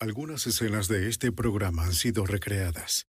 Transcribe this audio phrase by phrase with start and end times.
[0.00, 3.08] Algunas escenas de este programa han sido recreadas.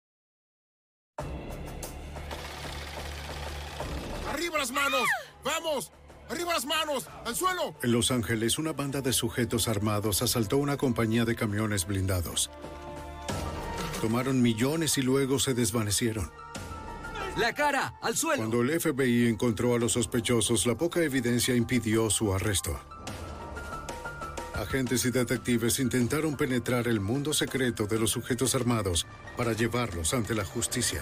[4.29, 5.07] ¡Arriba las manos!
[5.45, 5.93] ¡Vamos!
[6.29, 7.07] ¡Arriba las manos!
[7.25, 7.73] ¡Al suelo!
[7.81, 12.51] En Los Ángeles, una banda de sujetos armados asaltó una compañía de camiones blindados.
[14.01, 16.33] Tomaron millones y luego se desvanecieron.
[17.37, 17.97] ¡La cara!
[18.01, 18.39] ¡Al suelo!
[18.39, 22.77] Cuando el FBI encontró a los sospechosos, la poca evidencia impidió su arresto.
[24.55, 30.35] Agentes y detectives intentaron penetrar el mundo secreto de los sujetos armados para llevarlos ante
[30.35, 31.01] la justicia.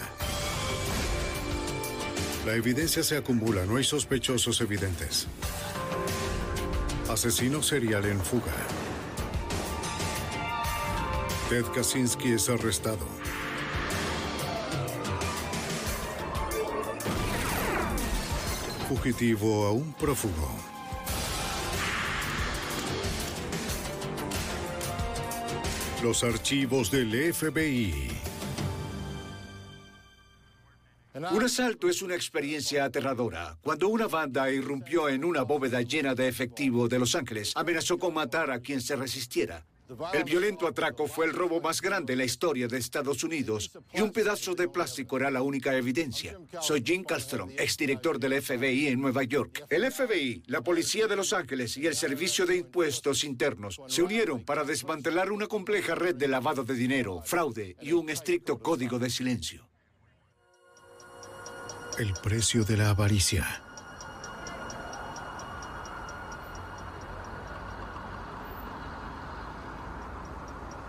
[2.45, 5.27] La evidencia se acumula, no hay sospechosos evidentes.
[7.09, 8.53] Asesino serial en fuga.
[11.49, 13.05] Ted Kaczynski es arrestado.
[18.87, 20.70] Fugitivo a un prófugo.
[26.03, 28.07] Los archivos del FBI.
[31.13, 33.59] Un asalto es una experiencia aterradora.
[33.61, 38.15] Cuando una banda irrumpió en una bóveda llena de efectivo de Los Ángeles, amenazó con
[38.15, 39.63] matar a quien se resistiera.
[40.13, 44.01] El violento atraco fue el robo más grande en la historia de Estados Unidos y
[44.01, 46.37] un pedazo de plástico era la única evidencia.
[46.61, 49.65] Soy Jim Castro, exdirector del FBI en Nueva York.
[49.69, 54.43] El FBI, la Policía de Los Ángeles y el Servicio de Impuestos Internos se unieron
[54.43, 59.09] para desmantelar una compleja red de lavado de dinero, fraude y un estricto código de
[59.09, 59.67] silencio.
[61.97, 63.70] El precio de la avaricia.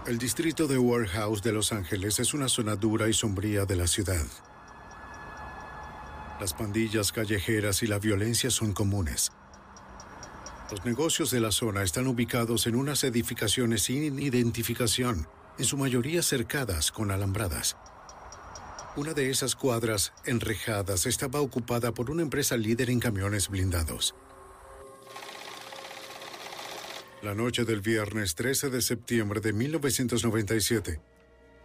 [0.04, 3.86] El distrito de Warehouse de Los Ángeles es una zona dura y sombría de la
[3.86, 4.26] ciudad.
[6.40, 9.30] Las pandillas callejeras y la violencia son comunes.
[10.72, 16.22] Los negocios de la zona están ubicados en unas edificaciones sin identificación, en su mayoría
[16.22, 17.76] cercadas con alambradas.
[18.96, 24.16] Una de esas cuadras enrejadas estaba ocupada por una empresa líder en camiones blindados.
[27.22, 31.00] La noche del viernes 13 de septiembre de 1997,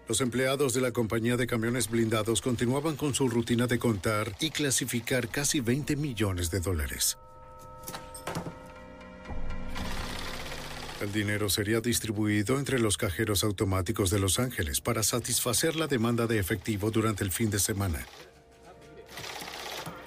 [0.08, 4.52] los empleados de la compañía de camiones blindados continuaban con su rutina de contar y
[4.52, 7.18] clasificar casi 20 millones de dólares.
[11.02, 16.28] El dinero sería distribuido entre los cajeros automáticos de Los Ángeles para satisfacer la demanda
[16.28, 18.06] de efectivo durante el fin de semana.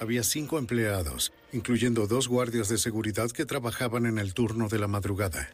[0.00, 4.88] Había cinco empleados, incluyendo dos guardias de seguridad que trabajaban en el turno de la
[4.88, 5.50] madrugada.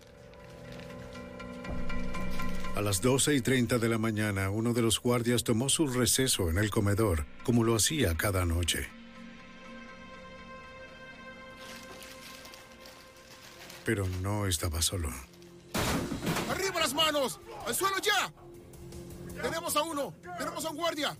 [2.76, 6.48] A las 12 y 30 de la mañana, uno de los guardias tomó su receso
[6.48, 8.88] en el comedor, como lo hacía cada noche.
[13.84, 15.08] Pero no estaba solo.
[16.50, 17.40] ¡Arriba las manos!
[17.66, 18.32] ¡Al suelo ya!
[19.42, 20.14] ¡Tenemos a uno!
[20.38, 21.16] ¡Tenemos a un guardia!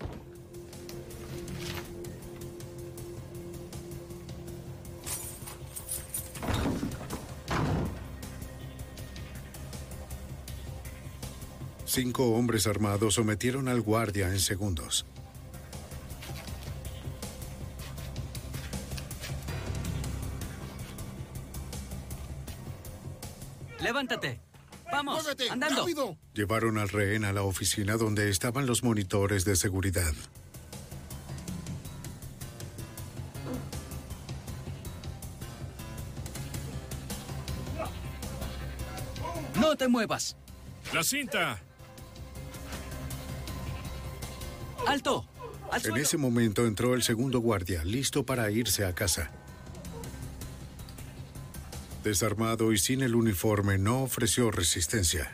[11.85, 15.05] Cinco hombres armados sometieron al guardia en segundos.
[23.79, 24.39] ¡Levántate!
[24.91, 25.23] ¡Vamos!
[25.23, 25.49] ¡Muévete!
[25.49, 25.81] ¡Andando!
[25.81, 26.17] ¡Rápido!
[26.33, 30.13] Llevaron al rehén a la oficina donde estaban los monitores de seguridad.
[39.97, 40.37] Muevas!
[40.93, 41.59] ¡La cinta!
[44.85, 45.25] ¡Alto!
[45.71, 49.31] ¡Al En ese momento entró el segundo guardia, listo para irse a casa.
[52.03, 55.31] Desarmado y sin el uniforme, no ofreció resistencia.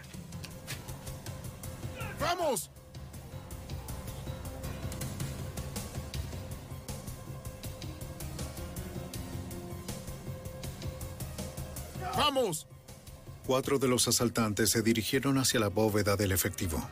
[13.53, 16.89] Cuatro de los asaltantes se dirigieron hacia la bóveda del efectivo.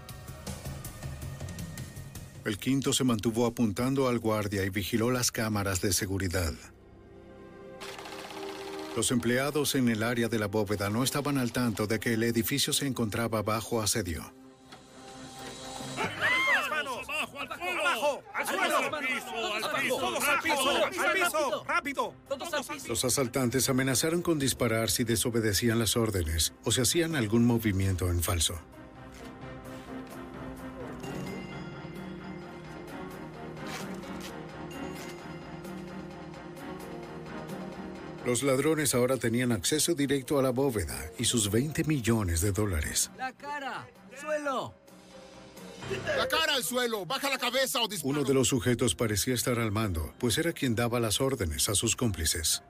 [2.45, 6.53] El quinto se mantuvo apuntando al guardia y vigiló las cámaras de seguridad.
[8.95, 12.21] Los empleados en el área de la bóveda no estaban al tanto de que el
[12.21, 14.31] edificio se encontraba bajo asedio.
[20.49, 21.01] Al piso!
[21.01, 21.63] ¡Al piso!
[21.67, 22.13] ¡Rápido!
[22.87, 28.21] Los asaltantes amenazaron con disparar si desobedecían las órdenes o si hacían algún movimiento en
[28.21, 28.59] falso.
[38.25, 43.09] Los ladrones ahora tenían acceso directo a la bóveda y sus 20 millones de dólares.
[43.17, 43.87] ¡La cara!
[44.15, 44.80] ¡Suelo!
[46.17, 47.05] ¡La cara al suelo!
[47.05, 48.09] ¡Baja la cabeza o disparo!
[48.09, 51.75] Uno de los sujetos parecía estar al mando, pues era quien daba las órdenes a
[51.75, 52.63] sus cómplices.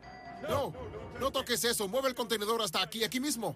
[0.47, 0.73] No,
[1.19, 1.88] no toques eso.
[1.88, 3.56] Mueve el contenedor hasta aquí, aquí mismo.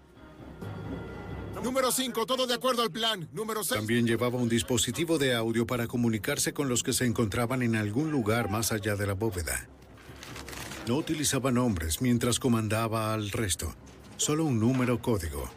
[1.64, 3.28] Número 5, todo de acuerdo al plan.
[3.32, 3.80] Número 6.
[3.80, 8.12] También llevaba un dispositivo de audio para comunicarse con los que se encontraban en algún
[8.12, 9.68] lugar más allá de la bóveda.
[10.88, 13.74] No utilizaba nombres mientras comandaba al resto,
[14.18, 15.50] solo un número código.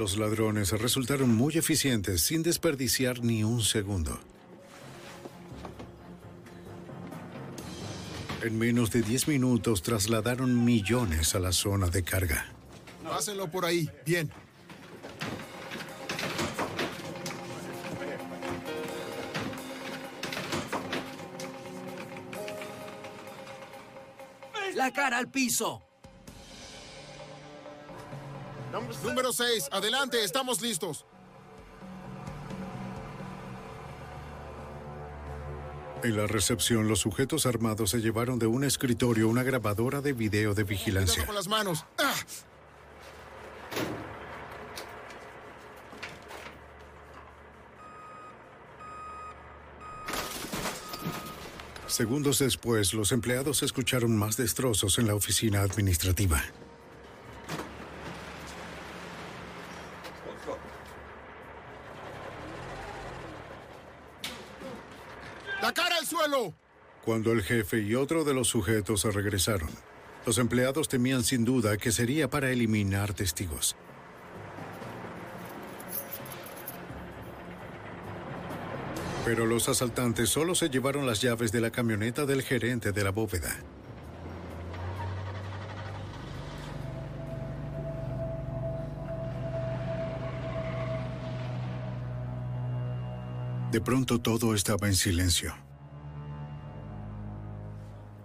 [0.00, 4.18] Los ladrones resultaron muy eficientes sin desperdiciar ni un segundo.
[8.42, 12.50] En menos de 10 minutos trasladaron millones a la zona de carga.
[13.04, 13.90] Pásenlo por ahí.
[14.06, 14.30] Bien.
[24.74, 25.89] ¡La cara al piso!
[29.02, 31.04] Número 6, adelante, estamos listos.
[36.02, 40.54] En la recepción, los sujetos armados se llevaron de un escritorio una grabadora de video
[40.54, 41.26] de vigilancia.
[41.26, 41.84] con las manos.
[41.98, 42.14] ¡Ah!
[51.86, 56.42] Segundos después, los empleados escucharon más destrozos en la oficina administrativa.
[65.60, 66.54] ¡La cara al suelo!
[67.10, 69.68] Cuando el jefe y otro de los sujetos regresaron,
[70.24, 73.74] los empleados temían sin duda que sería para eliminar testigos.
[79.24, 83.10] Pero los asaltantes solo se llevaron las llaves de la camioneta del gerente de la
[83.10, 83.56] bóveda.
[93.72, 95.69] De pronto todo estaba en silencio.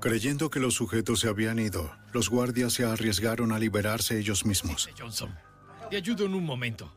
[0.05, 4.87] Creyendo que los sujetos se habían ido, los guardias se arriesgaron a liberarse ellos mismos.
[4.95, 5.33] Johnson,
[5.89, 6.93] te ayudo en un momento.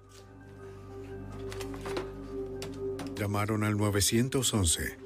[3.17, 4.99] Llamaron al 911.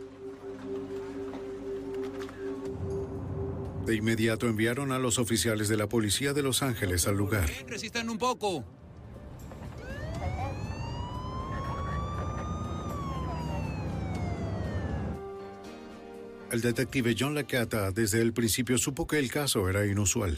[3.86, 7.48] De inmediato enviaron a los oficiales de la policía de Los Ángeles al lugar.
[7.68, 8.64] Resistan un poco.
[16.52, 20.36] El detective John Lacata desde el principio supo que el caso era inusual.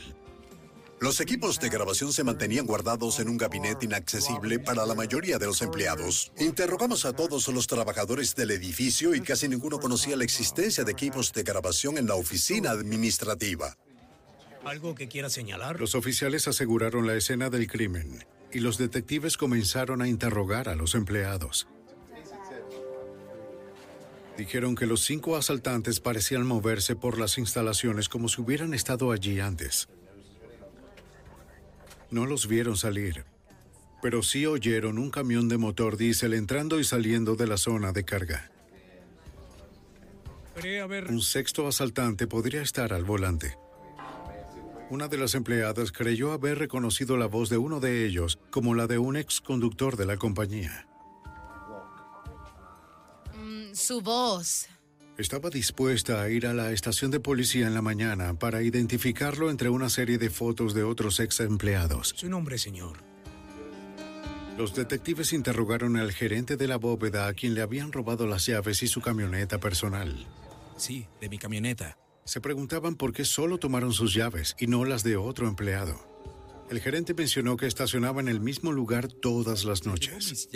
[1.00, 5.46] Los equipos de grabación se mantenían guardados en un gabinete inaccesible para la mayoría de
[5.46, 6.30] los empleados.
[6.38, 11.32] Interrogamos a todos los trabajadores del edificio y casi ninguno conocía la existencia de equipos
[11.32, 13.76] de grabación en la oficina administrativa.
[14.64, 15.80] ¿Algo que quiera señalar?
[15.80, 20.94] Los oficiales aseguraron la escena del crimen y los detectives comenzaron a interrogar a los
[20.94, 21.66] empleados.
[24.36, 29.38] Dijeron que los cinco asaltantes parecían moverse por las instalaciones como si hubieran estado allí
[29.40, 29.88] antes.
[32.10, 33.24] No los vieron salir,
[34.02, 38.04] pero sí oyeron un camión de motor diésel entrando y saliendo de la zona de
[38.04, 38.50] carga.
[41.08, 43.56] Un sexto asaltante podría estar al volante.
[44.90, 48.86] Una de las empleadas creyó haber reconocido la voz de uno de ellos como la
[48.86, 50.86] de un ex conductor de la compañía.
[53.74, 54.68] Su voz.
[55.18, 59.68] Estaba dispuesta a ir a la estación de policía en la mañana para identificarlo entre
[59.68, 62.14] una serie de fotos de otros ex empleados.
[62.16, 62.98] Su nombre, señor.
[64.56, 68.80] Los detectives interrogaron al gerente de la bóveda a quien le habían robado las llaves
[68.84, 70.24] y su camioneta personal.
[70.76, 71.98] Sí, de mi camioneta.
[72.24, 76.13] Se preguntaban por qué solo tomaron sus llaves y no las de otro empleado.
[76.70, 80.48] El gerente mencionó que estacionaba en el mismo lugar todas las noches.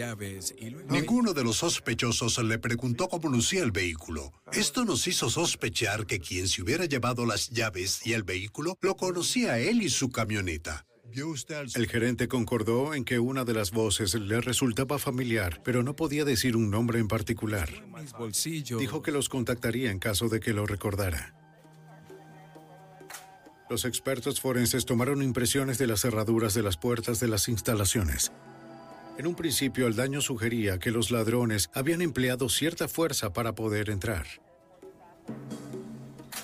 [0.88, 4.32] Ninguno de los sospechosos le preguntó cómo lucía el vehículo.
[4.52, 8.96] Esto nos hizo sospechar que quien se hubiera llevado las llaves y el vehículo lo
[8.96, 10.86] conocía a él y su camioneta.
[11.74, 16.24] El gerente concordó en que una de las voces le resultaba familiar, pero no podía
[16.24, 17.68] decir un nombre en particular.
[18.78, 21.34] Dijo que los contactaría en caso de que lo recordara.
[23.70, 28.32] Los expertos forenses tomaron impresiones de las cerraduras de las puertas de las instalaciones.
[29.18, 33.90] En un principio el daño sugería que los ladrones habían empleado cierta fuerza para poder
[33.90, 34.26] entrar.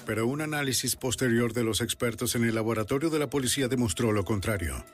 [0.05, 4.25] Pero un análisis posterior de los expertos en el laboratorio de la policía demostró lo
[4.25, 4.85] contrario.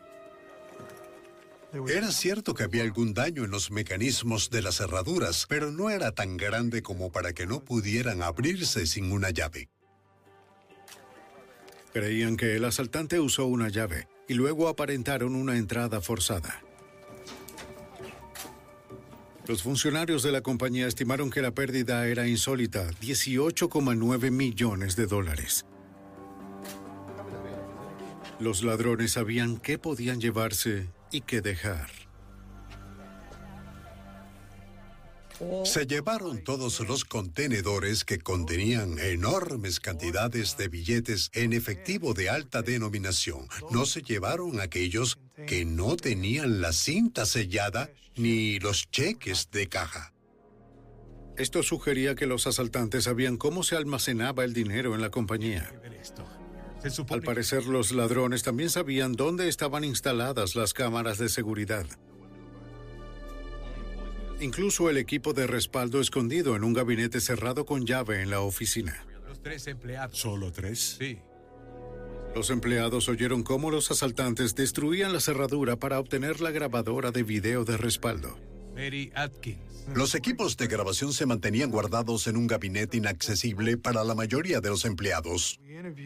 [1.88, 6.12] Era cierto que había algún daño en los mecanismos de las cerraduras, pero no era
[6.12, 9.68] tan grande como para que no pudieran abrirse sin una llave.
[11.92, 16.62] Creían que el asaltante usó una llave y luego aparentaron una entrada forzada.
[19.46, 25.66] Los funcionarios de la compañía estimaron que la pérdida era insólita, 18,9 millones de dólares.
[28.38, 31.90] Los ladrones sabían qué podían llevarse y qué dejar.
[35.64, 42.62] Se llevaron todos los contenedores que contenían enormes cantidades de billetes en efectivo de alta
[42.62, 43.46] denominación.
[43.70, 50.12] No se llevaron aquellos que no tenían la cinta sellada ni los cheques de caja.
[51.38, 55.72] Esto sugería que los asaltantes sabían cómo se almacenaba el dinero en la compañía.
[57.10, 61.86] Al parecer, los ladrones también sabían dónde estaban instaladas las cámaras de seguridad.
[64.40, 69.04] Incluso el equipo de respaldo escondido en un gabinete cerrado con llave en la oficina.
[69.28, 70.18] Los tres empleados.
[70.18, 70.96] ¿Solo tres?
[70.98, 71.18] Sí.
[72.34, 77.64] Los empleados oyeron cómo los asaltantes destruían la cerradura para obtener la grabadora de video
[77.64, 78.38] de respaldo.
[78.74, 79.58] Mary Atkins.
[79.94, 84.70] Los equipos de grabación se mantenían guardados en un gabinete inaccesible para la mayoría de
[84.70, 85.60] los empleados.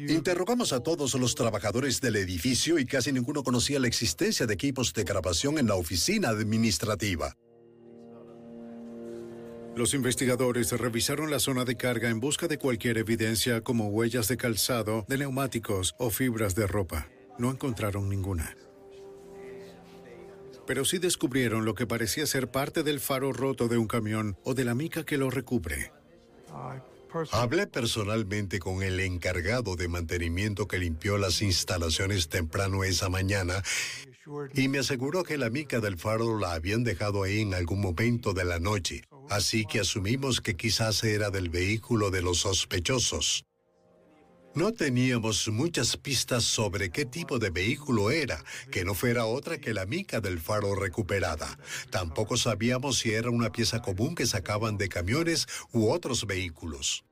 [0.08, 4.92] Interrogamos a todos los trabajadores del edificio y casi ninguno conocía la existencia de equipos
[4.92, 7.36] de grabación en la oficina administrativa.
[9.76, 14.36] Los investigadores revisaron la zona de carga en busca de cualquier evidencia como huellas de
[14.36, 17.08] calzado, de neumáticos o fibras de ropa.
[17.38, 18.56] No encontraron ninguna.
[20.64, 24.54] Pero sí descubrieron lo que parecía ser parte del faro roto de un camión o
[24.54, 25.92] de la mica que lo recubre.
[27.32, 33.62] Hablé personalmente con el encargado de mantenimiento que limpió las instalaciones temprano esa mañana
[34.54, 38.32] y me aseguró que la mica del faro la habían dejado ahí en algún momento
[38.32, 43.44] de la noche, así que asumimos que quizás era del vehículo de los sospechosos.
[44.54, 49.74] No teníamos muchas pistas sobre qué tipo de vehículo era, que no fuera otra que
[49.74, 51.58] la mica del faro recuperada.
[51.90, 57.04] Tampoco sabíamos si era una pieza común que sacaban de camiones u otros vehículos.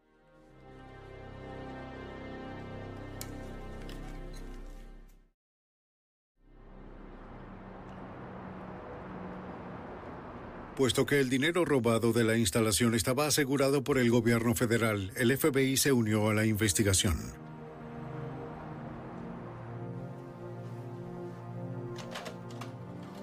[10.76, 15.36] Puesto que el dinero robado de la instalación estaba asegurado por el gobierno federal, el
[15.36, 17.18] FBI se unió a la investigación.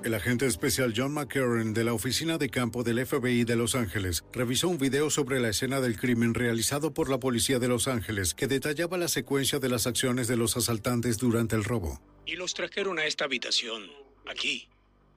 [0.03, 4.23] El agente especial John McCarran de la oficina de campo del FBI de Los Ángeles
[4.31, 8.33] revisó un video sobre la escena del crimen realizado por la policía de Los Ángeles
[8.33, 11.99] que detallaba la secuencia de las acciones de los asaltantes durante el robo.
[12.25, 13.89] Y los trajeron a esta habitación,
[14.25, 14.69] aquí.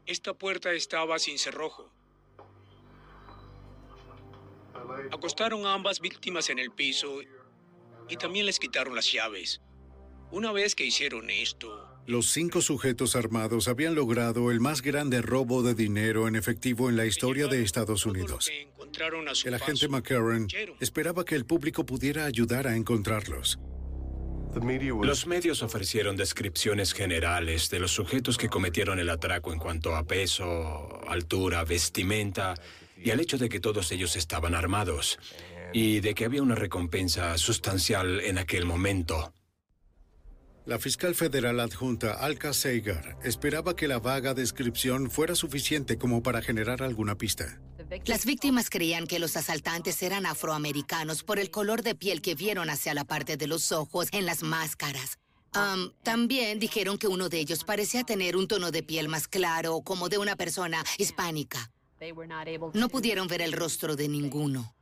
[0.07, 1.93] Esta puerta estaba sin cerrojo.
[5.11, 7.21] Acostaron a ambas víctimas en el piso
[8.09, 9.61] y también les quitaron las llaves.
[10.31, 15.63] Una vez que hicieron esto, Los cinco sujetos armados habían logrado el más grande robo
[15.63, 18.51] de dinero en efectivo en la historia de Estados Unidos.
[19.45, 19.87] El agente.
[19.87, 20.49] McCarran
[20.81, 23.59] esperaba que el público pudiera ayudar a encontrarlos.
[25.03, 30.05] Los medios ofrecieron descripciones generales de los sujetos que cometieron el atraco en cuanto a
[30.05, 32.55] peso, altura, vestimenta
[33.05, 35.19] y al hecho de que todos ellos estaban armados
[35.73, 39.33] y de que había una recompensa sustancial en aquel momento.
[40.65, 46.41] La fiscal federal adjunta Alka Seigar esperaba que la vaga descripción fuera suficiente como para
[46.41, 47.61] generar alguna pista.
[48.05, 52.71] Las víctimas creían que los asaltantes eran afroamericanos por el color de piel que vieron
[52.71, 55.19] hacia la parte de los ojos en las máscaras.
[56.05, 60.09] también dijeron que uno de ellos parecía tener un tono de piel más claro, como
[60.09, 61.72] de una persona hispánica.
[62.75, 64.75] No pudieron ver el rostro de ninguno.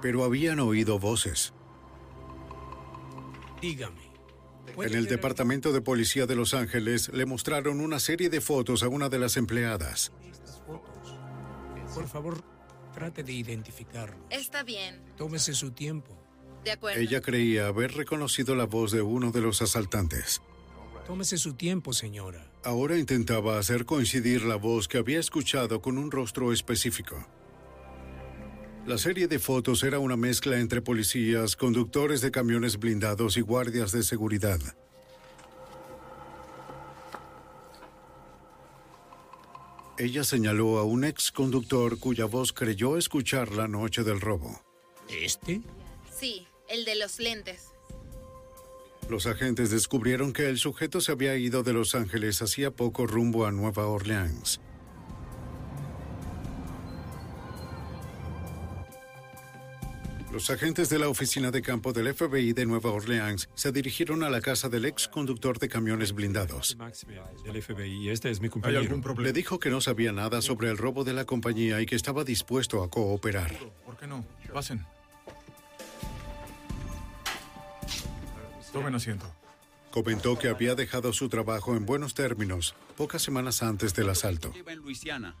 [0.00, 1.52] Pero habían oído voces.
[3.60, 4.12] Dígame.
[4.76, 8.88] En el Departamento de Policía de Los Ángeles le mostraron una serie de fotos a
[8.88, 10.12] una de las empleadas.
[11.94, 12.42] Por favor,
[12.92, 14.26] trate de identificarlo.
[14.30, 15.00] Está bien.
[15.16, 16.18] Tómese su tiempo.
[16.64, 17.00] De acuerdo.
[17.00, 20.42] Ella creía haber reconocido la voz de uno de los asaltantes.
[21.06, 22.53] Tómese su tiempo, señora.
[22.64, 27.14] Ahora intentaba hacer coincidir la voz que había escuchado con un rostro específico.
[28.86, 33.92] La serie de fotos era una mezcla entre policías, conductores de camiones blindados y guardias
[33.92, 34.60] de seguridad.
[39.98, 44.58] Ella señaló a un ex conductor cuya voz creyó escuchar la noche del robo.
[45.10, 45.60] ¿Este?
[46.10, 47.73] Sí, el de los lentes.
[49.08, 53.46] Los agentes descubrieron que el sujeto se había ido de Los Ángeles hacía poco rumbo
[53.46, 54.60] a Nueva Orleans.
[60.32, 64.30] Los agentes de la oficina de campo del FBI de Nueva Orleans se dirigieron a
[64.30, 66.76] la casa del ex conductor de camiones blindados.
[67.44, 68.80] Del FBI, este es mi ¿Hay compañero.
[68.80, 69.28] algún problema?
[69.28, 72.24] Le dijo que no sabía nada sobre el robo de la compañía y que estaba
[72.24, 73.56] dispuesto a cooperar.
[73.84, 74.26] ¿Por qué no?
[74.52, 74.84] Pasen.
[78.74, 79.32] Tomen asiento.
[79.92, 84.52] Comentó que había dejado su trabajo en buenos términos pocas semanas antes del asalto.
[84.66, 85.36] en Luisiana.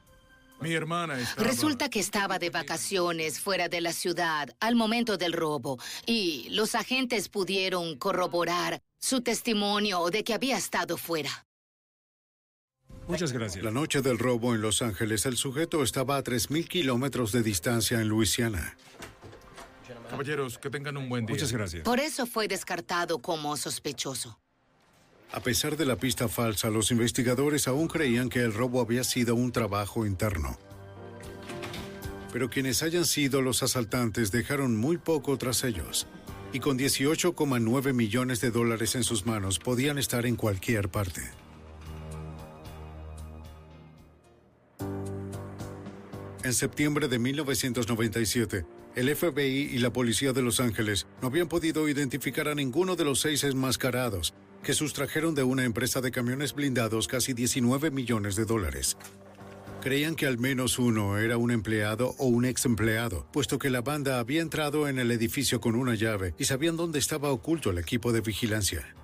[0.60, 1.48] Mi hermana estaba...
[1.48, 6.76] Resulta que estaba de vacaciones fuera de la ciudad al momento del robo y los
[6.76, 11.44] agentes pudieron corroborar su testimonio de que había estado fuera.
[13.08, 13.64] Muchas gracias.
[13.64, 18.00] La noche del robo en Los Ángeles, el sujeto estaba a 3.000 kilómetros de distancia
[18.00, 18.76] en Luisiana.
[20.10, 21.34] Caballeros, que tengan un buen día.
[21.34, 21.82] Muchas gracias.
[21.82, 24.38] Por eso fue descartado como sospechoso.
[25.32, 29.34] A pesar de la pista falsa, los investigadores aún creían que el robo había sido
[29.34, 30.56] un trabajo interno.
[32.32, 36.06] Pero quienes hayan sido los asaltantes dejaron muy poco tras ellos.
[36.52, 41.22] Y con 18,9 millones de dólares en sus manos podían estar en cualquier parte.
[46.44, 51.88] En septiembre de 1997, el FBI y la policía de Los Ángeles no habían podido
[51.88, 57.08] identificar a ninguno de los seis enmascarados que sustrajeron de una empresa de camiones blindados
[57.08, 58.96] casi 19 millones de dólares.
[59.82, 63.82] Creían que al menos uno era un empleado o un ex empleado, puesto que la
[63.82, 67.78] banda había entrado en el edificio con una llave y sabían dónde estaba oculto el
[67.78, 68.94] equipo de vigilancia.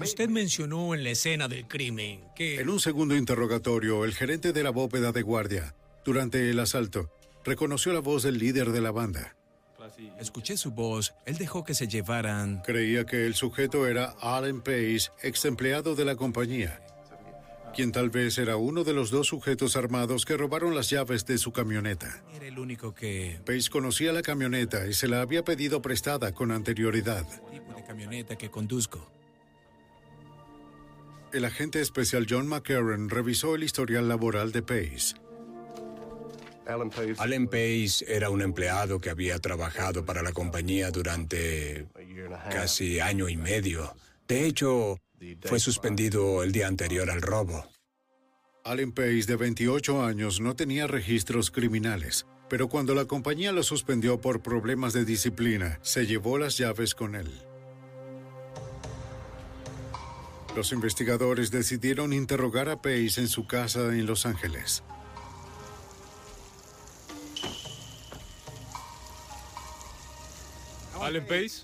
[0.00, 2.60] Usted mencionó en la escena del crimen que...
[2.60, 5.74] En un segundo interrogatorio, el gerente de la bóveda de guardia,
[6.08, 7.10] durante el asalto,
[7.44, 9.36] reconoció la voz del líder de la banda.
[10.18, 11.12] Escuché su voz.
[11.26, 12.62] Él dejó que se llevaran.
[12.64, 16.80] Creía que el sujeto era Alan Pace, ex empleado de la compañía,
[17.74, 21.36] quien tal vez era uno de los dos sujetos armados que robaron las llaves de
[21.36, 22.22] su camioneta.
[22.34, 23.38] Era el único que...
[23.44, 27.26] Pace conocía la camioneta y se la había pedido prestada con anterioridad.
[27.50, 29.12] tipo de camioneta que conduzco.
[31.34, 35.27] El agente especial John McCarran revisó el historial laboral de Pace.
[36.68, 41.86] Alan Pace era un empleado que había trabajado para la compañía durante
[42.50, 43.96] casi año y medio.
[44.26, 44.98] De hecho,
[45.44, 47.66] fue suspendido el día anterior al robo.
[48.64, 54.20] Alan Pace, de 28 años, no tenía registros criminales, pero cuando la compañía lo suspendió
[54.20, 57.32] por problemas de disciplina, se llevó las llaves con él.
[60.54, 64.82] Los investigadores decidieron interrogar a Pace en su casa en Los Ángeles.
[71.08, 71.62] Allen Pace,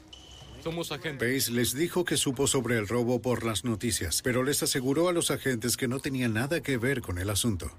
[0.62, 1.44] somos agentes.
[1.44, 5.12] Pace les dijo que supo sobre el robo por las noticias, pero les aseguró a
[5.12, 7.70] los agentes que no tenía nada que ver con el asunto.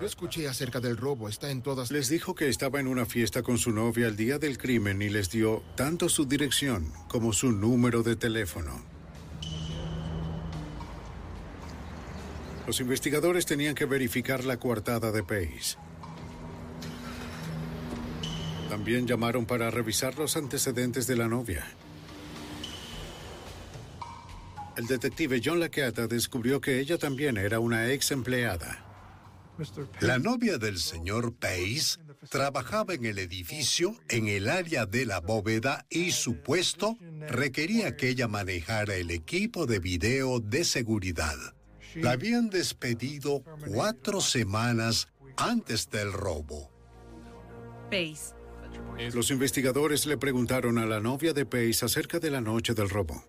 [0.00, 1.90] Yo escuché acerca del robo, está en todas...
[1.90, 5.10] Les dijo que estaba en una fiesta con su novia el día del crimen y
[5.10, 8.82] les dio tanto su dirección como su número de teléfono.
[12.66, 15.76] Los investigadores tenían que verificar la coartada de Pace.
[18.72, 21.62] También llamaron para revisar los antecedentes de la novia.
[24.78, 28.82] El detective John Laqueta descubrió que ella también era una ex empleada.
[30.00, 35.84] La novia del señor Pace trabajaba en el edificio, en el área de la bóveda
[35.90, 36.96] y su puesto
[37.28, 41.36] requería que ella manejara el equipo de video de seguridad.
[41.96, 46.72] La habían despedido cuatro semanas antes del robo.
[47.90, 48.41] Pace.
[49.12, 53.24] Los investigadores le preguntaron a la novia de Pace acerca de la noche del robo.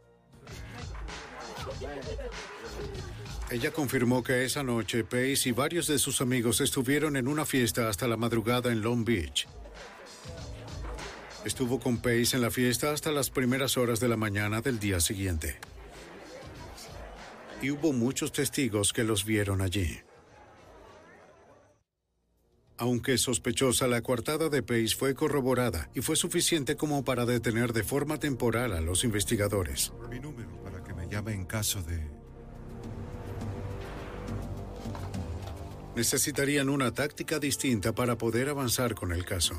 [3.49, 7.89] Ella confirmó que esa noche Pace y varios de sus amigos estuvieron en una fiesta
[7.89, 9.47] hasta la madrugada en Long Beach.
[11.45, 14.99] Estuvo con Pace en la fiesta hasta las primeras horas de la mañana del día
[14.99, 15.59] siguiente.
[17.61, 19.99] Y hubo muchos testigos que los vieron allí.
[22.77, 27.83] Aunque sospechosa, la coartada de Pace fue corroborada y fue suficiente como para detener de
[27.83, 29.93] forma temporal a los investigadores.
[30.09, 32.01] Mi número para que me llame en caso de...
[35.95, 39.53] Necesitarían una táctica distinta para poder avanzar con el caso.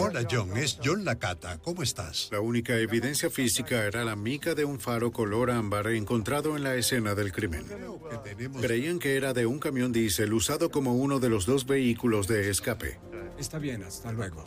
[0.00, 1.58] Hola John, es John Lacata.
[1.58, 2.28] ¿Cómo estás?
[2.30, 6.76] La única evidencia física era la mica de un faro color ámbar encontrado en la
[6.76, 7.66] escena del crimen.
[8.60, 12.48] Creían que era de un camión diésel usado como uno de los dos vehículos de
[12.48, 13.00] escape.
[13.40, 14.44] Está bien, hasta luego.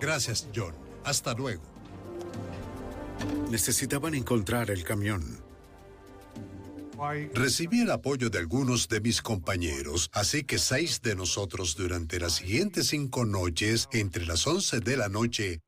[0.00, 0.74] Gracias, John.
[1.04, 1.62] Hasta luego.
[3.52, 5.47] Necesitaban encontrar el camión.
[7.34, 12.34] Recibí el apoyo de algunos de mis compañeros, así que seis de nosotros durante las
[12.36, 15.60] siguientes cinco noches, entre las once de la noche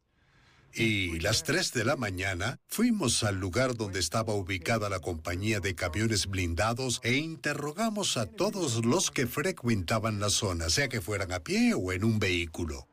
[0.74, 5.74] y las tres de la mañana, fuimos al lugar donde estaba ubicada la compañía de
[5.74, 11.40] camiones blindados e interrogamos a todos los que frecuentaban la zona, sea que fueran a
[11.40, 12.89] pie o en un vehículo.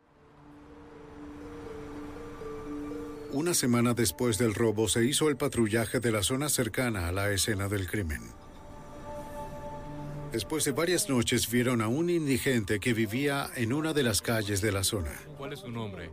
[3.34, 7.32] Una semana después del robo se hizo el patrullaje de la zona cercana a la
[7.32, 8.22] escena del crimen.
[10.32, 14.62] Después de varias noches vieron a un indigente que vivía en una de las calles
[14.62, 15.12] de la zona.
[15.38, 16.10] ¿Cuál es su nombre?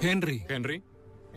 [0.00, 0.44] Henry.
[0.48, 0.82] ¿Henry?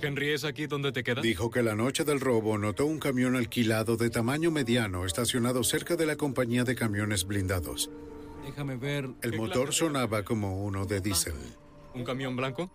[0.02, 1.24] ¿Henry es aquí donde te quedas?
[1.24, 5.96] Dijo que la noche del robo notó un camión alquilado de tamaño mediano estacionado cerca
[5.96, 7.90] de la compañía de camiones blindados.
[8.46, 9.10] Déjame ver.
[9.22, 11.36] El motor sonaba como uno de diésel.
[11.94, 12.72] ¿Un camión blanco?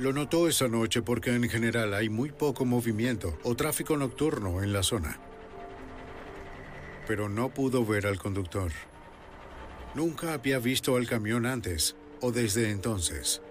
[0.00, 4.72] Lo notó esa noche porque en general hay muy poco movimiento o tráfico nocturno en
[4.72, 5.20] la zona.
[7.06, 8.72] Pero no pudo ver al conductor.
[9.94, 13.42] Nunca había visto al camión antes o desde entonces.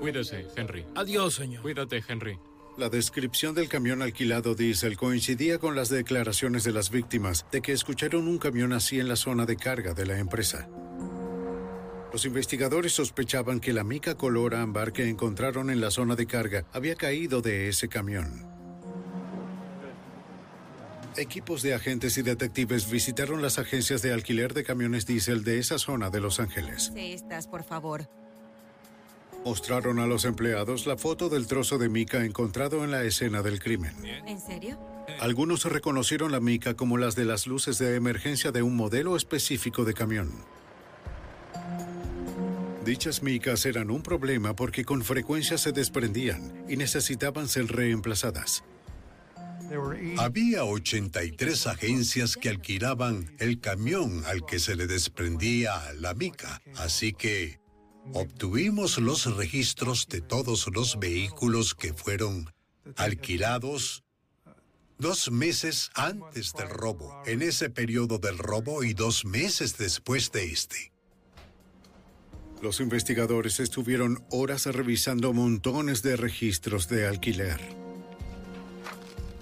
[0.00, 0.84] Cuídese, Henry.
[0.96, 1.62] Adiós, señor.
[1.62, 2.40] Cuídate, Henry.
[2.76, 7.70] La descripción del camión alquilado diésel coincidía con las declaraciones de las víctimas de que
[7.70, 10.68] escucharon un camión así en la zona de carga de la empresa.
[12.12, 16.64] Los investigadores sospechaban que la mica color ámbar que encontraron en la zona de carga
[16.72, 18.46] había caído de ese camión.
[21.16, 25.78] Equipos de agentes y detectives visitaron las agencias de alquiler de camiones diésel de esa
[25.78, 26.92] zona de Los Ángeles.
[26.96, 28.08] Estas, por favor.
[29.44, 33.58] Mostraron a los empleados la foto del trozo de mica encontrado en la escena del
[33.58, 33.94] crimen.
[34.04, 34.78] ¿En serio?
[35.18, 39.84] Algunos reconocieron la mica como las de las luces de emergencia de un modelo específico
[39.84, 40.30] de camión.
[42.84, 48.64] Dichas micas eran un problema porque con frecuencia se desprendían y necesitaban ser reemplazadas.
[50.18, 57.12] Había 83 agencias que alquilaban el camión al que se le desprendía la mica, así
[57.12, 57.60] que
[58.12, 62.52] obtuvimos los registros de todos los vehículos que fueron
[62.96, 64.02] alquilados
[64.98, 70.44] dos meses antes del robo, en ese periodo del robo y dos meses después de
[70.44, 70.91] este.
[72.62, 77.60] Los investigadores estuvieron horas revisando montones de registros de alquiler.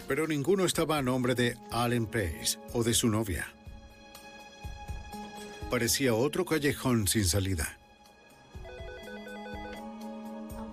[0.08, 3.52] Pero ninguno estaba a nombre de Allen Pace o de su novia.
[5.70, 7.78] Parecía otro callejón sin salida.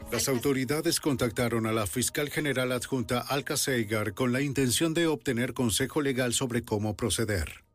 [0.10, 5.54] Las autoridades contactaron a la fiscal general adjunta Alka Seigar con la intención de obtener
[5.54, 7.67] consejo legal sobre cómo proceder.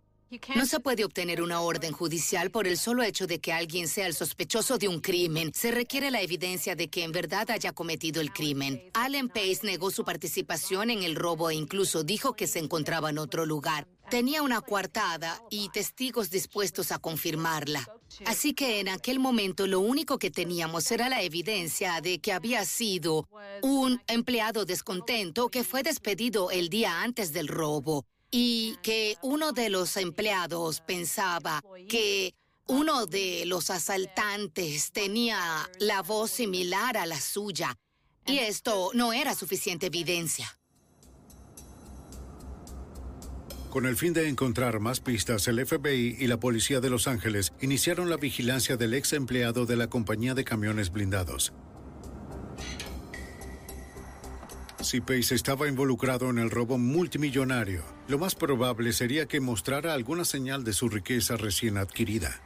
[0.54, 4.06] No se puede obtener una orden judicial por el solo hecho de que alguien sea
[4.06, 5.52] el sospechoso de un crimen.
[5.52, 8.82] Se requiere la evidencia de que en verdad haya cometido el crimen.
[8.94, 13.18] Allen Pace negó su participación en el robo e incluso dijo que se encontraba en
[13.18, 13.86] otro lugar.
[14.10, 17.86] Tenía una coartada y testigos dispuestos a confirmarla.
[18.24, 22.64] Así que en aquel momento lo único que teníamos era la evidencia de que había
[22.64, 23.28] sido
[23.62, 29.68] un empleado descontento que fue despedido el día antes del robo y que uno de
[29.68, 32.34] los empleados pensaba que
[32.66, 35.38] uno de los asaltantes tenía
[35.78, 37.76] la voz similar a la suya.
[38.26, 40.58] Y esto no era suficiente evidencia.
[43.68, 47.52] Con el fin de encontrar más pistas, el FBI y la Policía de Los Ángeles
[47.60, 51.52] iniciaron la vigilancia del ex empleado de la compañía de camiones blindados.
[54.82, 60.26] Si Pace estaba involucrado en el robo multimillonario, lo más probable sería que mostrara alguna
[60.26, 62.42] señal de su riqueza recién adquirida.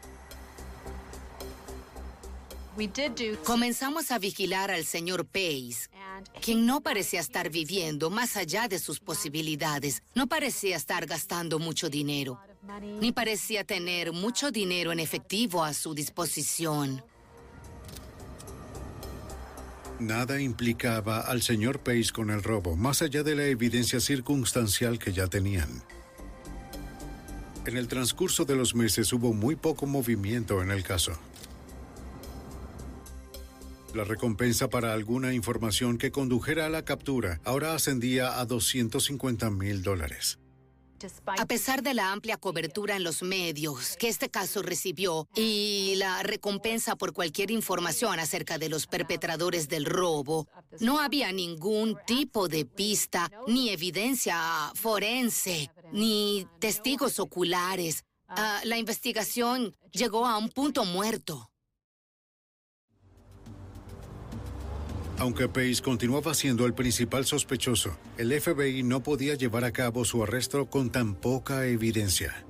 [3.44, 5.88] Comenzamos a vigilar al señor Pace,
[6.40, 10.04] quien no parecía estar viviendo más allá de sus posibilidades.
[10.14, 12.38] No parecía estar gastando mucho dinero,
[13.00, 17.02] ni parecía tener mucho dinero en efectivo a su disposición.
[19.98, 25.12] Nada implicaba al señor Pace con el robo, más allá de la evidencia circunstancial que
[25.12, 25.82] ya tenían.
[27.64, 31.12] En el transcurso de los meses hubo muy poco movimiento en el caso.
[33.94, 39.82] La recompensa para alguna información que condujera a la captura ahora ascendía a 250 mil
[39.82, 40.38] dólares.
[41.38, 46.22] A pesar de la amplia cobertura en los medios que este caso recibió y la
[46.22, 50.46] recompensa por cualquier información acerca de los perpetradores del robo,
[50.80, 58.04] no había ningún tipo de pista, ni evidencia forense, ni testigos oculares.
[58.28, 61.50] Ah, la investigación llegó a un punto muerto.
[65.18, 70.22] Aunque Pace continuaba siendo el principal sospechoso, el FBI no podía llevar a cabo su
[70.22, 72.44] arresto con tan poca evidencia.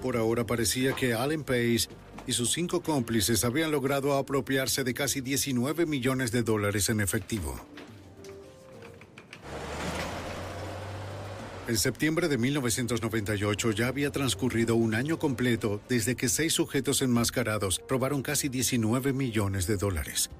[0.00, 1.88] Por ahora parecía que Allen Pace
[2.26, 7.60] y sus cinco cómplices habían logrado apropiarse de casi 19 millones de dólares en efectivo.
[11.68, 17.82] En septiembre de 1998 ya había transcurrido un año completo desde que seis sujetos enmascarados
[17.88, 20.30] robaron casi 19 millones de dólares.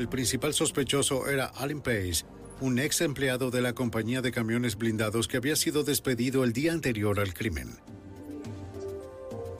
[0.00, 2.24] El principal sospechoso era Allen Pace,
[2.62, 6.72] un ex empleado de la compañía de camiones blindados que había sido despedido el día
[6.72, 7.76] anterior al crimen.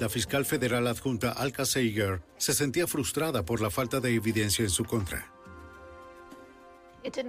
[0.01, 4.71] La fiscal federal adjunta Alka Seiger se sentía frustrada por la falta de evidencia en
[4.71, 5.31] su contra.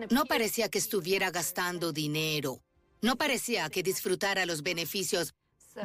[0.10, 2.64] No parecía que estuviera gastando dinero.
[3.02, 5.34] No parecía que disfrutara los beneficios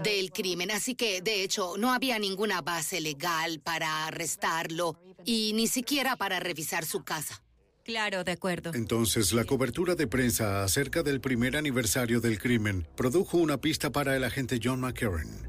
[0.03, 5.67] del crimen, así que de hecho no había ninguna base legal para arrestarlo y ni
[5.67, 7.43] siquiera para revisar su casa.
[7.85, 8.73] Claro, de acuerdo.
[8.75, 14.17] Entonces, la cobertura de prensa acerca del primer aniversario del crimen produjo una pista para
[14.17, 15.49] el agente John McCarran.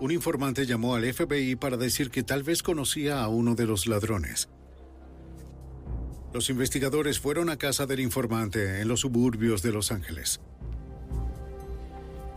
[0.00, 3.86] Un informante llamó al FBI para decir que tal vez conocía a uno de los
[3.86, 4.48] ladrones.
[6.34, 10.40] Los investigadores fueron a casa del informante en los suburbios de Los Ángeles.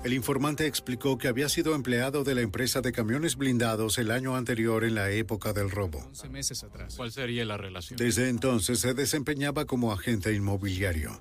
[0.06, 4.36] El informante explicó que había sido empleado de la empresa de camiones blindados el año
[4.36, 6.08] anterior en la época del robo.
[6.30, 6.94] meses atrás.
[6.96, 7.98] ¿Cuál sería la relación?
[7.98, 11.20] Desde entonces se desempeñaba como agente inmobiliario.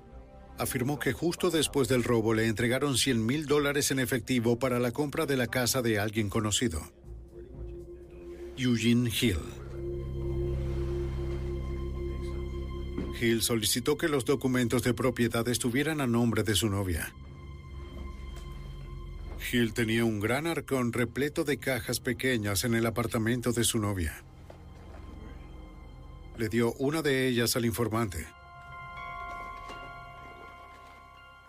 [0.59, 4.91] Afirmó que justo después del robo le entregaron 100 mil dólares en efectivo para la
[4.91, 6.79] compra de la casa de alguien conocido.
[8.55, 9.39] Eugene Hill.
[13.19, 17.11] Hill solicitó que los documentos de propiedad estuvieran a nombre de su novia.
[19.51, 24.23] Hill tenía un gran arcón repleto de cajas pequeñas en el apartamento de su novia.
[26.37, 28.25] Le dio una de ellas al informante.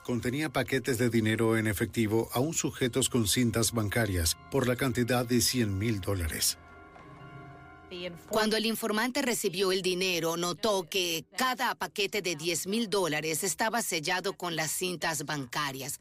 [0.05, 5.41] Contenía paquetes de dinero en efectivo aún sujetos con cintas bancarias por la cantidad de
[5.41, 6.59] 100 mil dólares.
[8.29, 13.83] Cuando el informante recibió el dinero, notó que cada paquete de 10 mil dólares estaba
[13.83, 16.01] sellado con las cintas bancarias.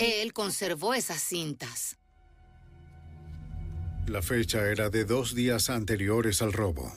[0.00, 1.98] Él conservó esas cintas.
[4.06, 6.90] La fecha era de dos días anteriores al robo.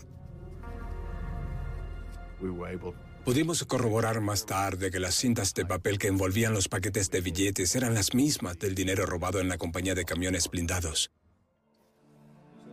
[3.25, 7.75] Pudimos corroborar más tarde que las cintas de papel que envolvían los paquetes de billetes
[7.75, 11.11] eran las mismas del dinero robado en la compañía de camiones blindados.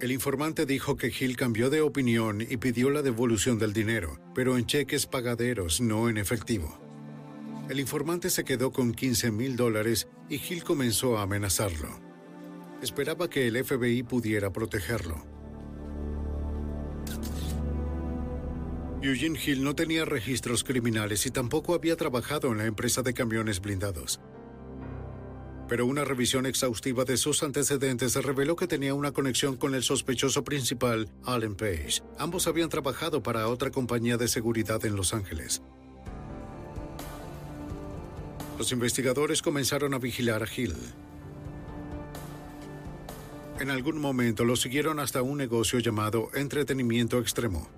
[0.01, 4.57] El informante dijo que Hill cambió de opinión y pidió la devolución del dinero, pero
[4.57, 6.90] en cheques pagaderos, no en efectivo.
[7.71, 12.01] El informante se quedó con 15 mil dólares y Hill comenzó a amenazarlo.
[12.83, 15.25] Esperaba que el FBI pudiera protegerlo.
[19.01, 23.61] Eugene Hill no tenía registros criminales y tampoco había trabajado en la empresa de camiones
[23.61, 24.21] blindados.
[25.69, 30.43] Pero una revisión exhaustiva de sus antecedentes reveló que tenía una conexión con el sospechoso
[30.43, 32.03] principal, Allen Page.
[32.19, 35.63] Ambos habían trabajado para otra compañía de seguridad en Los Ángeles.
[38.61, 40.75] Los investigadores comenzaron a vigilar a Hill.
[43.59, 47.71] En algún momento lo siguieron hasta un negocio llamado Entretenimiento Extremo.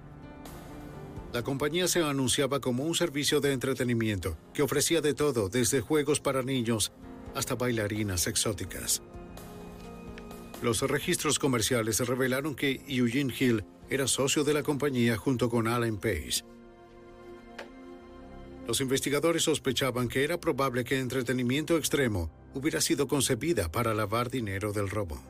[1.33, 6.19] La compañía se anunciaba como un servicio de entretenimiento que ofrecía de todo, desde juegos
[6.19, 6.91] para niños
[7.37, 9.03] hasta bailarinas exóticas.
[10.63, 15.99] Los registros comerciales revelaron que Eugene Hill era socio de la compañía junto con Alan
[15.99, 16.43] Pace.
[18.67, 24.73] Los investigadores sospechaban que era probable que Entretenimiento Extremo hubiera sido concebida para lavar dinero
[24.73, 25.21] del robo.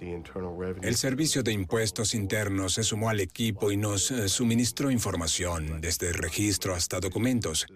[0.00, 6.12] El Servicio de Impuestos Internos se sumó al equipo y nos eh, suministró información, desde
[6.12, 7.66] registro hasta documentos.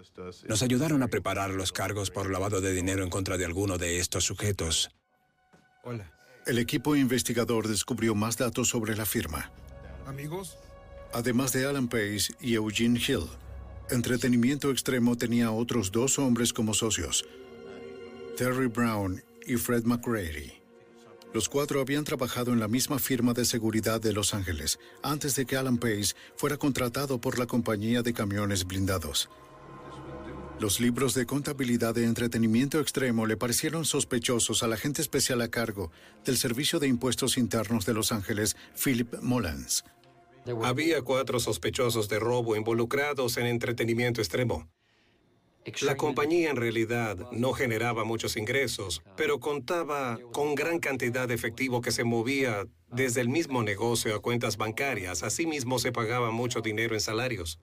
[0.46, 3.98] Nos ayudaron a preparar los cargos por lavado de dinero en contra de alguno de
[3.98, 4.90] estos sujetos.
[5.84, 6.12] Hola.
[6.46, 9.50] El equipo investigador descubrió más datos sobre la firma.
[10.06, 10.58] Amigos.
[11.12, 13.26] Además de Alan Pace y Eugene Hill,
[13.90, 17.24] Entretenimiento Extremo tenía otros dos hombres como socios,
[18.36, 20.52] Terry Brown y Fred McCready.
[21.32, 25.46] Los cuatro habían trabajado en la misma firma de seguridad de Los Ángeles antes de
[25.46, 29.30] que Alan Pace fuera contratado por la compañía de camiones blindados.
[30.60, 35.90] Los libros de contabilidad de entretenimiento extremo le parecieron sospechosos al agente especial a cargo
[36.26, 39.84] del Servicio de Impuestos Internos de Los Ángeles, Philip Mullins.
[40.62, 44.68] Había cuatro sospechosos de robo involucrados en entretenimiento extremo.
[45.82, 51.82] La compañía en realidad no generaba muchos ingresos, pero contaba con gran cantidad de efectivo
[51.82, 55.22] que se movía desde el mismo negocio a cuentas bancarias.
[55.22, 57.60] Asimismo, se pagaba mucho dinero en salarios.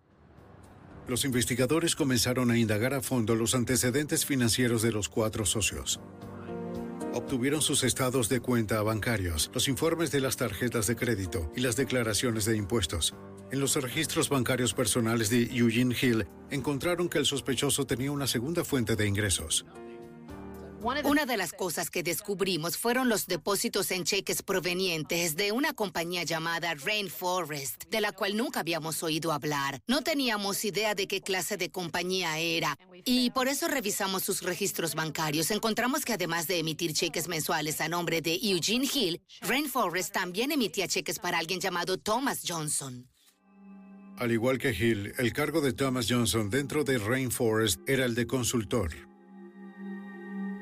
[1.07, 5.99] Los investigadores comenzaron a indagar a fondo los antecedentes financieros de los cuatro socios.
[7.15, 11.77] Obtuvieron sus estados de cuenta bancarios, los informes de las tarjetas de crédito y las
[11.77, 13.15] declaraciones de impuestos.
[13.53, 18.65] En los registros bancarios personales de Eugene Hill encontraron que el sospechoso tenía una segunda
[18.65, 19.65] fuente de ingresos.
[20.85, 26.21] Una de las cosas que descubrimos fueron los depósitos en cheques provenientes de una compañía
[26.21, 29.81] llamada Rainforest, de la cual nunca habíamos oído hablar.
[29.87, 32.77] No teníamos idea de qué clase de compañía era.
[33.03, 35.49] Y por eso revisamos sus registros bancarios.
[35.49, 40.87] Encontramos que además de emitir cheques mensuales a nombre de Eugene Hill, Rainforest también emitía
[40.87, 43.09] cheques para alguien llamado Thomas Johnson.
[44.17, 48.27] Al igual que Hill, el cargo de Thomas Johnson dentro de Rainforest era el de
[48.27, 49.14] consultor.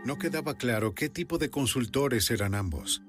[0.06, 3.02] No quedaba claro qué tipo de consultores eran ambos.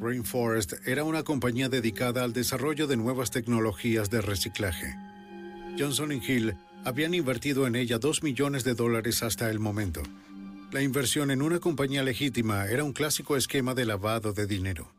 [0.00, 4.94] Rainforest era una compañía dedicada al desarrollo de nuevas tecnologías de reciclaje.
[5.78, 10.02] Johnson y Hill habían invertido en ella dos millones de dólares hasta el momento.
[10.70, 14.92] La inversión en una compañía legítima era un clásico esquema de lavado de dinero.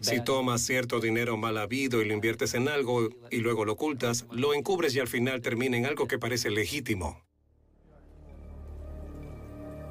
[0.00, 4.26] Si tomas cierto dinero mal habido y lo inviertes en algo y luego lo ocultas,
[4.30, 7.25] lo encubres y al final termina en algo que parece legítimo.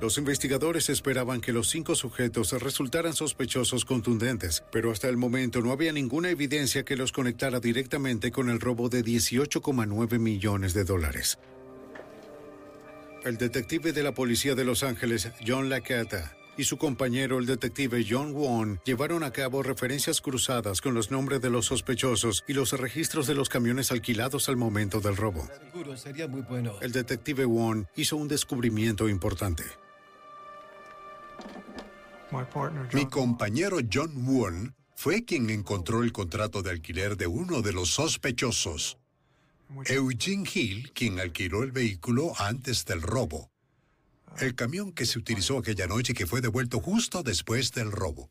[0.02, 5.72] Los investigadores esperaban que los cinco sujetos resultaran sospechosos contundentes, pero hasta el momento no
[5.72, 11.40] había ninguna evidencia que los conectara directamente con el robo de 18,9 millones de dólares.
[13.24, 18.06] El detective de la policía de Los Ángeles, John Lacata, y su compañero, el detective
[18.08, 22.72] John Wong, llevaron a cabo referencias cruzadas con los nombres de los sospechosos y los
[22.74, 25.48] registros de los camiones alquilados al momento del robo.
[25.96, 26.74] sería muy bueno.
[26.82, 29.64] El detective Wong hizo un descubrimiento importante.
[32.94, 37.90] Mi compañero John Won fue quien encontró el contrato de alquiler de uno de los
[37.90, 38.98] sospechosos.
[39.86, 43.52] Eugene Hill, quien alquiló el vehículo antes del robo.
[44.40, 48.30] El camión que se utilizó aquella noche que fue devuelto justo después del robo.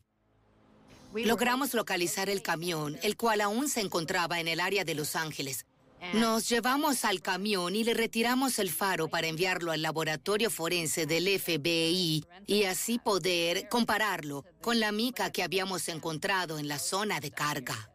[1.13, 5.64] Logramos localizar el camión, el cual aún se encontraba en el área de Los Ángeles.
[6.13, 11.27] Nos llevamos al camión y le retiramos el faro para enviarlo al laboratorio forense del
[11.39, 17.31] FBI y así poder compararlo con la mica que habíamos encontrado en la zona de
[17.31, 17.91] carga.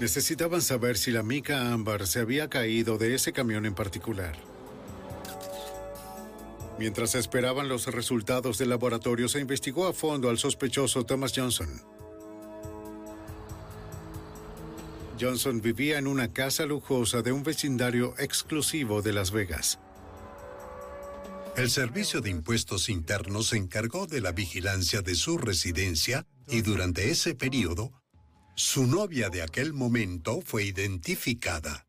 [0.00, 4.34] Necesitaban saber si la mica ámbar se había caído de ese camión en particular.
[6.78, 11.68] Mientras esperaban los resultados del laboratorio, se investigó a fondo al sospechoso Thomas Johnson.
[15.20, 19.78] Johnson vivía en una casa lujosa de un vecindario exclusivo de Las Vegas.
[21.56, 27.10] El Servicio de Impuestos Internos se encargó de la vigilancia de su residencia y durante
[27.10, 27.92] ese periodo,
[28.54, 31.86] su novia de aquel momento fue identificada.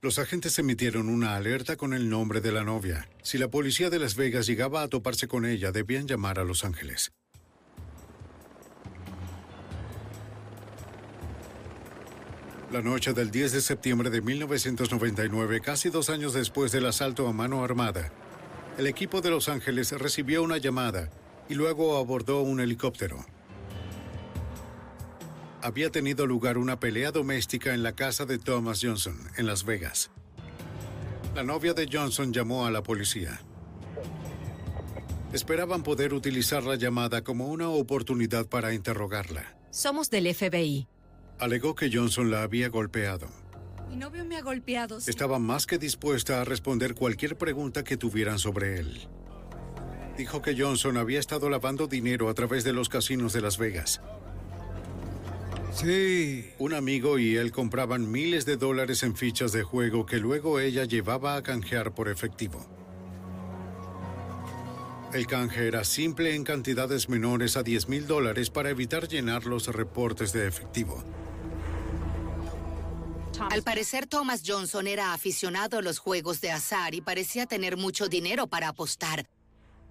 [0.00, 3.08] Los agentes emitieron una alerta con el nombre de la novia.
[3.22, 6.64] Si la policía de Las Vegas llegaba a toparse con ella, debían llamar a Los
[6.64, 7.10] Ángeles.
[12.70, 17.32] La noche del 10 de septiembre de 1999, casi dos años después del asalto a
[17.32, 18.12] mano armada,
[18.76, 21.08] el equipo de Los Ángeles recibió una llamada
[21.48, 23.24] y luego abordó un helicóptero.
[25.62, 30.10] había tenido lugar una pelea doméstica en la casa de Thomas Johnson, en Las Vegas.
[31.34, 33.40] La novia de Johnson llamó a la policía.
[35.32, 39.56] Esperaban poder utilizar la llamada como una oportunidad para interrogarla.
[39.70, 40.86] Somos del FBI.
[41.38, 43.28] Alegó que Johnson la había golpeado.
[43.88, 44.98] Mi novio me ha golpeado.
[44.98, 49.08] Estaba más que dispuesta a responder cualquier pregunta que tuvieran sobre él.
[50.16, 54.00] Dijo que Johnson había estado lavando dinero a través de los casinos de Las Vegas.
[55.72, 56.50] Sí.
[56.58, 60.84] Un amigo y él compraban miles de dólares en fichas de juego que luego ella
[60.84, 62.66] llevaba a canjear por efectivo.
[65.14, 69.68] El canje era simple en cantidades menores a 10 mil dólares para evitar llenar los
[69.68, 71.02] reportes de efectivo.
[73.50, 78.08] Al parecer, Thomas Johnson era aficionado a los juegos de azar y parecía tener mucho
[78.08, 79.28] dinero para apostar.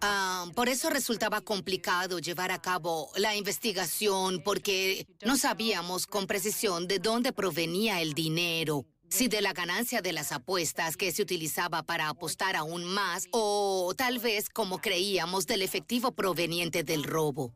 [0.02, 6.88] Ah, por eso resultaba complicado llevar a cabo la investigación porque no sabíamos con precisión
[6.88, 8.86] de dónde provenía el dinero.
[9.10, 13.94] Si de la ganancia de las apuestas que se utilizaba para apostar aún más o
[13.98, 17.54] tal vez, como creíamos, del efectivo proveniente del robo.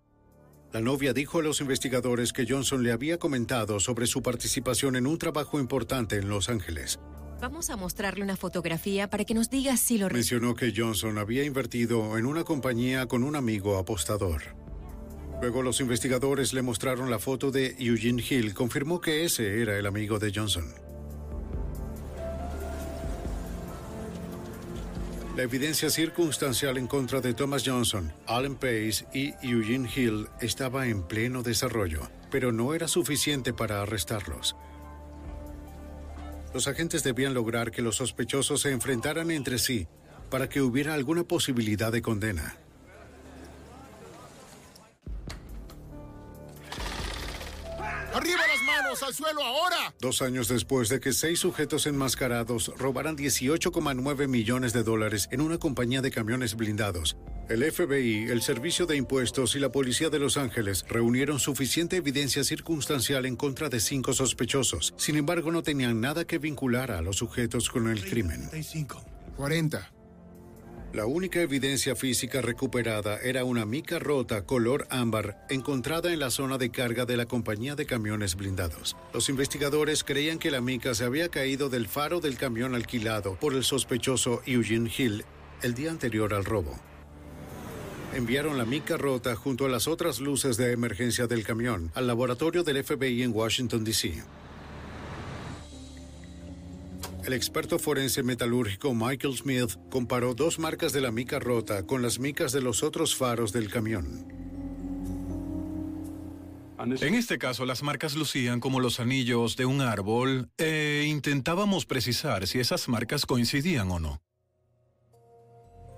[0.74, 5.06] La novia dijo a los investigadores que Johnson le había comentado sobre su participación en
[5.06, 6.98] un trabajo importante en Los Ángeles.
[7.42, 10.10] Vamos a mostrarle una fotografía para que nos diga si lo...
[10.10, 14.44] Mencionó que Johnson había invertido en una compañía con un amigo apostador.
[15.42, 18.54] Luego los investigadores le mostraron la foto de Eugene Hill.
[18.54, 20.72] Confirmó que ese era el amigo de Johnson.
[25.36, 31.04] La evidencia circunstancial en contra de Thomas Johnson, Alan Pace y Eugene Hill estaba en
[31.04, 34.58] pleno desarrollo, pero no era suficiente para arrestarlos.
[36.54, 39.88] Los agentes debían lograr que los sospechosos se enfrentaran entre sí
[40.30, 42.58] para que hubiera alguna posibilidad de condena.
[48.14, 48.41] ¡Arriba las
[48.92, 49.04] manos!
[49.04, 49.94] ¡Al suelo ahora!
[50.00, 55.58] Dos años después de que seis sujetos enmascarados robaran 18,9 millones de dólares en una
[55.58, 57.18] compañía de camiones blindados,
[57.50, 62.44] el FBI, el Servicio de Impuestos y la Policía de Los Ángeles reunieron suficiente evidencia
[62.44, 64.94] circunstancial en contra de cinco sospechosos.
[64.96, 68.50] Sin embargo, no tenían nada que vincular a los sujetos con el crimen.
[69.36, 69.92] 40.
[70.94, 76.58] La única evidencia física recuperada era una mica rota color ámbar encontrada en la zona
[76.58, 78.98] de carga de la compañía de camiones blindados.
[79.14, 83.54] Los investigadores creían que la mica se había caído del faro del camión alquilado por
[83.54, 85.24] el sospechoso Eugene Hill
[85.62, 86.78] el día anterior al robo.
[88.14, 92.64] Enviaron la mica rota junto a las otras luces de emergencia del camión al laboratorio
[92.64, 94.22] del FBI en Washington, D.C.
[97.24, 102.20] El experto forense metalúrgico Michael Smith comparó dos marcas de la mica rota con las
[102.20, 104.26] micas de los otros faros del camión.
[106.80, 112.48] En este caso, las marcas lucían como los anillos de un árbol e intentábamos precisar
[112.48, 114.22] si esas marcas coincidían o no.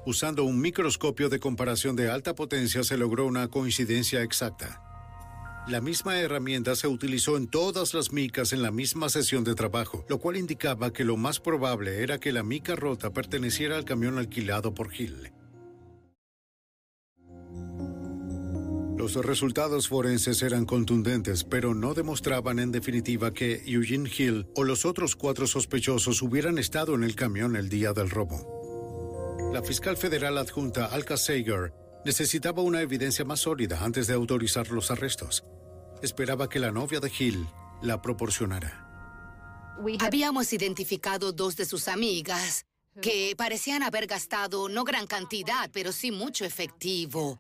[0.06, 4.93] Usando un microscopio de comparación de alta potencia se logró una coincidencia exacta.
[5.66, 10.06] La misma herramienta se utilizó en todas las micas en la misma sesión de trabajo,
[10.10, 14.18] lo cual indicaba que lo más probable era que la mica rota perteneciera al camión
[14.18, 15.32] alquilado por Hill.
[18.98, 24.86] Los resultados forenses eran contundentes, pero no demostraban en definitiva que Eugene Hill o los
[24.86, 29.52] otros cuatro sospechosos hubieran estado en el camión el día del robo.
[29.54, 31.74] La fiscal federal adjunta Alka Sager
[32.06, 35.44] necesitaba una evidencia más sólida antes de autorizar los arrestos.
[36.02, 37.48] Esperaba que la novia de Hill
[37.82, 38.84] la proporcionara.
[40.00, 42.66] Habíamos identificado dos de sus amigas
[43.02, 47.38] que parecían haber gastado no gran cantidad, pero sí mucho efectivo.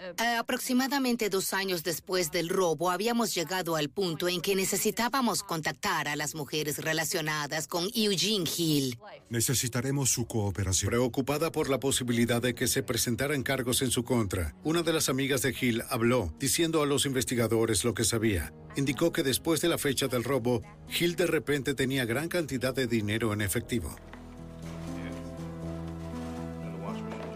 [0.00, 6.08] Eh, aproximadamente dos años después del robo, habíamos llegado al punto en que necesitábamos contactar
[6.08, 8.98] a las mujeres relacionadas con Eugene Hill.
[9.28, 10.88] Necesitaremos su cooperación.
[10.88, 15.10] Preocupada por la posibilidad de que se presentaran cargos en su contra, una de las
[15.10, 18.54] amigas de Hill habló, diciendo a los investigadores lo que sabía.
[18.76, 20.62] Indicó que después de la fecha del robo,
[20.98, 23.94] Hill de repente tenía gran cantidad de dinero en efectivo.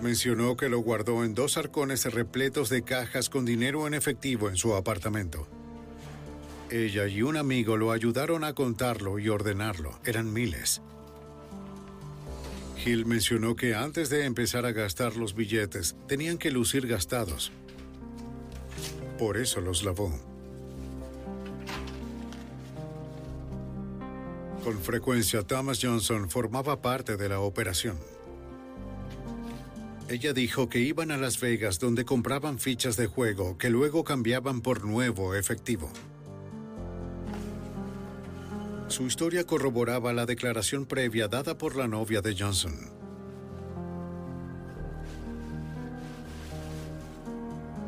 [0.05, 4.57] Mencionó que lo guardó en dos arcones repletos de cajas con dinero en efectivo en
[4.59, 5.48] su apartamento.
[6.70, 9.98] Ella y un amigo lo ayudaron a contarlo y ordenarlo.
[10.05, 10.82] Eran miles.
[12.84, 17.50] Hill mencionó que antes de empezar a gastar los billetes, tenían que lucir gastados.
[19.18, 20.12] Por eso los lavó.
[24.62, 27.96] Con frecuencia, Thomas Johnson formaba parte de la operación.
[30.09, 34.61] Ella dijo que iban a Las Vegas donde compraban fichas de juego que luego cambiaban
[34.61, 35.90] por nuevo efectivo.
[38.88, 42.74] Su historia corroboraba la declaración previa dada por la novia de Johnson.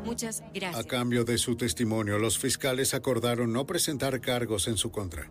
[0.03, 0.85] Muchas gracias.
[0.85, 5.29] A cambio de su testimonio, los fiscales acordaron no presentar cargos en su contra.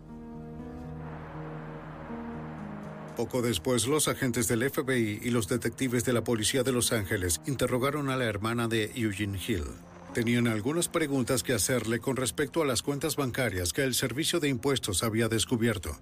[3.17, 7.41] Poco después, los agentes del FBI y los detectives de la Policía de Los Ángeles
[7.47, 9.63] interrogaron a la hermana de Eugene Hill.
[10.13, 14.49] Tenían algunas preguntas que hacerle con respecto a las cuentas bancarias que el Servicio de
[14.49, 15.97] Impuestos había descubierto.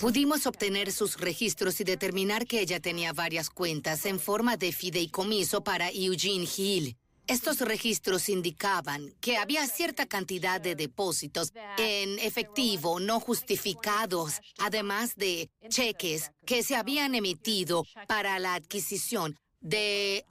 [0.00, 5.62] Pudimos obtener sus registros y determinar que ella tenía varias cuentas en forma de fideicomiso
[5.62, 6.96] para Eugene Hill.
[7.26, 15.48] Estos registros indicaban que había cierta cantidad de depósitos en efectivo no justificados, además de
[15.68, 20.24] cheques que se habían emitido para la adquisición de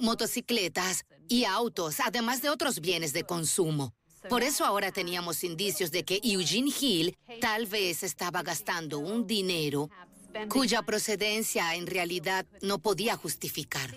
[0.00, 3.94] motocicletas y autos, además de otros bienes de consumo.
[4.28, 9.90] Por eso ahora teníamos indicios de que Eugene Hill tal vez estaba gastando un dinero
[10.48, 13.94] cuya procedencia en realidad no podía justificar.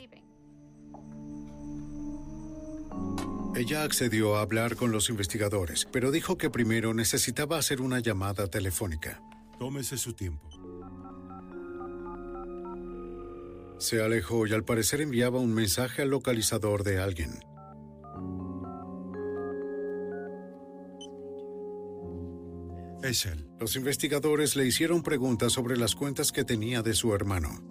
[3.53, 8.47] Ella accedió a hablar con los investigadores, pero dijo que primero necesitaba hacer una llamada
[8.47, 9.21] telefónica.
[9.59, 10.49] Tómese su tiempo.
[13.77, 17.39] Se alejó y al parecer enviaba un mensaje al localizador de alguien.
[23.03, 23.49] Es él.
[23.59, 27.70] Los investigadores le hicieron preguntas sobre las cuentas que tenía de su hermano.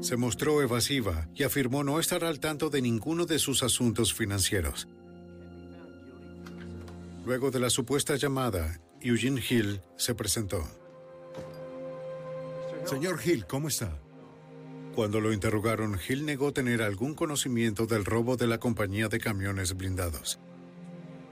[0.00, 4.88] Se mostró evasiva y afirmó no estar al tanto de ninguno de sus asuntos financieros.
[7.24, 10.66] Luego de la supuesta llamada, Eugene Hill se presentó.
[12.84, 13.98] Señor Hill, ¿cómo está?
[14.94, 19.76] Cuando lo interrogaron, Hill negó tener algún conocimiento del robo de la compañía de camiones
[19.76, 20.40] blindados.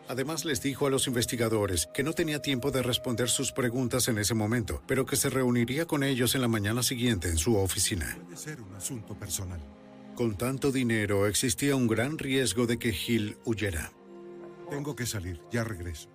[0.09, 4.17] Además les dijo a los investigadores que no tenía tiempo de responder sus preguntas en
[4.17, 8.19] ese momento, pero que se reuniría con ellos en la mañana siguiente en su oficina.
[8.25, 9.61] Puede ser un asunto personal.
[10.15, 13.93] Con tanto dinero existía un gran riesgo de que Hill huyera.
[14.71, 16.09] Tengo que salir, ya regreso.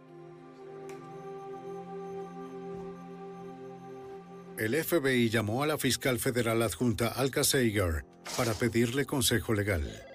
[4.58, 8.06] El FBI llamó a la fiscal federal adjunta Alka Seiger
[8.38, 10.13] para pedirle consejo legal.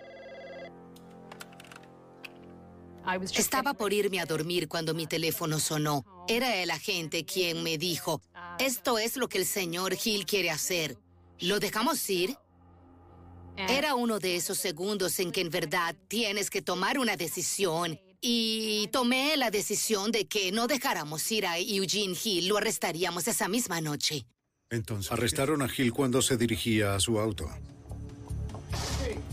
[3.35, 6.05] Estaba por irme a dormir cuando mi teléfono sonó.
[6.29, 8.21] Era el agente quien me dijo,
[8.59, 10.99] esto es lo que el señor Hill quiere hacer.
[11.41, 12.37] ¿Lo dejamos ir?
[13.57, 17.99] Era uno de esos segundos en que en verdad tienes que tomar una decisión.
[18.21, 23.49] Y tomé la decisión de que no dejáramos ir a Eugene Hill, lo arrestaríamos esa
[23.49, 24.27] misma noche.
[24.71, 25.11] Entonces.
[25.11, 27.49] Arrestaron a Hill cuando se dirigía a su auto.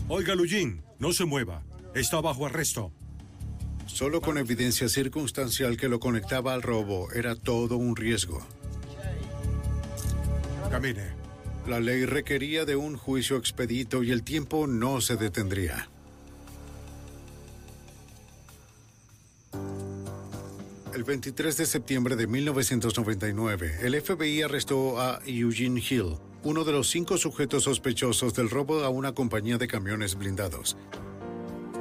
[0.08, 1.62] Oiga, Eugene, no se mueva.
[1.94, 2.92] Está bajo arresto.
[3.86, 8.46] Solo con evidencia circunstancial que lo conectaba al robo era todo un riesgo.
[10.70, 11.14] Camine.
[11.66, 15.88] La ley requería de un juicio expedito y el tiempo no se detendría.
[20.94, 26.88] El 23 de septiembre de 1999, el FBI arrestó a Eugene Hill, uno de los
[26.88, 30.76] cinco sujetos sospechosos del robo a una compañía de camiones blindados.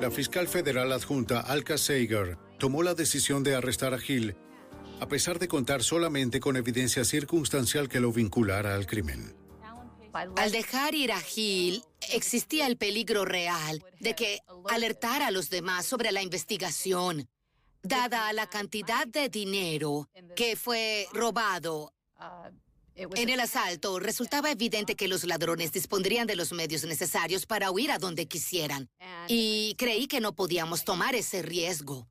[0.02, 4.36] La fiscal federal adjunta Alka Seiger tomó la decisión de arrestar a Hill,
[5.00, 9.36] a pesar de contar solamente con evidencia circunstancial que lo vinculara al crimen.
[10.14, 14.40] Al dejar ir a Hill, existía el peligro real de que
[14.70, 17.28] alertara a los demás sobre la investigación.
[17.82, 21.94] Dada la cantidad de dinero que fue robado
[22.96, 27.92] en el asalto, resultaba evidente que los ladrones dispondrían de los medios necesarios para huir
[27.92, 28.90] a donde quisieran.
[29.28, 32.08] Y creí que no podíamos tomar ese riesgo.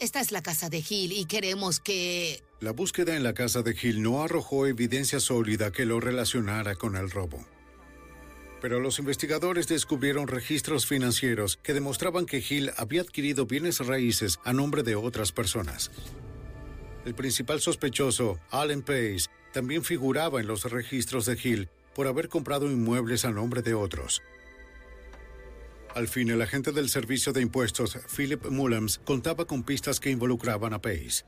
[0.00, 2.42] Esta es la casa de Hill y queremos que...
[2.60, 6.96] La búsqueda en la casa de Hill no arrojó evidencia sólida que lo relacionara con
[6.96, 7.46] el robo.
[8.60, 14.52] Pero los investigadores descubrieron registros financieros que demostraban que Hill había adquirido bienes raíces a
[14.52, 15.92] nombre de otras personas.
[17.04, 22.70] El principal sospechoso, Allen Pace, también figuraba en los registros de Hill por haber comprado
[22.70, 24.22] inmuebles a nombre de otros.
[25.94, 30.72] Al fin, el agente del Servicio de Impuestos, Philip Mullams, contaba con pistas que involucraban
[30.72, 31.24] a Pace.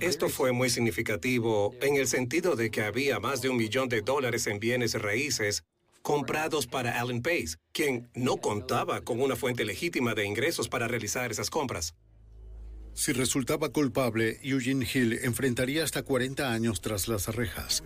[0.00, 4.00] Esto fue muy significativo en el sentido de que había más de un millón de
[4.00, 5.62] dólares en bienes raíces
[6.02, 11.30] comprados para Alan Pace, quien no contaba con una fuente legítima de ingresos para realizar
[11.30, 11.94] esas compras.
[12.94, 17.82] Si resultaba culpable, Eugene Hill enfrentaría hasta 40 años tras las rejas.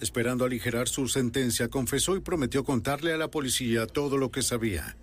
[0.00, 4.96] Esperando aligerar su sentencia, confesó y prometió contarle a la policía todo lo que sabía.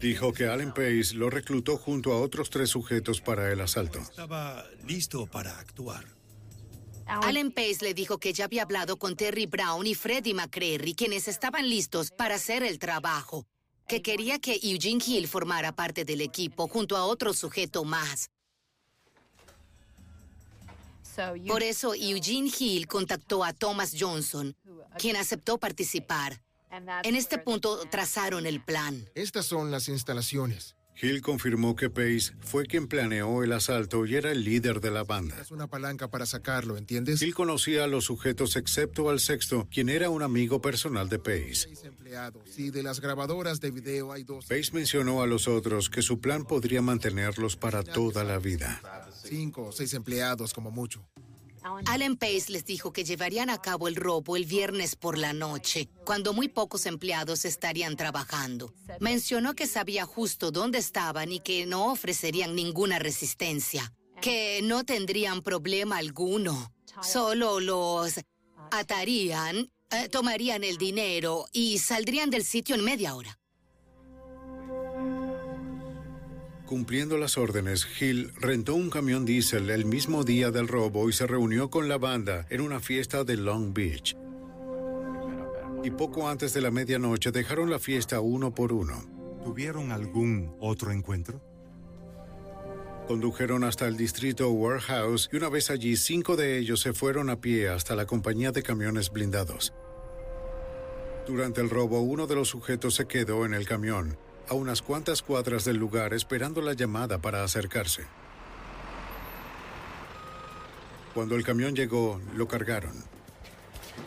[0.00, 4.00] Dijo que Allen Pace lo reclutó junto a otros tres sujetos para el asalto.
[4.00, 6.04] Estaba listo para actuar.
[7.06, 11.28] Allen Pace le dijo que ya había hablado con Terry Brown y Freddie McCreary, quienes
[11.28, 13.46] estaban listos para hacer el trabajo,
[13.86, 18.30] que quería que Eugene Hill formara parte del equipo junto a otro sujeto más.
[21.46, 24.56] Por eso Eugene Hill contactó a Thomas Johnson,
[24.98, 26.40] quien aceptó participar.
[27.04, 29.08] En este punto trazaron el plan.
[29.14, 30.74] Estas son las instalaciones.
[31.00, 35.04] Hill confirmó que Pace fue quien planeó el asalto y era el líder de la
[35.04, 35.40] banda.
[35.40, 37.20] Es una palanca para sacarlo, ¿entiendes?
[37.20, 41.68] Hill conocía a los sujetos excepto al sexto, quien era un amigo personal de Pace.
[42.46, 44.46] Sí, de las grabadoras de video hay dos.
[44.46, 48.80] Pace mencionó a los otros que su plan podría mantenerlos para toda la vida.
[49.24, 51.04] Cinco o seis empleados como mucho.
[51.86, 55.88] Allen Pace les dijo que llevarían a cabo el robo el viernes por la noche,
[56.04, 58.74] cuando muy pocos empleados estarían trabajando.
[59.00, 65.42] Mencionó que sabía justo dónde estaban y que no ofrecerían ninguna resistencia, que no tendrían
[65.42, 66.72] problema alguno.
[67.02, 68.20] Solo los
[68.70, 73.38] atarían, eh, tomarían el dinero y saldrían del sitio en media hora.
[76.66, 81.26] Cumpliendo las órdenes, Hill rentó un camión diésel el mismo día del robo y se
[81.26, 84.16] reunió con la banda en una fiesta de Long Beach.
[85.82, 89.04] Y poco antes de la medianoche dejaron la fiesta uno por uno.
[89.44, 91.42] ¿Tuvieron algún otro encuentro?
[93.08, 97.42] Condujeron hasta el distrito Warehouse y una vez allí cinco de ellos se fueron a
[97.42, 99.74] pie hasta la compañía de camiones blindados.
[101.26, 104.16] Durante el robo uno de los sujetos se quedó en el camión
[104.48, 108.04] a unas cuantas cuadras del lugar esperando la llamada para acercarse.
[111.14, 112.92] Cuando el camión llegó, lo cargaron.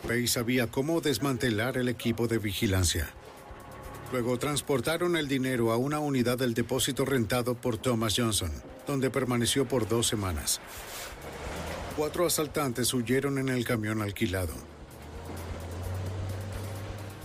[0.02, 3.08] Pace sabía cómo desmantelar el equipo de vigilancia.
[4.12, 8.50] Luego transportaron el dinero a una unidad del depósito rentado por Thomas Johnson,
[8.86, 10.60] donde permaneció por dos semanas.
[11.96, 14.54] Cuatro asaltantes huyeron en el camión alquilado.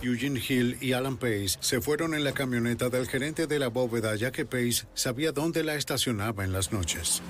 [0.04, 4.14] Eugene Hill y Alan Pace se fueron en la camioneta del gerente de la bóveda
[4.16, 7.22] ya que Pace sabía dónde la estacionaba en las noches.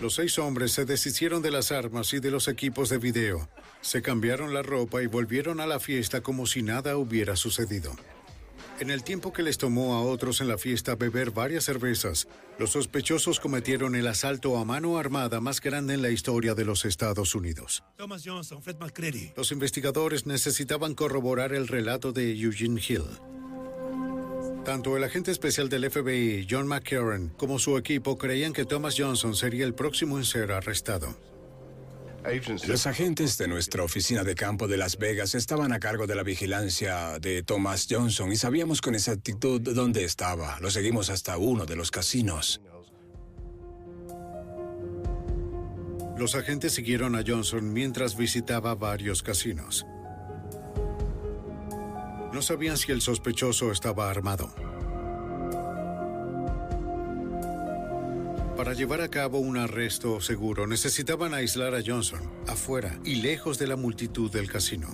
[0.00, 3.48] Los seis hombres se deshicieron de las armas y de los equipos de video.
[3.80, 7.96] Se cambiaron la ropa y volvieron a la fiesta como si nada hubiera sucedido.
[8.80, 12.28] En el tiempo que les tomó a otros en la fiesta beber varias cervezas,
[12.60, 16.84] los sospechosos cometieron el asalto a mano armada más grande en la historia de los
[16.84, 17.82] Estados Unidos.
[17.96, 19.32] Thomas Johnson, Fred McCready.
[19.36, 23.02] Los investigadores necesitaban corroborar el relato de Eugene Hill.
[24.64, 29.34] Tanto el agente especial del FBI, John McCarran, como su equipo creían que Thomas Johnson
[29.34, 31.16] sería el próximo en ser arrestado.
[32.66, 36.22] Los agentes de nuestra oficina de campo de Las Vegas estaban a cargo de la
[36.22, 40.58] vigilancia de Thomas Johnson y sabíamos con exactitud dónde estaba.
[40.60, 42.60] Lo seguimos hasta uno de los casinos.
[46.18, 49.86] Los agentes siguieron a Johnson mientras visitaba varios casinos.
[52.32, 54.52] No sabían si el sospechoso estaba armado.
[58.58, 63.68] Para llevar a cabo un arresto seguro necesitaban aislar a Johnson afuera y lejos de
[63.68, 64.88] la multitud del casino.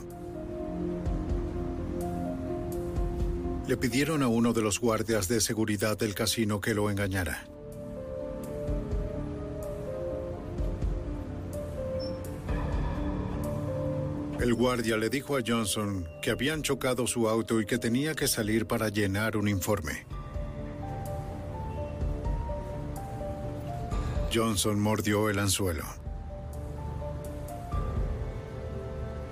[3.67, 7.47] Le pidieron a uno de los guardias de seguridad del casino que lo engañara.
[14.41, 18.29] El guardia le dijo a Johnson que habían chocado su auto y que tenía que
[18.29, 20.05] salir para llenar un informe.
[24.35, 25.85] Johnson mordió el anzuelo.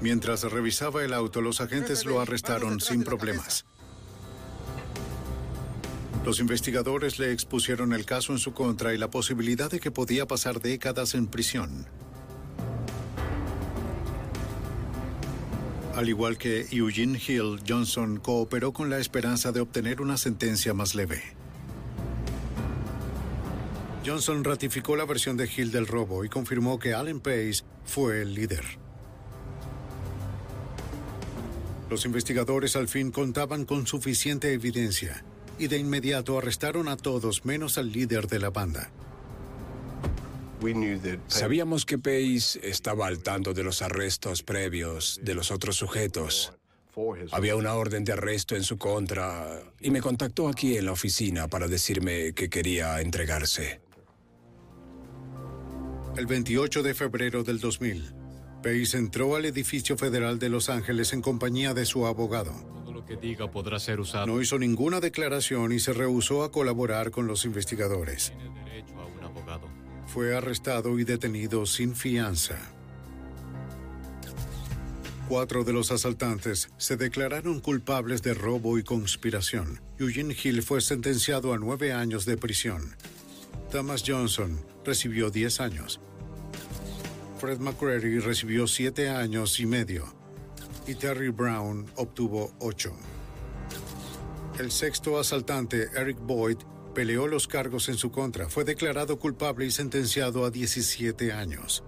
[0.00, 3.64] Mientras revisaba el auto, los agentes lo arrestaron sin problemas.
[6.24, 10.26] Los investigadores le expusieron el caso en su contra y la posibilidad de que podía
[10.26, 11.86] pasar décadas en prisión.
[15.96, 20.94] Al igual que Eugene Hill, Johnson cooperó con la esperanza de obtener una sentencia más
[20.94, 21.41] leve.
[24.04, 28.34] Johnson ratificó la versión de Hill del robo y confirmó que Allen Pace fue el
[28.34, 28.64] líder.
[31.88, 35.24] Los investigadores al fin contaban con suficiente evidencia
[35.58, 38.90] y de inmediato arrestaron a todos menos al líder de la banda.
[41.26, 46.54] Sabíamos que Pace estaba al tanto de los arrestos previos de los otros sujetos.
[47.30, 51.46] Había una orden de arresto en su contra y me contactó aquí en la oficina
[51.48, 53.81] para decirme que quería entregarse.
[56.14, 58.12] El 28 de febrero del 2000,
[58.62, 62.52] Pace entró al edificio federal de Los Ángeles en compañía de su abogado.
[63.06, 64.26] que diga podrá ser usado.
[64.26, 68.34] No hizo ninguna declaración y se rehusó a colaborar con los investigadores.
[68.36, 69.68] Tiene derecho a un abogado.
[70.06, 72.58] Fue arrestado y detenido sin fianza.
[75.28, 79.80] Cuatro de los asaltantes se declararon culpables de robo y conspiración.
[79.98, 82.96] Eugene Hill fue sentenciado a nueve años de prisión.
[83.70, 86.00] Thomas Johnson recibió diez años.
[87.38, 90.14] Fred McCreary recibió siete años y medio.
[90.86, 92.92] Y Terry Brown obtuvo ocho.
[94.58, 96.58] El sexto asaltante, Eric Boyd,
[96.94, 98.48] peleó los cargos en su contra.
[98.48, 101.82] Fue declarado culpable y sentenciado a 17 años.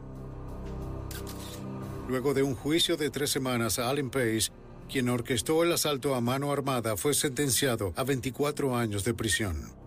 [2.09, 4.51] Luego de un juicio de tres semanas, Alan Pace,
[4.90, 9.84] quien orquestó el asalto a mano armada, fue sentenciado a 24 años de prisión.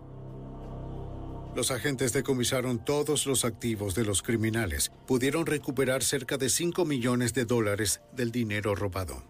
[1.58, 4.92] Los agentes decomisaron todos los activos de los criminales.
[5.08, 9.24] Pudieron recuperar cerca de 5 millones de dólares del dinero robado.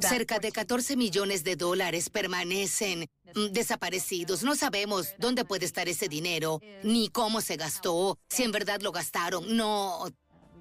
[0.00, 4.44] Cerca de 14 millones de dólares permanecen mm, desaparecidos.
[4.44, 8.92] No sabemos dónde puede estar ese dinero, ni cómo se gastó, si en verdad lo
[8.92, 9.56] gastaron.
[9.56, 10.04] No,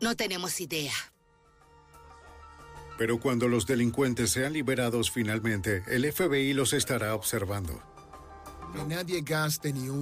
[0.02, 0.96] no tenemos idea.
[2.98, 7.84] Pero cuando los delincuentes sean liberados finalmente, el FBI los estará observando.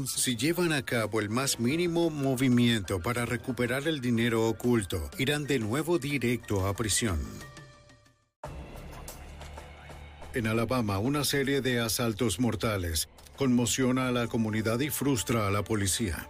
[0.06, 5.60] Si llevan a cabo el más mínimo movimiento para recuperar el dinero oculto, irán de
[5.60, 7.20] nuevo directo a prisión.
[10.34, 15.64] En Alabama, una serie de asaltos mortales conmociona a la comunidad y frustra a la
[15.64, 16.28] policía.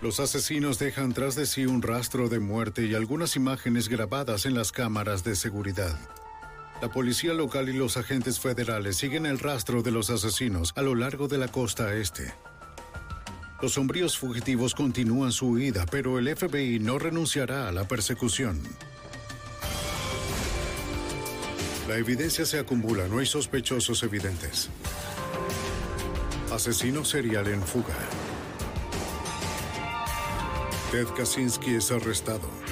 [0.00, 4.54] Los asesinos dejan tras de sí un rastro de muerte y algunas imágenes grabadas en
[4.54, 5.98] las cámaras de seguridad.
[6.84, 10.94] La policía local y los agentes federales siguen el rastro de los asesinos a lo
[10.94, 12.34] largo de la costa este.
[13.62, 18.60] Los sombríos fugitivos continúan su huida, pero el FBI no renunciará a la persecución.
[21.88, 24.68] La evidencia se acumula, no hay sospechosos evidentes.
[26.52, 27.96] Asesino serial en fuga.
[30.92, 32.63] Ted Kaczynski es arrestado.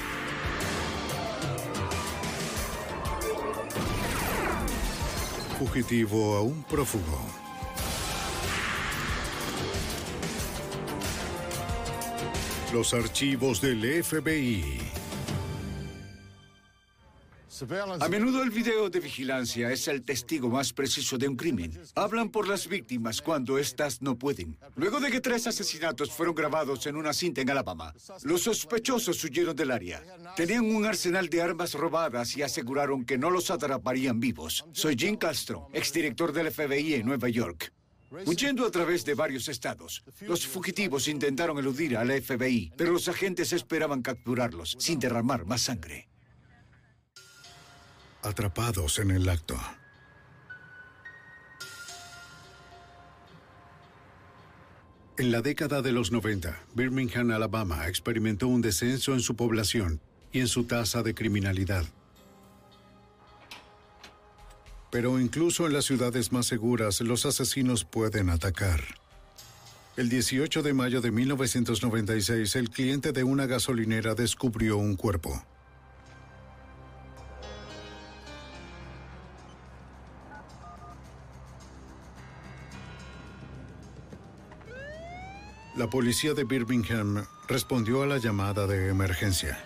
[5.65, 7.21] Fugitivo a un prófugo.
[12.73, 15.02] Los archivos del FBI.
[18.01, 21.79] A menudo el video de vigilancia es el testigo más preciso de un crimen.
[21.95, 24.59] Hablan por las víctimas cuando éstas no pueden.
[24.75, 27.95] Luego de que tres asesinatos fueron grabados en una cinta en Alabama,
[28.25, 30.03] los sospechosos huyeron del área.
[30.35, 34.65] Tenían un arsenal de armas robadas y aseguraron que no los atraparían vivos.
[34.73, 37.73] Soy Jim Castro, exdirector del FBI en Nueva York.
[38.27, 43.53] Huyendo a través de varios estados, los fugitivos intentaron eludir al FBI, pero los agentes
[43.53, 46.12] esperaban capturarlos sin derramar más sangre
[48.23, 49.59] atrapados en el acto.
[55.19, 60.01] En la década de los 90, Birmingham, Alabama, experimentó un descenso en su población
[60.33, 61.85] y en su tasa de criminalidad.
[64.91, 68.81] Pero incluso en las ciudades más seguras, los asesinos pueden atacar.
[69.97, 75.45] El 18 de mayo de 1996, el cliente de una gasolinera descubrió un cuerpo.
[85.75, 89.59] La policía de Birmingham respondió a la llamada de emergencia.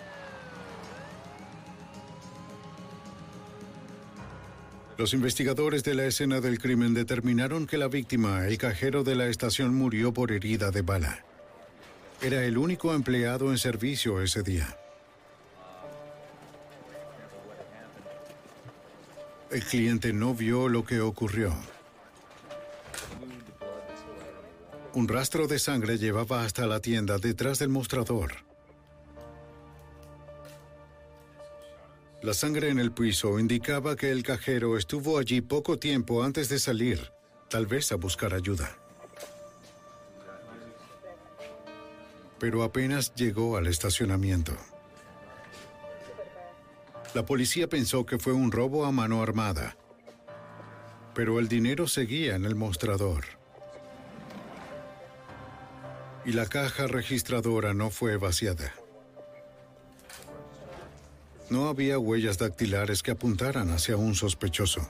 [4.96, 9.26] Los investigadores de la escena del crimen determinaron que la víctima, el cajero de la
[9.26, 11.24] estación, murió por herida de bala.
[12.22, 14.78] Era el único empleado en servicio ese día.
[19.50, 21.52] El cliente no vio lo que ocurrió.
[24.96, 28.32] Un rastro de sangre llevaba hasta la tienda detrás del mostrador.
[32.22, 36.58] La sangre en el piso indicaba que el cajero estuvo allí poco tiempo antes de
[36.58, 37.12] salir,
[37.50, 38.74] tal vez a buscar ayuda.
[42.38, 44.56] Pero apenas llegó al estacionamiento.
[47.12, 49.76] La policía pensó que fue un robo a mano armada,
[51.14, 53.35] pero el dinero seguía en el mostrador
[56.26, 58.74] y la caja registradora no fue vaciada.
[61.50, 64.88] No había huellas dactilares que apuntaran hacia un sospechoso.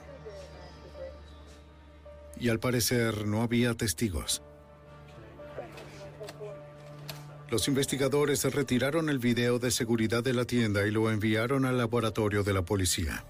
[2.39, 4.41] Y al parecer no había testigos.
[7.51, 12.43] Los investigadores retiraron el video de seguridad de la tienda y lo enviaron al laboratorio
[12.43, 13.23] de la policía.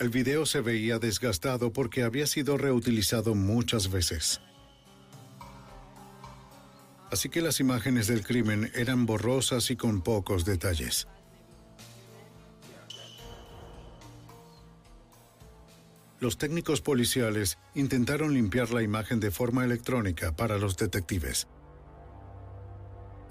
[0.00, 4.40] El video se veía desgastado porque había sido reutilizado muchas veces.
[7.12, 11.06] Así que las imágenes del crimen eran borrosas y con pocos detalles.
[16.18, 21.46] Los técnicos policiales intentaron limpiar la imagen de forma electrónica para los detectives.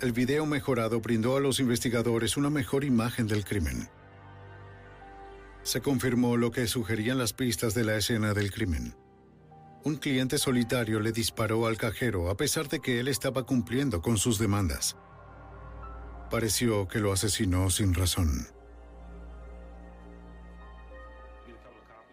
[0.02, 3.90] El video mejorado brindó a los investigadores una mejor imagen del crimen.
[5.70, 8.96] Se confirmó lo que sugerían las pistas de la escena del crimen.
[9.84, 14.18] Un cliente solitario le disparó al cajero a pesar de que él estaba cumpliendo con
[14.18, 14.98] sus demandas.
[16.32, 18.48] Pareció que lo asesinó sin razón.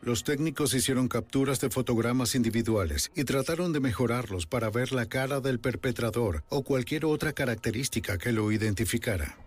[0.03, 5.41] Los técnicos hicieron capturas de fotogramas individuales y trataron de mejorarlos para ver la cara
[5.41, 9.46] del perpetrador o cualquier otra característica que lo identificara.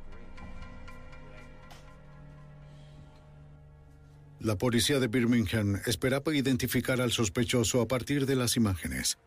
[4.39, 9.17] La policía de Birmingham esperaba identificar al sospechoso a partir de las imágenes.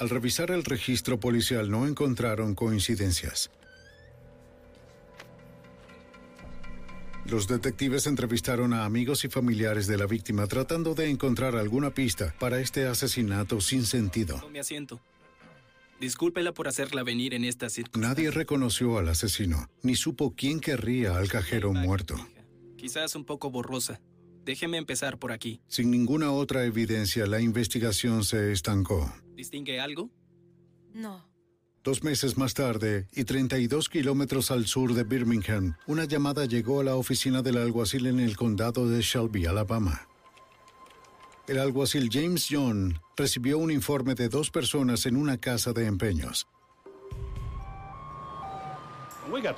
[0.00, 3.50] Al revisar el registro policial no encontraron coincidencias.
[7.26, 12.34] Los detectives entrevistaron a amigos y familiares de la víctima tratando de encontrar alguna pista
[12.40, 14.42] para este asesinato sin sentido.
[14.58, 15.00] Asiento.
[16.00, 18.08] Discúlpela por hacerla venir en esta circunstancia.
[18.08, 22.16] Nadie reconoció al asesino, ni supo quién querría al cajero muerto.
[22.80, 24.00] Quizás un poco borrosa.
[24.42, 25.60] Déjeme empezar por aquí.
[25.68, 29.12] Sin ninguna otra evidencia, la investigación se estancó.
[29.36, 30.08] ¿Distingue algo?
[30.94, 31.28] No.
[31.84, 36.84] Dos meses más tarde, y 32 kilómetros al sur de Birmingham, una llamada llegó a
[36.84, 40.08] la oficina del alguacil en el condado de Shelby, Alabama.
[41.46, 46.46] El alguacil James John recibió un informe de dos personas en una casa de empeños.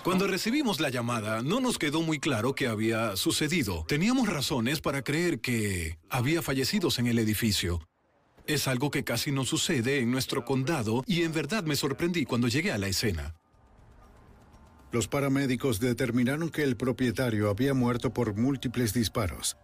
[0.03, 3.85] Cuando recibimos la llamada, no nos quedó muy claro qué había sucedido.
[3.89, 7.81] Teníamos razones para creer que había fallecidos en el edificio.
[8.47, 12.49] Es algo que casi no sucede en nuestro condado y en verdad me sorprendí cuando
[12.49, 13.35] llegué a la escena.
[14.91, 19.57] Los paramédicos determinaron que el propietario había muerto por múltiples disparos.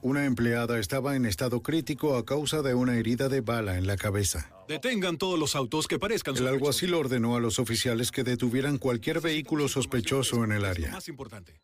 [0.00, 3.96] Una empleada estaba en estado crítico a causa de una herida de bala en la
[3.96, 4.53] cabeza.
[4.68, 9.20] Detengan todos los autos que parezcan El alguacil ordenó a los oficiales que detuvieran cualquier
[9.20, 10.90] vehículo sospechoso en el área.
[10.90, 11.60] Más importante.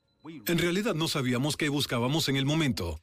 [0.47, 3.01] En realidad no sabíamos qué buscábamos en el momento,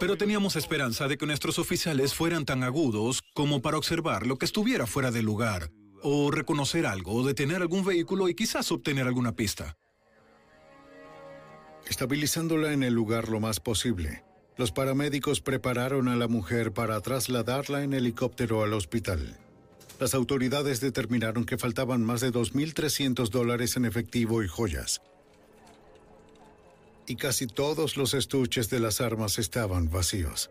[0.00, 4.46] pero teníamos esperanza de que nuestros oficiales fueran tan agudos como para observar lo que
[4.46, 5.70] estuviera fuera del lugar,
[6.02, 9.76] o reconocer algo, o detener algún vehículo y quizás obtener alguna pista.
[11.86, 14.24] Estabilizándola en el lugar lo más posible,
[14.56, 19.36] los paramédicos prepararon a la mujer para trasladarla en helicóptero al hospital.
[20.00, 25.02] Las autoridades determinaron que faltaban más de 2.300 dólares en efectivo y joyas.
[27.06, 30.50] Y casi todos los estuches de las armas estaban vacíos.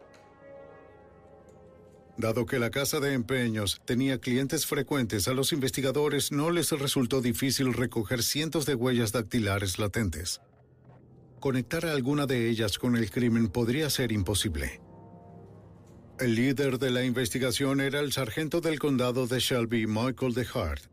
[2.18, 7.22] Dado que la casa de empeños tenía clientes frecuentes, a los investigadores no les resultó
[7.22, 10.40] difícil recoger cientos de huellas dactilares latentes
[11.46, 14.82] conectar a alguna de ellas con el crimen podría ser imposible.
[16.20, 20.86] El líder de la investigación era el sargento del condado de Shelby, Michael DeHart.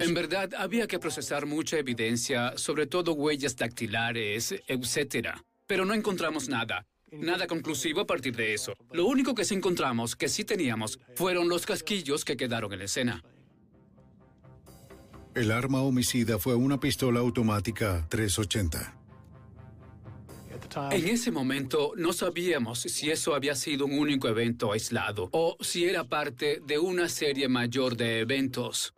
[0.00, 5.40] En verdad, había que procesar mucha evidencia, sobre todo huellas dactilares, etc.
[5.66, 6.86] Pero no encontramos nada.
[7.12, 8.72] Nada conclusivo a partir de eso.
[8.92, 12.84] Lo único que sí encontramos, que sí teníamos, fueron los casquillos que quedaron en la
[12.86, 13.22] escena.
[15.34, 18.96] El arma homicida fue una pistola automática 380.
[20.90, 25.86] En ese momento no sabíamos si eso había sido un único evento aislado o si
[25.86, 28.92] era parte de una serie mayor de eventos.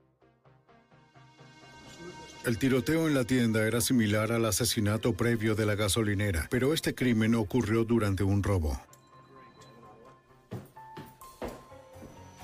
[2.44, 6.94] El tiroteo en la tienda era similar al asesinato previo de la gasolinera, pero este
[6.94, 8.80] crimen ocurrió durante un robo.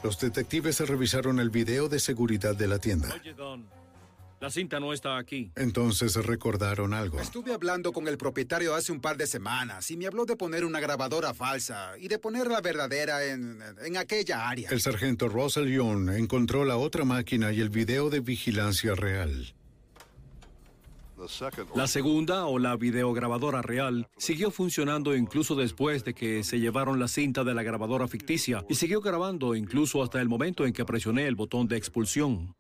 [0.03, 3.09] Los detectives revisaron el video de seguridad de la tienda.
[4.41, 5.51] La cinta no está aquí.
[5.57, 7.21] Entonces recordaron algo.
[7.21, 10.65] Estuve hablando con el propietario hace un par de semanas y me habló de poner
[10.65, 14.69] una grabadora falsa y de poner la verdadera en, en aquella área.
[14.71, 19.55] El sargento Russell Young encontró la otra máquina y el video de vigilancia real.
[21.75, 27.09] La segunda, o la videograbadora real, siguió funcionando incluso después de que se llevaron la
[27.09, 31.27] cinta de la grabadora ficticia y siguió grabando incluso hasta el momento en que presioné
[31.27, 32.55] el botón de expulsión.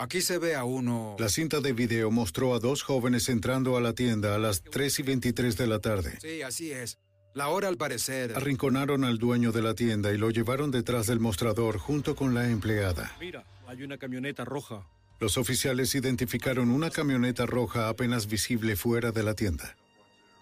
[0.00, 1.16] Aquí se ve a uno.
[1.18, 5.00] La cinta de video mostró a dos jóvenes entrando a la tienda a las 3
[5.00, 6.18] y 23 de la tarde.
[6.20, 6.98] Sí, así es.
[7.34, 8.32] La hora al parecer.
[8.36, 12.48] Arrinconaron al dueño de la tienda y lo llevaron detrás del mostrador junto con la
[12.48, 13.10] empleada.
[13.18, 14.86] Mira, hay una camioneta roja.
[15.18, 19.76] Los oficiales identificaron una camioneta roja apenas visible fuera de la tienda.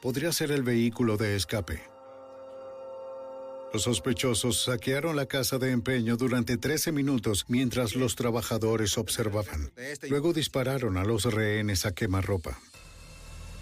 [0.02, 1.95] Podría ser el vehículo de escape.
[3.72, 9.72] Los sospechosos saquearon la casa de empeño durante 13 minutos mientras los trabajadores observaban.
[10.08, 12.58] Luego dispararon a los rehenes a quemarropa.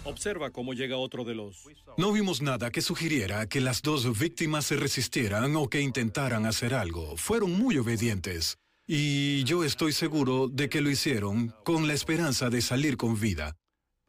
[0.05, 1.65] Observa cómo llega otro de los...
[1.97, 6.75] No vimos nada que sugiriera que las dos víctimas se resistieran o que intentaran hacer
[6.75, 7.17] algo.
[7.17, 8.59] Fueron muy obedientes.
[8.87, 13.57] Y yo estoy seguro de que lo hicieron con la esperanza de salir con vida.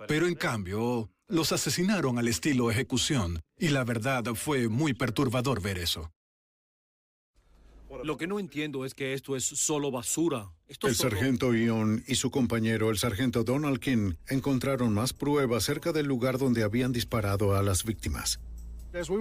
[0.07, 5.79] Pero en cambio, los asesinaron al estilo ejecución, y la verdad fue muy perturbador ver
[5.79, 6.11] eso.
[8.05, 10.51] Lo que no entiendo es que esto es solo basura.
[10.69, 15.65] Esto el solo- sargento Ion y su compañero, el sargento Donald King, encontraron más pruebas
[15.65, 18.39] cerca del lugar donde habían disparado a las víctimas.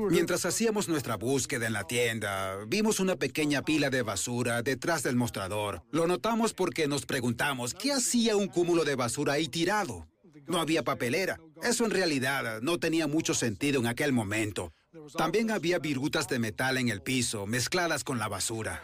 [0.10, 5.16] Mientras hacíamos nuestra búsqueda en la tienda, vimos una pequeña pila de basura detrás del
[5.18, 5.84] mostrador.
[5.92, 10.08] Lo notamos porque nos preguntamos, ¿qué hacía un cúmulo de basura ahí tirado?
[10.48, 11.40] No había papelera.
[11.64, 14.74] Eso en realidad no tenía mucho sentido en aquel momento.
[15.18, 18.82] También había virutas de metal en el piso, mezcladas con la basura.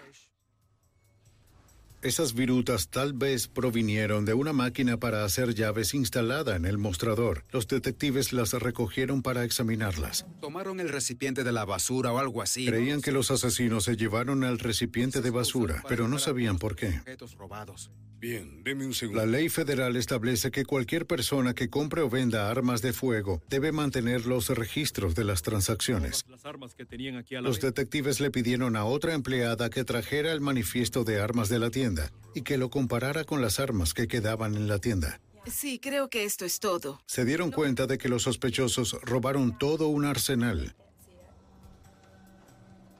[2.02, 7.46] Esas virutas tal vez provinieron de una máquina para hacer llaves instalada en el mostrador.
[7.52, 10.26] Los detectives las recogieron para examinarlas.
[10.42, 12.66] Tomaron el recipiente de la basura o algo así.
[12.66, 16.88] Creían que los asesinos se llevaron al recipiente de basura, pero no sabían por qué.
[16.88, 17.92] Objetos robados.
[18.22, 19.20] Bien, deme un segundo.
[19.20, 23.72] La ley federal establece que cualquier persona que compre o venda armas de fuego debe
[23.72, 26.24] mantener los registros de las transacciones.
[26.30, 29.84] Las armas que tenían aquí a la Los detectives le pidieron a otra empleada que
[29.86, 33.96] trajera el manifiesto de armas de la tienda y que lo comparara con las armas
[33.96, 35.20] que quedaban en la tienda.
[35.48, 37.02] Sí, creo que esto es todo.
[37.08, 40.76] Se dieron cuenta de que los sospechosos robaron todo un arsenal.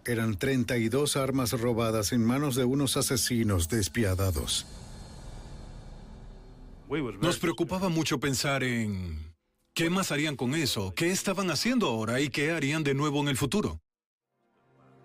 [0.04, 4.66] Eran 32 armas robadas en manos de unos asesinos despiadados.
[7.22, 9.34] Nos preocupaba mucho pensar en
[9.74, 13.30] qué más harían con eso, qué estaban haciendo ahora y qué harían de nuevo en
[13.30, 13.80] el futuro.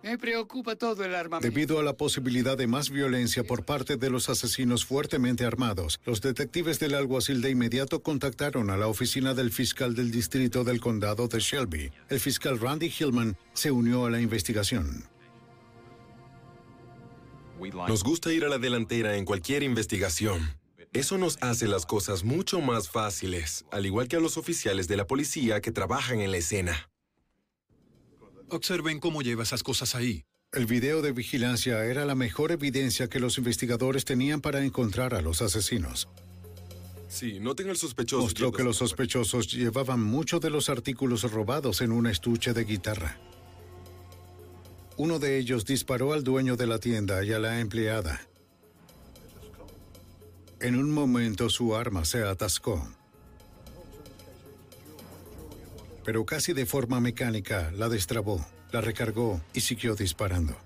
[0.03, 1.49] Me preocupa todo el armamento.
[1.49, 6.21] Debido a la posibilidad de más violencia por parte de los asesinos fuertemente armados, los
[6.21, 11.29] detectives del alguacil de inmediato contactaron a la oficina del fiscal del distrito del condado
[11.29, 11.93] de Shelby.
[12.09, 15.05] El fiscal Randy Hillman se unió a la investigación.
[17.89, 20.66] Nos gusta ir a la delantera en cualquier investigación.
[20.97, 24.97] Eso nos hace las cosas mucho más fáciles, al igual que a los oficiales de
[24.97, 26.89] la policía que trabajan en la escena.
[28.49, 30.25] Observen cómo lleva esas cosas ahí.
[30.55, 35.21] El video de vigilancia era la mejor evidencia que los investigadores tenían para encontrar a
[35.21, 36.09] los asesinos.
[37.11, 38.23] Sí, noten el sospechoso.
[38.23, 43.19] Mostró que los sospechosos llevaban muchos de los artículos robados en un estuche de guitarra.
[44.97, 48.27] Uno de ellos disparó al dueño de la tienda y a la empleada.
[50.59, 52.83] En un momento su arma se atascó.
[56.03, 60.57] Pero casi de forma mecánica la destrabó, la recargó y siguió disparando.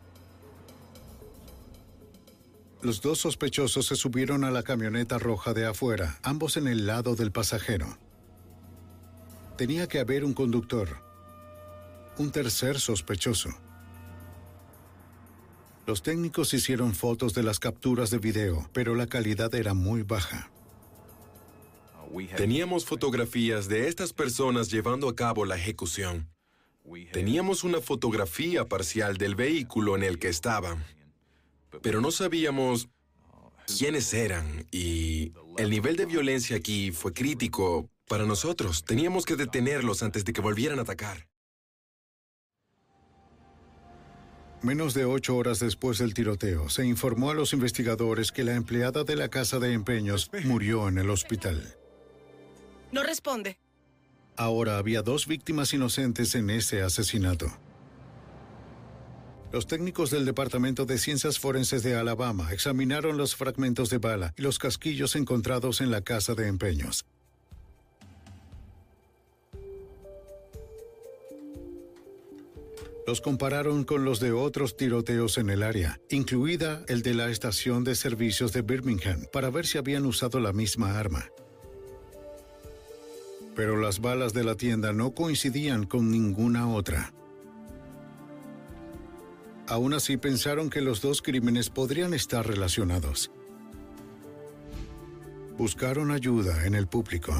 [2.82, 7.16] Los dos sospechosos se subieron a la camioneta roja de afuera, ambos en el lado
[7.16, 7.98] del pasajero.
[9.58, 11.02] Tenía que haber un conductor,
[12.16, 13.50] un tercer sospechoso.
[15.86, 20.50] Los técnicos hicieron fotos de las capturas de video, pero la calidad era muy baja.
[22.36, 26.28] Teníamos fotografías de estas personas llevando a cabo la ejecución.
[27.12, 30.84] Teníamos una fotografía parcial del vehículo en el que estaban.
[31.82, 32.88] Pero no sabíamos
[33.78, 38.84] quiénes eran y el nivel de violencia aquí fue crítico para nosotros.
[38.84, 41.29] Teníamos que detenerlos antes de que volvieran a atacar.
[44.62, 49.04] Menos de ocho horas después del tiroteo, se informó a los investigadores que la empleada
[49.04, 51.76] de la casa de empeños murió en el hospital.
[52.92, 53.58] No responde.
[54.36, 57.46] Ahora había dos víctimas inocentes en ese asesinato.
[59.50, 64.42] Los técnicos del Departamento de Ciencias Forenses de Alabama examinaron los fragmentos de bala y
[64.42, 67.06] los casquillos encontrados en la casa de empeños.
[73.10, 77.82] Los compararon con los de otros tiroteos en el área, incluida el de la estación
[77.82, 81.26] de servicios de Birmingham, para ver si habían usado la misma arma.
[83.56, 87.12] Pero las balas de la tienda no coincidían con ninguna otra.
[89.66, 93.32] Aún así pensaron que los dos crímenes podrían estar relacionados.
[95.58, 97.34] Buscaron ayuda en el público.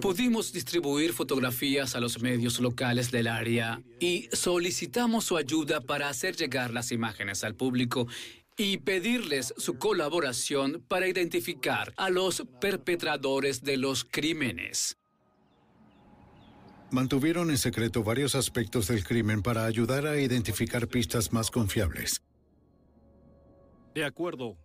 [0.00, 6.36] Pudimos distribuir fotografías a los medios locales del área y solicitamos su ayuda para hacer
[6.36, 8.06] llegar las imágenes al público
[8.56, 14.96] y pedirles su colaboración para identificar a los perpetradores de los crímenes.
[16.90, 22.22] Mantuvieron en secreto varios aspectos del crimen para ayudar a identificar pistas más confiables.
[23.94, 24.56] De acuerdo.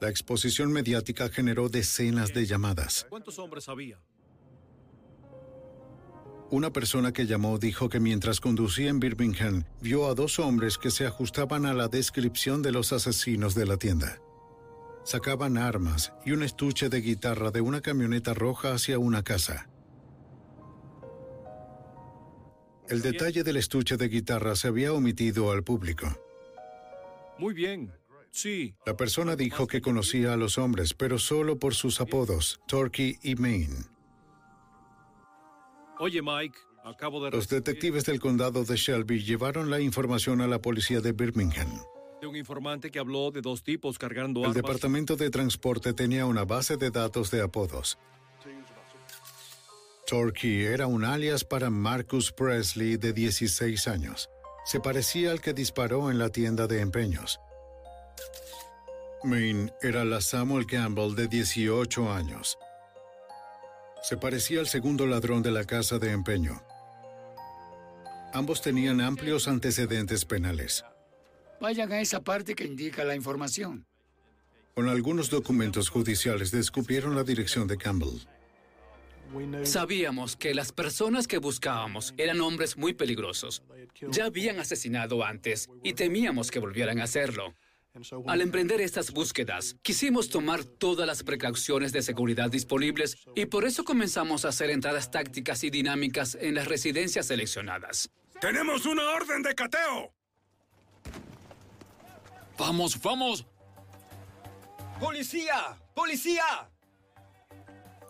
[0.00, 3.06] La exposición mediática generó decenas de llamadas.
[3.08, 4.00] ¿Cuántos hombres había?
[6.50, 10.90] Una persona que llamó dijo que mientras conducía en Birmingham vio a dos hombres que
[10.90, 14.18] se ajustaban a la descripción de los asesinos de la tienda.
[15.04, 19.68] Sacaban armas y un estuche de guitarra de una camioneta roja hacia una casa.
[22.88, 26.06] El detalle del estuche de guitarra se había omitido al público.
[27.38, 27.92] Muy bien.
[28.30, 28.74] Sí.
[28.86, 33.34] La persona dijo que conocía a los hombres, pero solo por sus apodos, Turkey y
[33.34, 33.97] Maine.
[36.00, 37.30] Oye, Mike, acabo de...
[37.30, 41.68] Los detectives del condado de Shelby llevaron la información a la policía de Birmingham.
[42.20, 46.44] De un informante que habló de dos tipos cargando El departamento de transporte tenía una
[46.44, 47.98] base de datos de apodos.
[50.06, 54.30] Torquay era un alias para Marcus Presley de 16 años.
[54.64, 57.38] Se parecía al que disparó en la tienda de empeños.
[59.24, 62.56] Maine era la Samuel Campbell de 18 años.
[64.02, 66.62] Se parecía al segundo ladrón de la casa de empeño.
[68.32, 70.84] Ambos tenían amplios antecedentes penales.
[71.60, 73.86] Vayan a esa parte que indica la información.
[74.74, 78.20] Con algunos documentos judiciales descubrieron la dirección de Campbell.
[79.64, 83.62] Sabíamos que las personas que buscábamos eran hombres muy peligrosos.
[84.10, 87.54] Ya habían asesinado antes y temíamos que volvieran a hacerlo.
[88.26, 93.84] Al emprender estas búsquedas, quisimos tomar todas las precauciones de seguridad disponibles y por eso
[93.84, 98.10] comenzamos a hacer entradas tácticas y dinámicas en las residencias seleccionadas.
[98.40, 100.12] ¡Tenemos una orden de cateo!
[102.56, 103.46] ¡Vamos, vamos!
[105.00, 105.78] ¡Policía!
[105.94, 106.70] ¡Policía!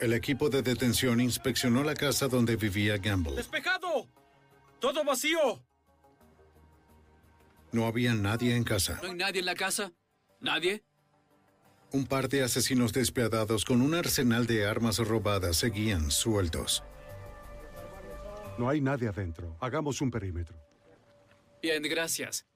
[0.00, 3.34] El equipo de detención inspeccionó la casa donde vivía Gamble.
[3.36, 4.08] ¡Despejado!
[4.78, 5.62] ¡Todo vacío!
[7.72, 8.98] No había nadie en casa.
[9.02, 9.92] ¿No hay nadie en la casa?
[10.40, 10.82] ¿Nadie?
[11.90, 16.82] Un par de asesinos despiadados con un arsenal de armas robadas seguían sueltos.
[18.58, 19.56] No hay nadie adentro.
[19.60, 20.56] Hagamos un perímetro.
[21.62, 22.46] Bien, gracias.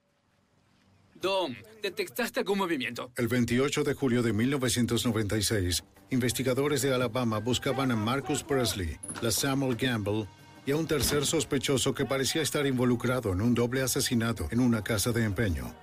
[1.15, 3.11] Dom, ¿detectaste algún movimiento?
[3.15, 9.75] El 28 de julio de 1996, investigadores de Alabama buscaban a Marcus Presley, la Samuel
[9.75, 10.27] Gamble
[10.65, 14.83] y a un tercer sospechoso que parecía estar involucrado en un doble asesinato en una
[14.83, 15.73] casa de empeño.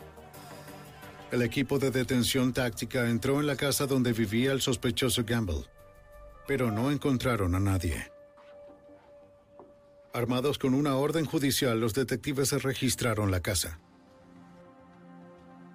[1.31, 5.65] El equipo de detención táctica entró en la casa donde vivía el sospechoso Gamble,
[6.47, 8.11] pero no encontraron a nadie.
[10.13, 13.79] Armados con una orden judicial, los detectives registraron la casa.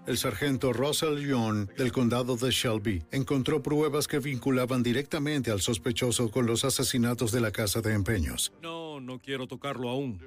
[0.08, 6.30] El sargento Russell Young del condado de Shelby encontró pruebas que vinculaban directamente al sospechoso
[6.30, 8.53] con los asesinatos de la casa de empeños.
[8.62, 10.22] No, no quiero tocarlo aún.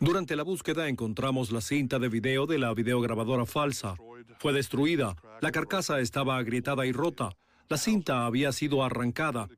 [0.00, 3.94] Durante la búsqueda encontramos la cinta de video de la videograbadora falsa.
[4.40, 5.14] Fue destruida.
[5.40, 7.30] La carcasa estaba agrietada y rota.
[7.68, 9.48] La cinta había sido arrancada.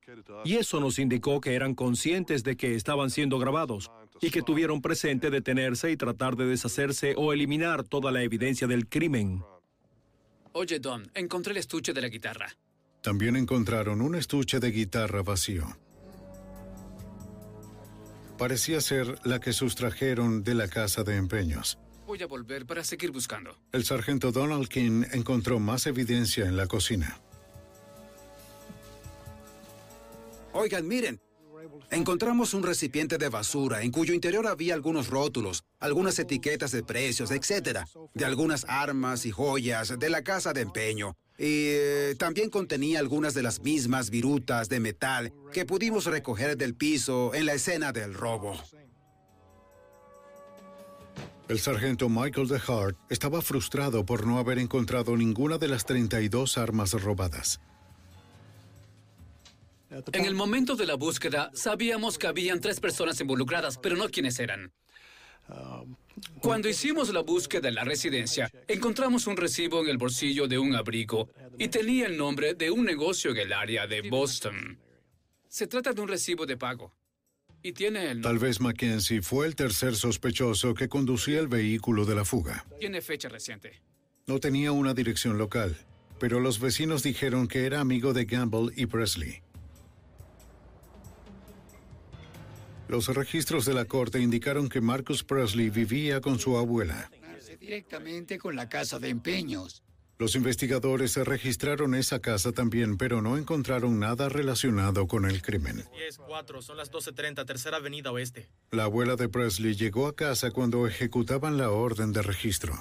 [0.44, 3.90] Y eso nos indicó que eran conscientes de que estaban siendo grabados
[4.20, 8.88] y que tuvieron presente detenerse y tratar de deshacerse o eliminar toda la evidencia del
[8.88, 9.42] crimen.
[10.56, 12.46] Oye, Dom, encontré el estuche de la guitarra.
[13.02, 15.66] También encontraron un estuche de guitarra vacío.
[18.38, 21.76] Parecía ser la que sustrajeron de la casa de empeños.
[22.06, 23.58] Voy a volver para seguir buscando.
[23.72, 27.20] El sargento Donald King encontró más evidencia en la cocina.
[30.52, 31.23] Oigan, miren.
[31.90, 37.30] Encontramos un recipiente de basura en cuyo interior había algunos rótulos, algunas etiquetas de precios,
[37.30, 41.16] etcétera, de algunas armas y joyas de la casa de empeño.
[41.36, 46.74] Y eh, también contenía algunas de las mismas virutas de metal que pudimos recoger del
[46.74, 48.56] piso en la escena del robo.
[51.46, 56.92] El sargento Michael DeHart estaba frustrado por no haber encontrado ninguna de las 32 armas
[56.92, 57.60] robadas.
[60.12, 64.38] En el momento de la búsqueda, sabíamos que habían tres personas involucradas, pero no quiénes
[64.38, 64.72] eran.
[66.40, 70.74] Cuando hicimos la búsqueda en la residencia, encontramos un recibo en el bolsillo de un
[70.74, 74.78] abrigo y tenía el nombre de un negocio en el área de Boston.
[75.48, 76.92] Se trata de un recibo de pago.
[77.62, 82.14] Y tiene el Tal vez Mackenzie fue el tercer sospechoso que conducía el vehículo de
[82.14, 82.66] la fuga.
[82.78, 83.80] Tiene fecha reciente.
[84.26, 85.76] No tenía una dirección local,
[86.18, 89.42] pero los vecinos dijeron que era amigo de Gamble y Presley.
[92.88, 97.10] Los registros de la corte indicaron que Marcus Presley vivía con su abuela.
[97.58, 99.82] Directamente con la casa de empeños.
[100.16, 105.84] Los investigadores registraron esa casa también, pero no encontraron nada relacionado con el crimen.
[105.92, 108.48] 10-4, son las 12.30, tercera avenida oeste.
[108.70, 112.74] La abuela de Presley llegó a casa cuando ejecutaban la orden de registro.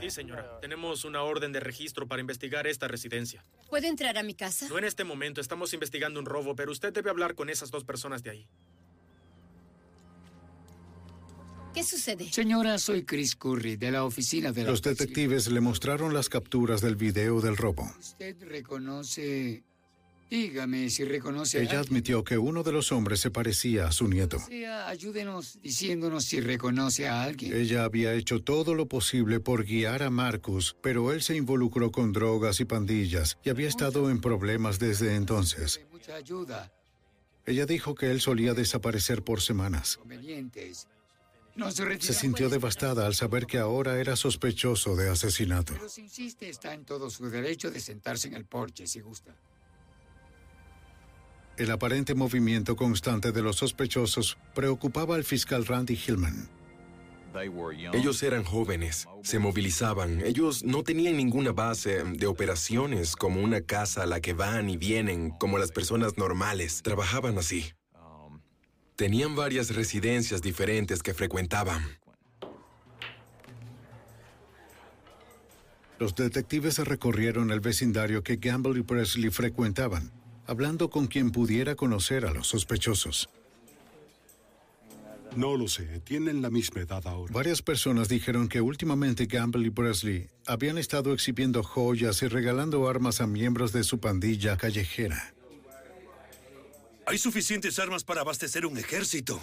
[0.00, 0.60] Sí, señora.
[0.60, 3.42] Tenemos una orden de registro para investigar esta residencia.
[3.68, 4.68] ¿Puedo entrar a mi casa?
[4.68, 7.84] No en este momento, estamos investigando un robo, pero usted debe hablar con esas dos
[7.84, 8.48] personas de ahí.
[11.76, 12.32] ¿Qué sucede?
[12.32, 16.80] Señora, soy Chris Curry, de la oficina de la Los detectives le mostraron las capturas
[16.80, 17.92] del video del robo.
[18.00, 19.62] ¿Usted reconoce...
[20.30, 24.08] Dígame si reconoce a Ella admitió que uno de los hombres se parecía a su
[24.08, 24.38] nieto.
[24.38, 27.54] Sea, ayúdenos diciéndonos si reconoce a alguien.
[27.54, 32.12] Ella había hecho todo lo posible por guiar a Marcus, pero él se involucró con
[32.12, 35.82] drogas y pandillas y había estado en problemas desde entonces.
[35.92, 36.72] Mucha ayuda.
[37.44, 39.98] Ella dijo que él solía desaparecer por semanas.
[39.98, 40.88] Convenientes.
[42.00, 45.72] Se sintió devastada al saber que ahora era sospechoso de asesinato.
[45.74, 49.34] Pero si insiste, está en todo su derecho de sentarse en el porche si gusta.
[51.56, 56.50] El aparente movimiento constante de los sospechosos preocupaba al fiscal Randy Hillman.
[57.92, 64.04] Ellos eran jóvenes, se movilizaban, ellos no tenían ninguna base de operaciones como una casa
[64.04, 67.75] a la que van y vienen como las personas normales, trabajaban así.
[68.96, 71.82] Tenían varias residencias diferentes que frecuentaban.
[75.98, 80.10] Los detectives recorrieron el vecindario que Gamble y Presley frecuentaban,
[80.46, 83.28] hablando con quien pudiera conocer a los sospechosos.
[85.36, 87.30] No lo sé, tienen la misma edad ahora.
[87.34, 93.20] Varias personas dijeron que últimamente Gamble y Presley habían estado exhibiendo joyas y regalando armas
[93.20, 95.35] a miembros de su pandilla callejera.
[97.06, 99.40] Hay suficientes armas para abastecer un ejército.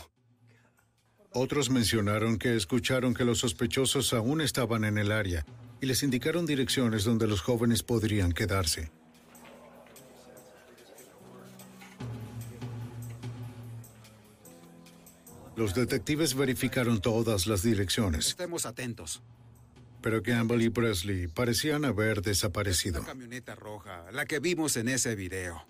[1.31, 5.45] Otros mencionaron que escucharon que los sospechosos aún estaban en el área
[5.81, 8.91] y les indicaron direcciones donde los jóvenes podrían quedarse.
[15.55, 19.21] Los detectives verificaron todas las direcciones, Estemos atentos.
[20.01, 23.01] pero Gamble y Presley parecían haber desaparecido.
[23.01, 25.65] La camioneta roja, la que vimos en ese video.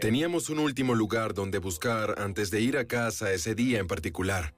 [0.00, 4.54] Teníamos un último lugar donde buscar antes de ir a casa ese día en particular.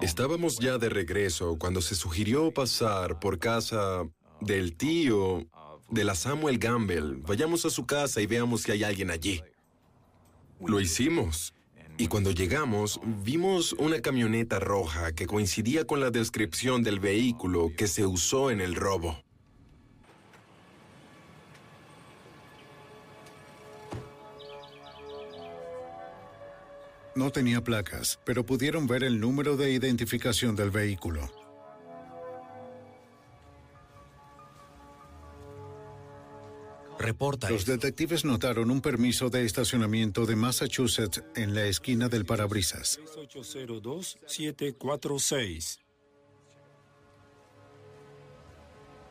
[0.00, 4.08] Estábamos ya de regreso cuando se sugirió pasar por casa
[4.40, 5.46] del tío
[5.90, 7.18] de la Samuel Gamble.
[7.26, 9.42] Vayamos a su casa y veamos si hay alguien allí.
[10.64, 11.52] Lo hicimos.
[11.98, 17.86] Y cuando llegamos, vimos una camioneta roja que coincidía con la descripción del vehículo que
[17.86, 19.22] se usó en el robo.
[27.16, 31.32] No tenía placas, pero pudieron ver el número de identificación del vehículo.
[36.98, 37.50] Reporta.
[37.50, 43.00] Los detectives notaron un permiso de estacionamiento de Massachusetts en la esquina del parabrisas.
[43.16, 45.78] 6802-746.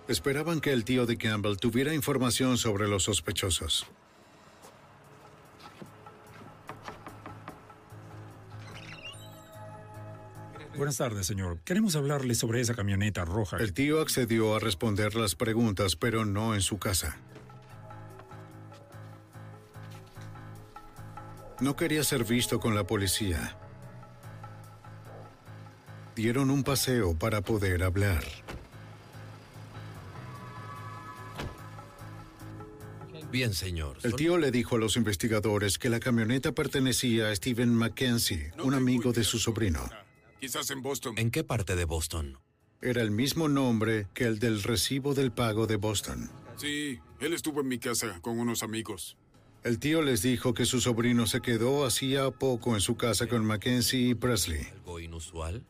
[0.07, 3.87] Esperaban que el tío de Campbell tuviera información sobre los sospechosos.
[10.77, 11.59] Buenas tardes, señor.
[11.63, 13.57] Queremos hablarle sobre esa camioneta roja.
[13.57, 17.17] El tío accedió a responder las preguntas, pero no en su casa.
[21.61, 23.57] No quería ser visto con la policía.
[26.15, 28.23] Dieron un paseo para poder hablar.
[33.31, 33.97] Bien, señor.
[34.03, 38.73] El tío le dijo a los investigadores que la camioneta pertenecía a Stephen Mackenzie, un
[38.73, 39.89] amigo de su sobrino.
[40.39, 41.17] Quizás en Boston.
[41.17, 42.39] ¿En qué parte de Boston?
[42.81, 46.29] Era el mismo nombre que el del recibo del pago de Boston.
[46.57, 49.17] Sí, él estuvo en mi casa con unos amigos.
[49.63, 53.43] El tío les dijo que su sobrino se quedó hacía poco en su casa con
[53.45, 55.63] Mackenzie y Presley, ¿Algo inusual?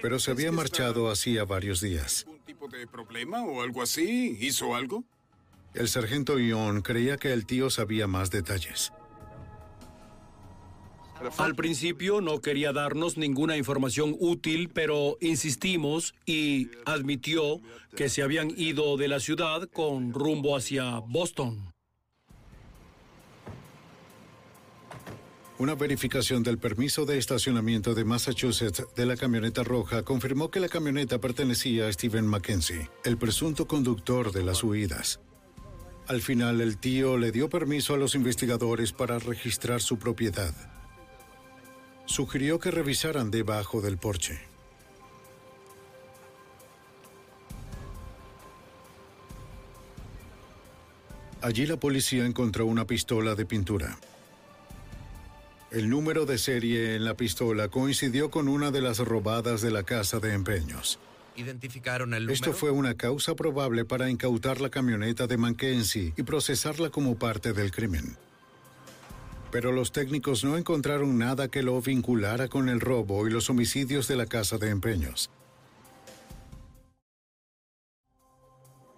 [0.00, 2.24] pero se había marchado hacía varios días.
[2.28, 4.36] ¿Un tipo de problema o algo así?
[4.40, 5.04] ¿Hizo algo?
[5.74, 8.92] El sargento Ion creía que el tío sabía más detalles.
[11.38, 17.60] Al principio no quería darnos ninguna información útil, pero insistimos y admitió
[17.96, 21.72] que se habían ido de la ciudad con rumbo hacia Boston.
[25.58, 30.68] Una verificación del permiso de estacionamiento de Massachusetts de la camioneta roja confirmó que la
[30.68, 35.18] camioneta pertenecía a Stephen Mackenzie, el presunto conductor de las huidas.
[36.08, 40.75] Al final, el tío le dio permiso a los investigadores para registrar su propiedad
[42.06, 44.40] sugirió que revisaran debajo del porche.
[51.42, 53.98] Allí la policía encontró una pistola de pintura.
[55.70, 59.82] El número de serie en la pistola coincidió con una de las robadas de la
[59.82, 60.98] casa de empeños.
[61.36, 62.30] ¿Identificaron el?
[62.30, 67.52] Esto fue una causa probable para incautar la camioneta de Mackenzie y procesarla como parte
[67.52, 68.16] del crimen.
[69.50, 74.08] Pero los técnicos no encontraron nada que lo vinculara con el robo y los homicidios
[74.08, 75.30] de la casa de empeños.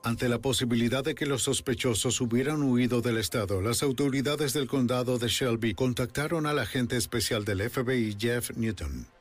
[0.04, 5.18] Ante la posibilidad de que los sospechosos hubieran huido del estado, las autoridades del condado
[5.18, 9.17] de Shelby contactaron al agente especial del FBI Jeff Newton.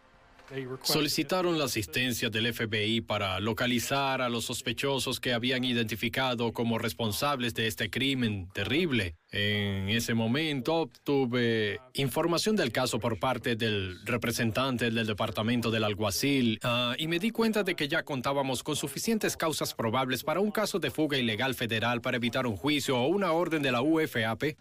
[0.84, 7.54] Solicitaron la asistencia del FBI para localizar a los sospechosos que habían identificado como responsables
[7.54, 9.16] de este crimen terrible.
[9.32, 16.60] En ese momento obtuve información del caso por parte del representante del departamento del alguacil
[16.64, 20.52] ah, y me di cuenta de que ya contábamos con suficientes causas probables para un
[20.52, 24.56] caso de fuga ilegal federal para evitar un juicio o una orden de la UFAP.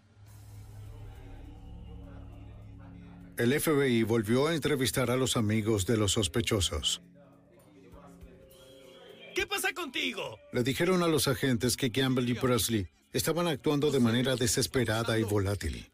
[3.39, 7.03] El FBI volvió a entrevistar a los amigos de los sospechosos.
[9.35, 10.39] ¿Qué pasa contigo?
[10.53, 15.23] Le dijeron a los agentes que Campbell y Presley estaban actuando de manera desesperada y
[15.23, 15.91] volátil.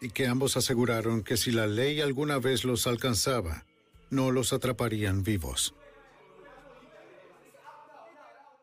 [0.00, 3.66] Y que ambos aseguraron que si la ley alguna vez los alcanzaba,
[4.10, 5.74] no los atraparían vivos.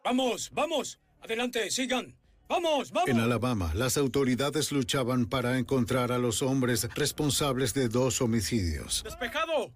[0.06, 1.00] Vamos, vamos.
[1.22, 2.16] Adelante, sigan.
[2.48, 3.10] Vamos, vamos.
[3.10, 9.04] En Alabama, las autoridades luchaban para encontrar a los hombres responsables de dos homicidios.
[9.04, 9.72] Despejado.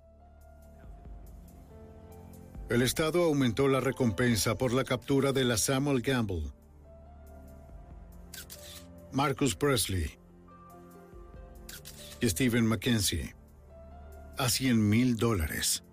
[2.69, 6.51] El Estado aumentó la recompensa por la captura de la Samuel Gamble,
[9.13, 10.11] Marcus Presley
[12.19, 13.33] y Stephen Mackenzie
[14.37, 15.83] a 100 mil dólares.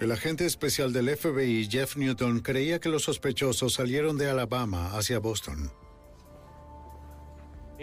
[0.00, 5.20] El agente especial del FBI, Jeff Newton, creía que los sospechosos salieron de Alabama hacia
[5.20, 5.70] Boston.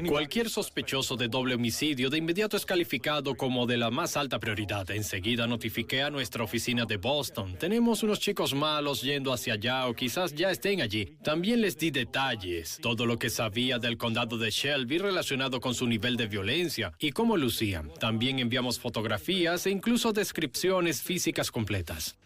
[0.08, 4.90] Cualquier sospechoso de doble homicidio de inmediato es calificado como de la más alta prioridad.
[4.92, 7.56] Enseguida notifiqué a nuestra oficina de Boston.
[7.60, 11.18] Tenemos unos chicos malos yendo hacia allá o quizás ya estén allí.
[11.24, 15.88] También les di detalles, todo lo que sabía del condado de Shelby relacionado con su
[15.88, 17.92] nivel de violencia y cómo lucían.
[18.00, 22.18] También enviamos fotografías e incluso descripciones físicas completas.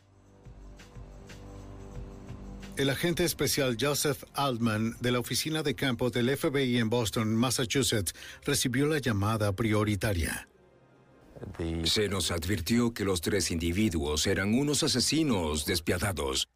[2.77, 8.13] El agente especial Joseph Altman de la oficina de campo del FBI en Boston, Massachusetts,
[8.43, 10.49] recibió la llamada prioritaria.
[11.85, 16.49] Se nos advirtió que los tres individuos eran unos asesinos despiadados,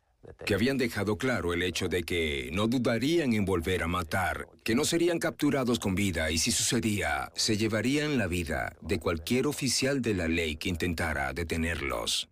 [0.46, 4.76] que habían dejado claro el hecho de que no dudarían en volver a matar, que
[4.76, 10.02] no serían capturados con vida y si sucedía, se llevarían la vida de cualquier oficial
[10.02, 12.29] de la ley que intentara detenerlos.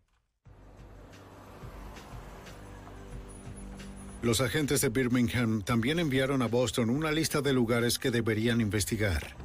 [4.22, 9.36] Los agentes de Birmingham también enviaron a Boston una lista de lugares que deberían investigar.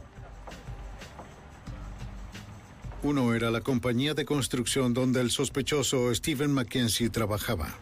[3.03, 7.74] Uno era la compañía de construcción donde el sospechoso Stephen Mackenzie trabajaba.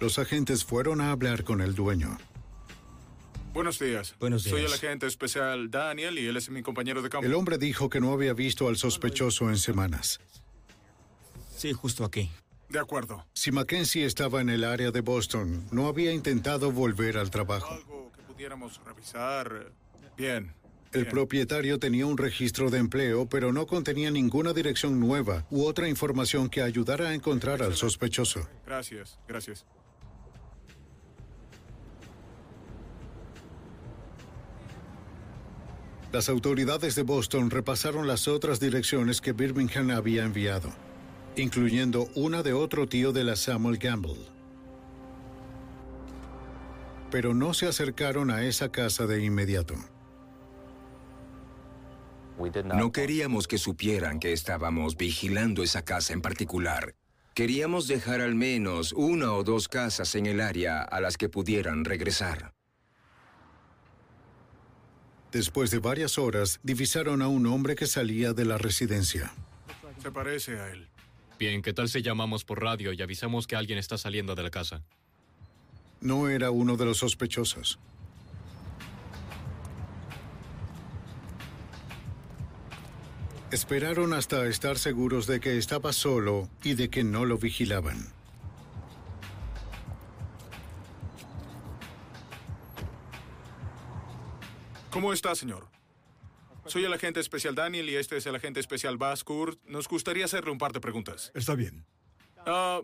[0.00, 2.16] Los agentes fueron a hablar con el dueño.
[3.52, 4.14] Buenos días.
[4.20, 4.74] Buenos Soy el días.
[4.74, 7.26] agente especial Daniel y él es mi compañero de campo.
[7.26, 10.20] El hombre dijo que no había visto al sospechoso en semanas.
[11.56, 12.30] Sí, justo aquí.
[12.68, 13.26] De acuerdo.
[13.34, 17.74] Si Mackenzie estaba en el área de Boston, no había intentado volver al trabajo.
[17.74, 19.72] Algo que pudiéramos revisar.
[20.16, 20.54] Bien.
[20.92, 25.88] El propietario tenía un registro de empleo, pero no contenía ninguna dirección nueva u otra
[25.88, 28.48] información que ayudara a encontrar al sospechoso.
[28.66, 29.64] Gracias, gracias.
[36.12, 40.72] Las autoridades de Boston repasaron las otras direcciones que Birmingham había enviado,
[41.36, 44.16] incluyendo una de otro tío de la Samuel Gamble.
[47.12, 49.74] Pero no se acercaron a esa casa de inmediato.
[52.64, 56.94] No queríamos que supieran que estábamos vigilando esa casa en particular.
[57.34, 61.84] Queríamos dejar al menos una o dos casas en el área a las que pudieran
[61.84, 62.52] regresar.
[65.32, 69.32] Después de varias horas, divisaron a un hombre que salía de la residencia.
[70.02, 70.88] Se parece a él.
[71.38, 74.50] Bien, ¿qué tal si llamamos por radio y avisamos que alguien está saliendo de la
[74.50, 74.82] casa?
[76.00, 77.78] No era uno de los sospechosos.
[83.52, 88.12] Esperaron hasta estar seguros de que estaba solo y de que no lo vigilaban.
[94.90, 95.68] ¿Cómo está, señor?
[96.66, 99.60] Soy el agente especial Daniel y este es el agente especial Bas Kurt.
[99.66, 101.30] Nos gustaría hacerle un par de preguntas.
[101.34, 101.86] Está bien.
[102.46, 102.80] Ah,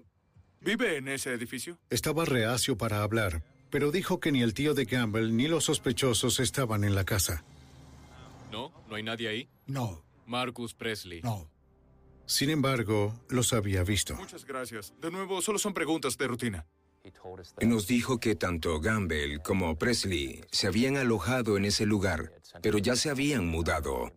[0.61, 1.79] ¿Vive en ese edificio?
[1.91, 6.41] Estaba reacio para hablar, pero dijo que ni el tío de Gamble ni los sospechosos
[6.41, 7.45] estaban en la casa.
[8.51, 8.73] ¿No?
[8.89, 9.49] ¿No hay nadie ahí?
[9.67, 10.03] No.
[10.27, 11.23] Marcus Presley.
[11.23, 11.51] No.
[12.27, 14.15] Sin embargo, los había visto.
[14.17, 14.93] Muchas gracias.
[15.01, 16.67] De nuevo, solo son preguntas de rutina.
[17.61, 22.97] Nos dijo que tanto Gamble como Presley se habían alojado en ese lugar, pero ya
[22.97, 24.13] se habían mudado.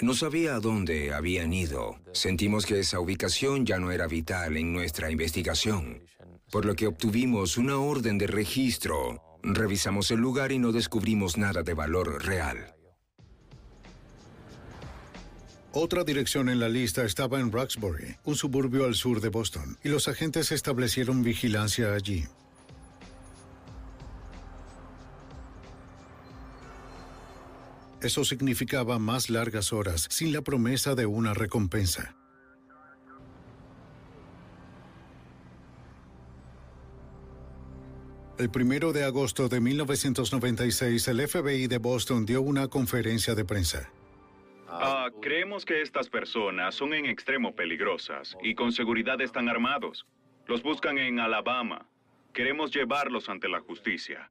[0.00, 1.96] No sabía a dónde habían ido.
[2.12, 6.04] Sentimos que esa ubicación ya no era vital en nuestra investigación,
[6.50, 9.22] por lo que obtuvimos una orden de registro.
[9.42, 12.73] Revisamos el lugar y no descubrimos nada de valor real.
[15.76, 19.88] Otra dirección en la lista estaba en Roxbury, un suburbio al sur de Boston, y
[19.88, 22.26] los agentes establecieron vigilancia allí.
[28.00, 32.14] Eso significaba más largas horas, sin la promesa de una recompensa.
[38.38, 43.90] El primero de agosto de 1996, el FBI de Boston dio una conferencia de prensa.
[44.80, 50.06] Ah, creemos que estas personas son en extremo peligrosas y con seguridad están armados.
[50.46, 51.86] Los buscan en Alabama.
[52.32, 54.30] Queremos llevarlos ante la justicia.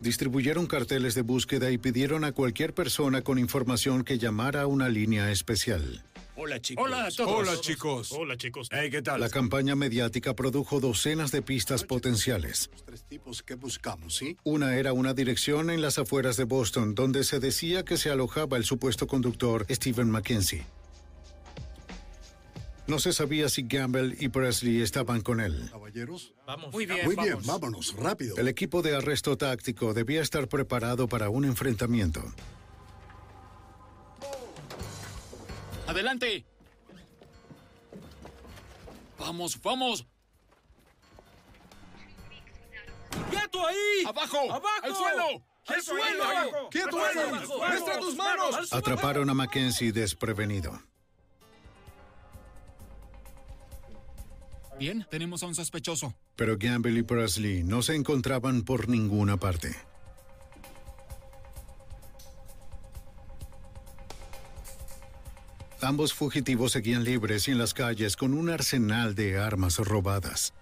[0.00, 4.88] Distribuyeron carteles de búsqueda y pidieron a cualquier persona con información que llamara a una
[4.88, 6.04] línea especial.
[6.36, 6.84] Hola, chicos.
[6.84, 7.30] Hola a todos.
[7.48, 8.12] Hola, chicos.
[8.12, 8.68] Hola, chicos.
[8.72, 9.20] Hey, ¿qué tal?
[9.20, 12.70] La campaña mediática produjo docenas de pistas potenciales.
[12.84, 14.36] Tres tipos que buscamos, ¿sí?
[14.42, 18.56] Una era una dirección en las afueras de Boston donde se decía que se alojaba
[18.56, 20.64] el supuesto conductor Stephen Mackenzie.
[22.88, 25.68] No se sabía si Gamble y Presley estaban con él.
[25.70, 26.34] Caballeros.
[26.46, 26.72] Vamos.
[26.72, 27.46] Muy bien, Muy bien, vamos.
[27.46, 28.36] vámonos, rápido.
[28.36, 32.22] El equipo de arresto táctico debía estar preparado para un enfrentamiento.
[35.86, 36.44] ¡Adelante!
[39.18, 40.06] ¡Vamos, vamos!
[43.30, 44.04] ¡Quieto ahí!
[44.06, 44.52] ¡Abajo!
[44.52, 44.82] ¡Abajo!
[44.82, 45.24] ¡Al suelo!
[45.66, 46.24] ¡Al ¡Quieto ahí, suelo!
[46.24, 46.68] abajo!
[46.70, 47.46] ¡Quieto ¡Al ahí!
[47.58, 48.72] ¡Muestra tus manos!
[48.72, 50.80] Atraparon a Mackenzie desprevenido.
[54.78, 56.14] Bien, tenemos a un sospechoso.
[56.36, 59.76] Pero Gamble y Presley no se encontraban por ninguna parte.
[65.84, 70.54] Ambos fugitivos seguían libres y en las calles con un arsenal de armas robadas.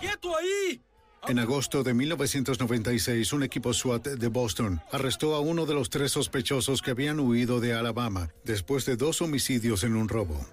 [0.00, 0.80] ¡Quieto ahí!
[1.26, 6.12] En agosto de 1996, un equipo SWAT de Boston arrestó a uno de los tres
[6.12, 10.46] sospechosos que habían huido de Alabama después de dos homicidios en un robo.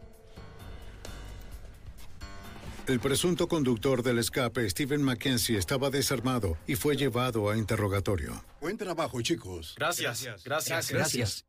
[2.87, 8.43] El presunto conductor del escape, Stephen Mackenzie, estaba desarmado y fue llevado a interrogatorio.
[8.61, 9.73] Buen trabajo, chicos.
[9.75, 10.23] Gracias.
[10.43, 10.91] Gracias.
[10.91, 11.45] Gracias.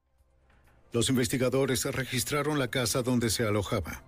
[0.92, 4.02] Los investigadores registraron la casa donde se alojaba.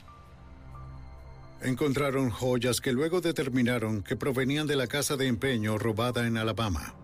[1.60, 6.94] Encontraron joyas que luego determinaron que provenían de la casa de empeño robada en Alabama.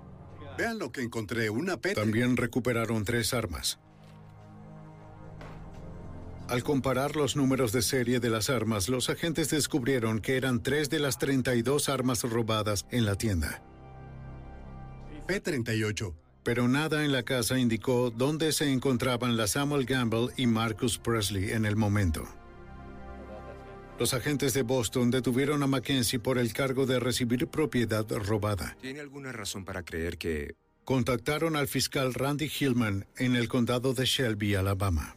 [0.57, 2.01] Vean lo que encontré, una peta.
[2.01, 3.79] También recuperaron tres armas.
[6.49, 10.91] Al comparar los números de serie de las armas, los agentes descubrieron que eran tres
[10.91, 13.63] de las 32 armas robadas en la tienda.
[15.27, 16.15] P-38.
[16.43, 21.53] Pero nada en la casa indicó dónde se encontraban la Samuel Gamble y Marcus Presley
[21.53, 22.29] en el momento.
[23.99, 28.77] Los agentes de Boston detuvieron a Mackenzie por el cargo de recibir propiedad robada.
[28.83, 30.57] ¿Tiene alguna razón para creer que...
[30.85, 35.17] Contactaron al fiscal Randy Hillman en el condado de Shelby, Alabama.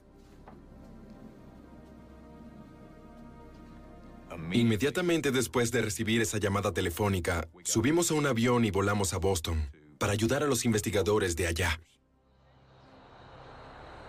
[4.51, 9.69] Inmediatamente después de recibir esa llamada telefónica, subimos a un avión y volamos a Boston
[9.97, 11.80] para ayudar a los investigadores de allá.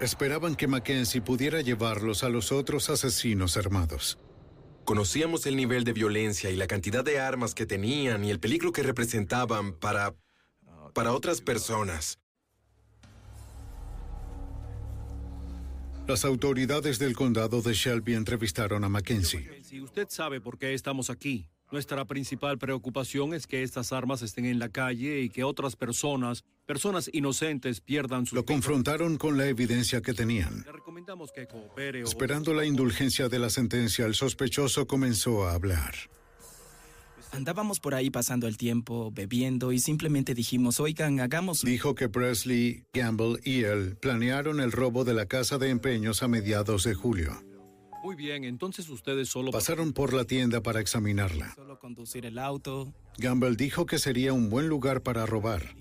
[0.01, 4.19] Esperaban que Mackenzie pudiera llevarlos a los otros asesinos armados.
[4.85, 8.73] Conocíamos el nivel de violencia y la cantidad de armas que tenían y el peligro
[8.73, 10.15] que representaban para...
[10.95, 12.19] para otras personas.
[16.09, 19.61] Las autoridades del condado de Shelby entrevistaron a Mackenzie.
[19.63, 24.47] Si usted sabe por qué estamos aquí, nuestra principal preocupación es que estas armas estén
[24.47, 29.49] en la calle y que otras personas, personas inocentes, pierdan sus Lo confrontaron con la
[29.49, 30.63] evidencia que tenían.
[30.65, 32.07] Le recomendamos que coopere o...
[32.07, 35.95] Esperando la indulgencia de la sentencia, el sospechoso comenzó a hablar.
[37.33, 41.63] Andábamos por ahí pasando el tiempo, bebiendo y simplemente dijimos, oigan, hagamos...
[41.63, 46.29] Dijo que Presley, Gamble y él planearon el robo de la casa de empeños a
[46.29, 47.43] mediados de julio.
[48.03, 49.51] Muy bien, entonces ustedes solo...
[49.51, 51.55] Pasaron por la tienda para examinarla.
[51.55, 52.95] Solo conducir el auto.
[53.19, 55.75] Gamble dijo que sería un buen lugar para robar.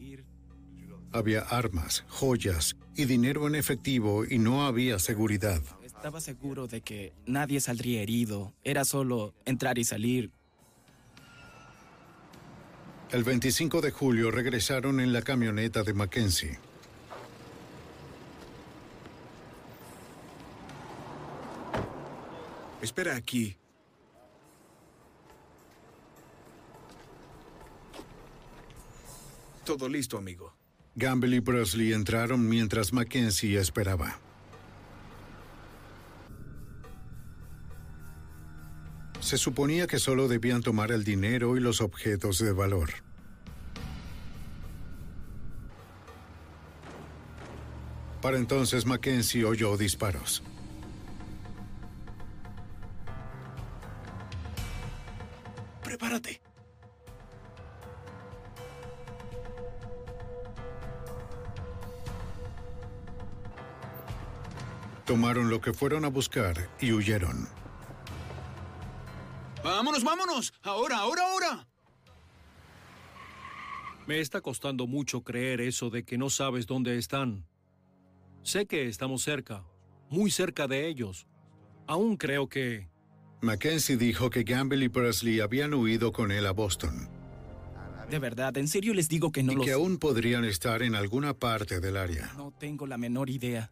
[1.11, 5.61] Había armas, joyas y dinero en efectivo y no había seguridad.
[5.83, 8.53] Estaba seguro de que nadie saldría herido.
[8.63, 10.31] Era solo entrar y salir.
[13.09, 16.59] El 25 de julio regresaron en la camioneta de Mackenzie.
[22.81, 23.55] Espera aquí.
[29.63, 30.53] Todo listo, amigo.
[30.95, 34.19] Gamble y Presley entraron mientras Mackenzie esperaba.
[39.27, 42.91] Se suponía que solo debían tomar el dinero y los objetos de valor.
[48.21, 50.43] Para entonces Mackenzie oyó disparos.
[55.83, 56.41] Prepárate.
[65.03, 67.66] Tomaron lo que fueron a buscar y huyeron.
[69.67, 70.53] ¡Vámonos, vámonos!
[70.63, 71.67] ¡Ahora, ahora, ahora!
[74.07, 77.45] Me está costando mucho creer eso de que no sabes dónde están.
[78.43, 79.65] Sé que estamos cerca,
[80.09, 81.27] muy cerca de ellos.
[81.85, 82.87] Aún creo que...
[83.41, 87.09] Mackenzie dijo que Gamble y Presley habían huido con él a Boston.
[88.09, 90.95] De verdad, en serio les digo que no y lo que aún podrían estar en
[90.95, 92.31] alguna parte del área.
[92.37, 93.69] No tengo la menor idea.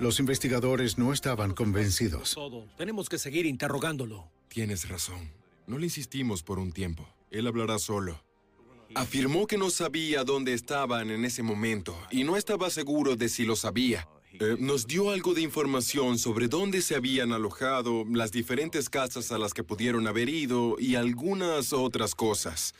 [0.00, 2.34] Los investigadores no estaban convencidos.
[2.34, 2.68] Todo.
[2.76, 4.30] Tenemos que seguir interrogándolo.
[4.48, 5.32] Tienes razón.
[5.66, 7.08] No le insistimos por un tiempo.
[7.32, 8.22] Él hablará solo.
[8.94, 13.44] Afirmó que no sabía dónde estaban en ese momento y no estaba seguro de si
[13.44, 14.08] lo sabía.
[14.34, 19.38] Eh, nos dio algo de información sobre dónde se habían alojado, las diferentes casas a
[19.38, 22.72] las que pudieron haber ido y algunas otras cosas.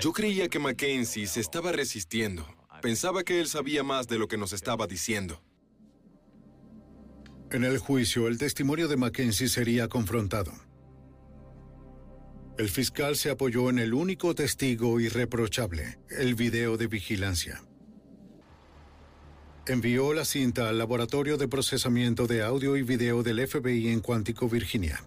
[0.00, 2.46] Yo creía que Mackenzie se estaba resistiendo.
[2.82, 5.42] Pensaba que él sabía más de lo que nos estaba diciendo.
[7.52, 10.52] En el juicio, el testimonio de Mackenzie sería confrontado.
[12.58, 17.62] El fiscal se apoyó en el único testigo irreprochable, el video de vigilancia.
[19.66, 24.48] Envió la cinta al Laboratorio de Procesamiento de Audio y Video del FBI en Cuántico,
[24.48, 25.04] Virginia.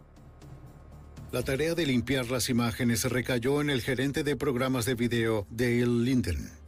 [1.31, 5.85] La tarea de limpiar las imágenes recayó en el gerente de programas de video, Dale
[5.85, 6.58] Linden.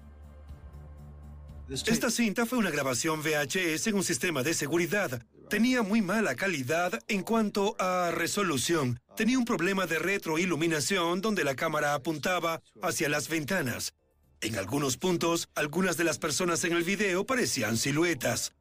[1.71, 5.25] Esta cinta fue una grabación VHS en un sistema de seguridad.
[5.49, 8.99] Tenía muy mala calidad en cuanto a resolución.
[9.15, 13.93] Tenía un problema de retroiluminación donde la cámara apuntaba hacia las ventanas.
[14.41, 18.51] En algunos puntos, algunas de las personas en el video parecían siluetas.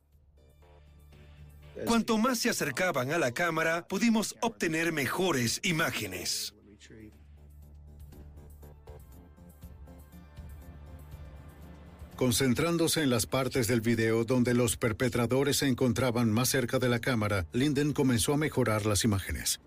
[1.87, 6.55] Cuanto más se acercaban a la cámara, pudimos obtener mejores imágenes.
[12.21, 16.99] Concentrándose en las partes del video donde los perpetradores se encontraban más cerca de la
[16.99, 19.59] cámara, Linden comenzó a mejorar las imágenes.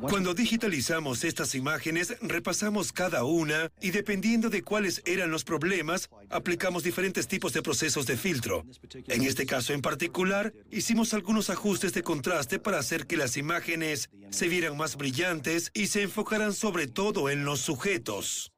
[0.00, 6.82] Cuando digitalizamos estas imágenes, repasamos cada una y dependiendo de cuáles eran los problemas, aplicamos
[6.82, 8.64] diferentes tipos de procesos de filtro.
[9.08, 14.10] En este caso en particular, hicimos algunos ajustes de contraste para hacer que las imágenes
[14.30, 18.52] se vieran más brillantes y se enfocaran sobre todo en los sujetos.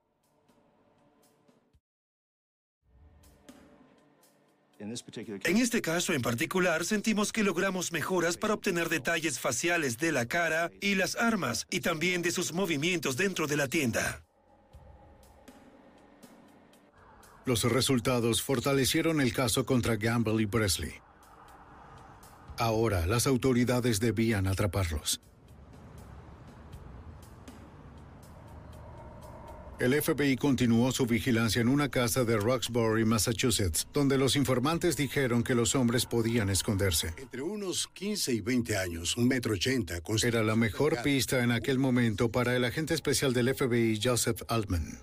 [4.83, 10.27] En este caso en particular, sentimos que logramos mejoras para obtener detalles faciales de la
[10.27, 14.25] cara y las armas, y también de sus movimientos dentro de la tienda.
[17.45, 20.95] Los resultados fortalecieron el caso contra Gamble y Presley.
[22.59, 25.21] Ahora las autoridades debían atraparlos.
[29.83, 35.43] El FBI continuó su vigilancia en una casa de Roxbury, Massachusetts, donde los informantes dijeron
[35.43, 37.13] que los hombres podían esconderse.
[37.17, 40.01] Entre unos 15 y 20 años, un metro ochenta.
[40.23, 45.01] Era la mejor pista en aquel momento para el agente especial del FBI, Joseph Altman.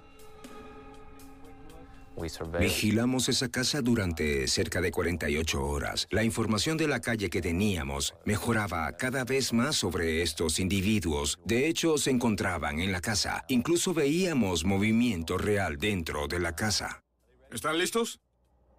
[2.59, 6.07] Vigilamos esa casa durante cerca de 48 horas.
[6.11, 11.39] La información de la calle que teníamos mejoraba cada vez más sobre estos individuos.
[11.45, 13.45] De hecho, se encontraban en la casa.
[13.47, 17.03] Incluso veíamos movimiento real dentro de la casa.
[17.51, 18.19] ¿Están listos?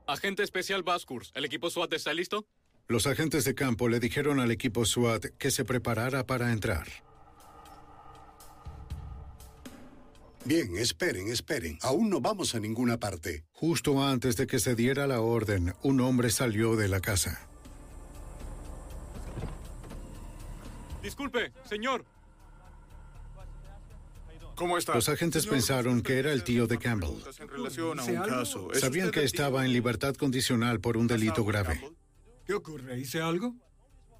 [0.07, 2.45] Agente especial Baskurs, ¿el equipo SWAT está listo?
[2.89, 6.89] Los agentes de campo le dijeron al equipo SWAT que se preparara para entrar.
[10.45, 11.79] Bien, esperen, esperen.
[11.83, 13.45] Aún no vamos a ninguna parte.
[13.53, 17.47] Justo antes de que se diera la orden, un hombre salió de la casa.
[21.03, 22.05] Disculpe, señor.
[24.55, 24.95] ¿Cómo está?
[24.95, 27.17] Los agentes pensaron que era el tío de Campbell.
[27.39, 28.73] En relación a un caso.
[28.73, 31.81] ¿Es Sabían que estaba en libertad condicional por un delito grave.
[32.47, 32.99] ¿Qué ocurre?
[32.99, 33.55] ¿Hice algo?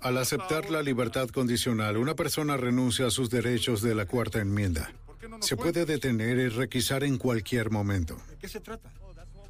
[0.01, 4.95] Al aceptar la libertad condicional, una persona renuncia a sus derechos de la cuarta enmienda.
[5.41, 8.17] Se puede detener y requisar en cualquier momento.
[8.29, 8.91] ¿De qué se trata?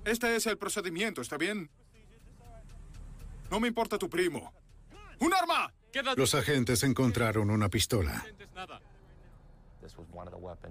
[0.05, 1.71] Este es el procedimiento, ¿está bien?
[3.51, 4.53] No me importa tu primo.
[5.19, 5.73] ¡Un arma!
[6.17, 8.25] Los agentes encontraron una pistola.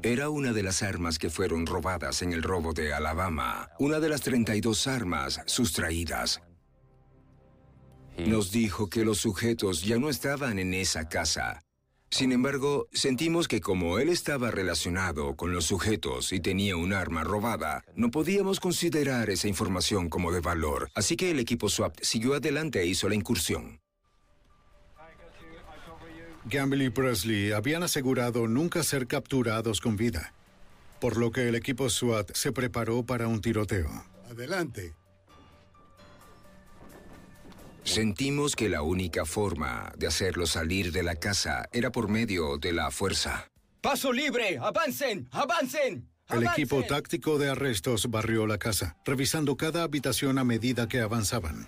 [0.01, 4.09] Era una de las armas que fueron robadas en el robo de Alabama, una de
[4.09, 6.41] las 32 armas sustraídas.
[8.17, 11.61] Nos dijo que los sujetos ya no estaban en esa casa.
[12.11, 17.23] Sin embargo, sentimos que como él estaba relacionado con los sujetos y tenía un arma
[17.23, 20.90] robada, no podíamos considerar esa información como de valor.
[20.95, 23.80] Así que el equipo SWAT siguió adelante e hizo la incursión.
[26.45, 30.34] Gamble y Presley habían asegurado nunca ser capturados con vida,
[30.99, 33.90] por lo que el equipo SWAT se preparó para un tiroteo.
[34.31, 34.98] Adelante.
[37.90, 42.72] Sentimos que la única forma de hacerlo salir de la casa era por medio de
[42.72, 43.49] la fuerza.
[43.82, 44.60] ¡Paso libre!
[44.60, 45.28] ¡Avancen!
[45.32, 46.07] ¡Avancen!
[46.30, 51.68] El equipo táctico de arrestos barrió la casa, revisando cada habitación a medida que avanzaban.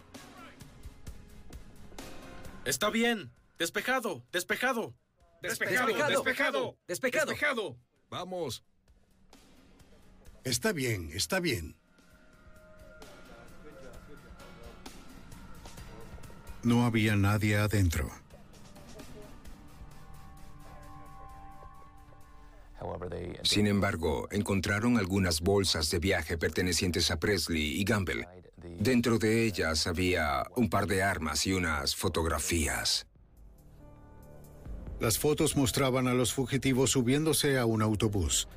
[2.65, 3.31] Está bien.
[3.57, 4.93] Despejado, despejado.
[5.41, 7.31] Despejado, despejado, despejado.
[7.31, 7.77] Despejado.
[8.11, 8.63] Vamos.
[10.43, 11.80] Está bien, está bien.
[16.63, 18.09] No había nadie adentro.
[23.43, 28.27] Sin embargo, encontraron algunas bolsas de viaje pertenecientes a Presley y Gamble.
[28.79, 33.07] Dentro de ellas había un par de armas y unas fotografías.
[34.99, 38.47] Las fotos mostraban a los fugitivos subiéndose a un autobús.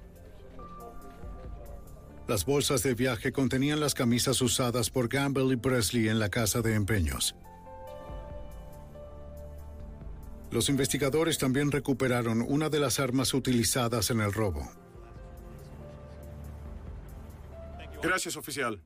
[2.28, 6.60] Las bolsas de viaje contenían las camisas usadas por Gamble y Presley en la casa
[6.62, 7.34] de empeños.
[10.54, 14.70] Los investigadores también recuperaron una de las armas utilizadas en el robo.
[18.00, 18.80] Gracias, oficial.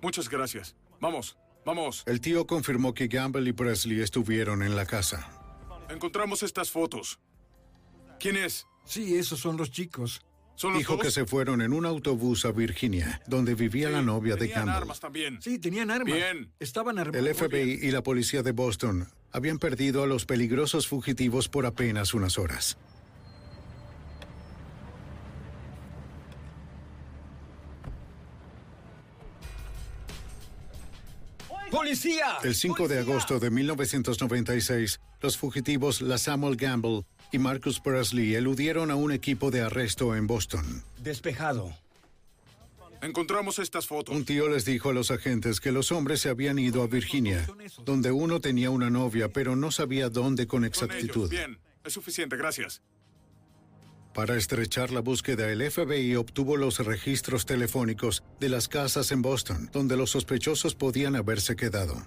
[0.00, 0.74] Muchas gracias.
[0.98, 1.36] Vamos,
[1.66, 2.04] vamos.
[2.06, 5.28] El tío confirmó que Gamble y Presley estuvieron en la casa.
[5.90, 7.20] Encontramos estas fotos.
[8.18, 8.66] ¿Quién es?
[8.86, 10.22] Sí, esos son los chicos.
[10.54, 11.02] ¿Son los Dijo dos?
[11.02, 14.76] que se fueron en un autobús a Virginia, donde vivía la novia de Tenían Campbell.
[14.76, 15.40] armas también.
[15.42, 16.14] Sí, tenían armas.
[16.14, 16.52] Bien.
[16.60, 17.26] Estaban armados.
[17.26, 22.14] El FBI y la policía de Boston habían perdido a los peligrosos fugitivos por apenas
[22.14, 22.76] unas horas.
[31.70, 32.36] ¡Policía!
[32.42, 38.90] El 5 de agosto de 1996, los fugitivos la Samuel Gamble y Marcus Presley eludieron
[38.90, 40.84] a un equipo de arresto en Boston.
[40.98, 41.74] Despejado.
[43.00, 44.14] Encontramos estas fotos.
[44.14, 47.48] Un tío les dijo a los agentes que los hombres se habían ido a Virginia,
[47.84, 51.28] donde uno tenía una novia, pero no sabía dónde con exactitud.
[51.28, 52.80] Bien, es suficiente, gracias.
[54.14, 59.70] Para estrechar la búsqueda, el FBI obtuvo los registros telefónicos de las casas en Boston,
[59.72, 62.06] donde los sospechosos podían haberse quedado.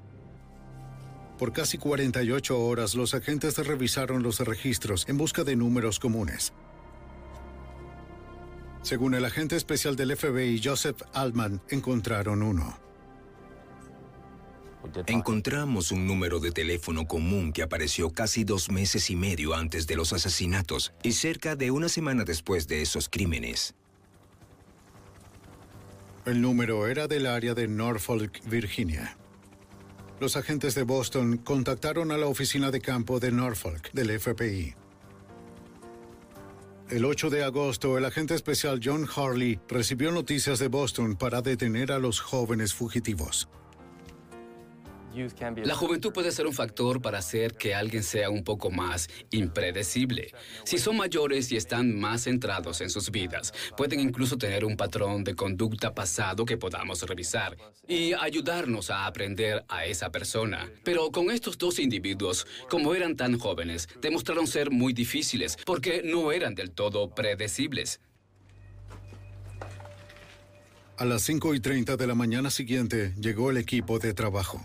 [1.37, 6.53] Por casi 48 horas, los agentes revisaron los registros en busca de números comunes.
[8.81, 12.77] Según el agente especial del FBI, Joseph Altman, encontraron uno.
[15.07, 19.95] Encontramos un número de teléfono común que apareció casi dos meses y medio antes de
[19.95, 23.73] los asesinatos y cerca de una semana después de esos crímenes.
[26.25, 29.17] El número era del área de Norfolk, Virginia.
[30.19, 34.73] Los agentes de Boston contactaron a la oficina de campo de Norfolk del FBI.
[36.89, 41.91] El 8 de agosto, el agente especial John Harley recibió noticias de Boston para detener
[41.91, 43.49] a los jóvenes fugitivos.
[45.63, 50.33] La juventud puede ser un factor para hacer que alguien sea un poco más impredecible.
[50.63, 55.23] Si son mayores y están más centrados en sus vidas, pueden incluso tener un patrón
[55.23, 57.55] de conducta pasado que podamos revisar
[57.87, 60.69] y ayudarnos a aprender a esa persona.
[60.83, 66.31] Pero con estos dos individuos, como eran tan jóvenes, demostraron ser muy difíciles porque no
[66.31, 68.01] eran del todo predecibles.
[70.97, 74.61] A las 5 y 30 de la mañana siguiente llegó el equipo de trabajo.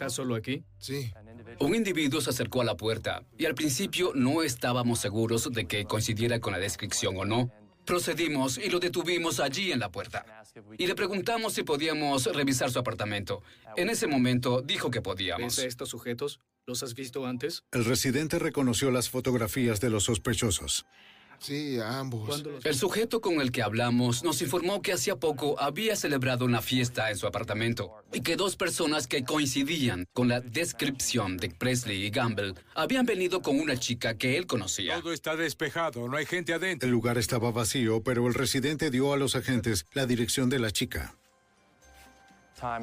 [0.00, 0.64] ¿Estás solo aquí?
[0.78, 1.12] Sí.
[1.58, 5.84] Un individuo se acercó a la puerta y al principio no estábamos seguros de que
[5.84, 7.50] coincidiera con la descripción o no.
[7.84, 10.24] Procedimos y lo detuvimos allí en la puerta.
[10.78, 13.42] Y le preguntamos si podíamos revisar su apartamento.
[13.76, 15.56] En ese momento dijo que podíamos.
[15.56, 16.40] ¿Ves a estos sujetos?
[16.64, 17.64] ¿Los has visto antes?
[17.70, 20.86] El residente reconoció las fotografías de los sospechosos.
[21.40, 22.44] Sí, a ambos.
[22.64, 27.10] El sujeto con el que hablamos nos informó que hacía poco había celebrado una fiesta
[27.10, 32.10] en su apartamento y que dos personas que coincidían con la descripción de Presley y
[32.10, 35.00] Gamble habían venido con una chica que él conocía.
[35.00, 36.86] Todo está despejado, no hay gente adentro.
[36.86, 40.70] El lugar estaba vacío, pero el residente dio a los agentes la dirección de la
[40.70, 41.14] chica.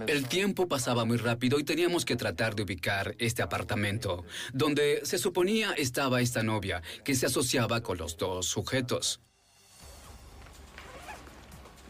[0.07, 5.17] El tiempo pasaba muy rápido y teníamos que tratar de ubicar este apartamento, donde se
[5.17, 9.21] suponía estaba esta novia, que se asociaba con los dos sujetos.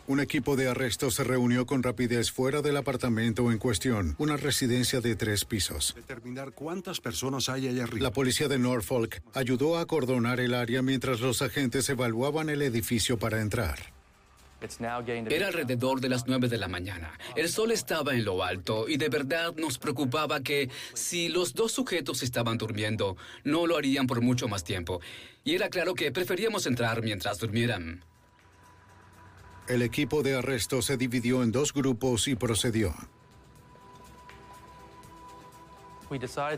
[0.08, 5.02] Un equipo de arresto se reunió con rapidez fuera del apartamento en cuestión, una residencia
[5.02, 5.94] de tres pisos.
[5.98, 8.04] Determinar cuántas personas hay allá arriba.
[8.04, 13.20] La policía de Norfolk ayudó a acordonar el área mientras los agentes evaluaban el edificio
[13.20, 13.97] para entrar.
[14.60, 17.18] Era alrededor de las nueve de la mañana.
[17.36, 21.74] El sol estaba en lo alto y de verdad nos preocupaba que si los dos
[21.74, 25.00] sujetos estaban durmiendo, no lo harían por mucho más tiempo.
[25.44, 28.04] Y era claro que preferíamos entrar mientras durmieran.
[29.68, 32.96] El equipo de arresto se dividió en dos grupos y procedió.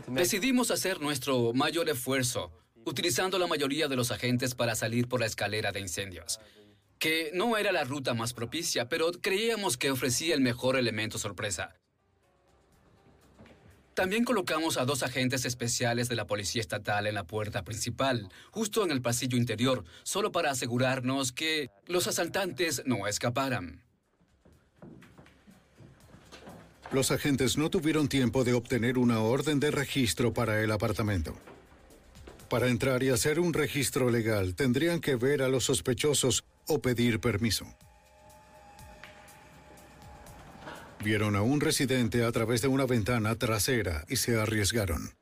[0.08, 2.52] Decidimos hacer nuestro mayor esfuerzo,
[2.86, 6.40] utilizando la mayoría de los agentes para salir por la escalera de incendios
[7.00, 11.74] que no era la ruta más propicia, pero creíamos que ofrecía el mejor elemento sorpresa.
[13.94, 18.84] También colocamos a dos agentes especiales de la Policía Estatal en la puerta principal, justo
[18.84, 23.82] en el pasillo interior, solo para asegurarnos que los asaltantes no escaparan.
[26.92, 31.34] Los agentes no tuvieron tiempo de obtener una orden de registro para el apartamento.
[32.50, 37.20] Para entrar y hacer un registro legal, tendrían que ver a los sospechosos o pedir
[37.20, 37.66] permiso.
[41.02, 45.14] Vieron a un residente a través de una ventana trasera y se arriesgaron.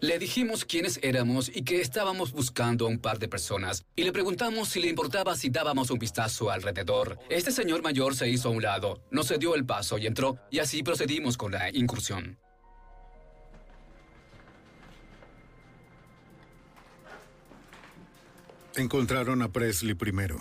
[0.00, 3.84] Le dijimos quiénes éramos y que estábamos buscando a un par de personas.
[3.94, 7.18] Y le preguntamos si le importaba si dábamos un vistazo alrededor.
[7.28, 10.38] Este señor mayor se hizo a un lado, nos cedió el paso y entró.
[10.50, 12.38] Y así procedimos con la incursión.
[18.76, 20.40] Encontraron a Presley primero.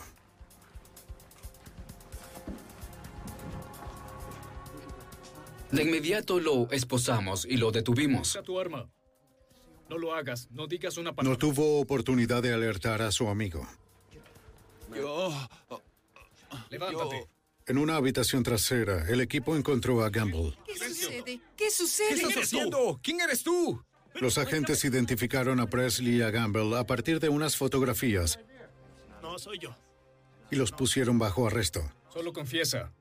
[5.71, 8.29] De inmediato lo esposamos y lo detuvimos.
[8.29, 8.89] Saca tu arma.
[9.87, 10.47] No lo hagas.
[10.51, 11.31] No digas una palabra.
[11.31, 13.67] No tuvo oportunidad de alertar a su amigo.
[14.95, 15.33] Yo...
[16.69, 17.27] Levántate.
[17.67, 20.57] En una habitación trasera, el equipo encontró a Gamble.
[20.65, 21.41] ¿Qué sucede?
[21.55, 22.07] ¿Qué sucede?
[22.09, 22.99] ¿Qué estás haciendo?
[23.03, 23.83] ¿Quién eres tú?
[24.15, 28.39] Los agentes identificaron a Presley y a Gamble a partir de unas fotografías
[29.21, 29.75] No soy yo.
[30.51, 31.81] y los pusieron bajo arresto.
[32.13, 32.91] Solo confiesa.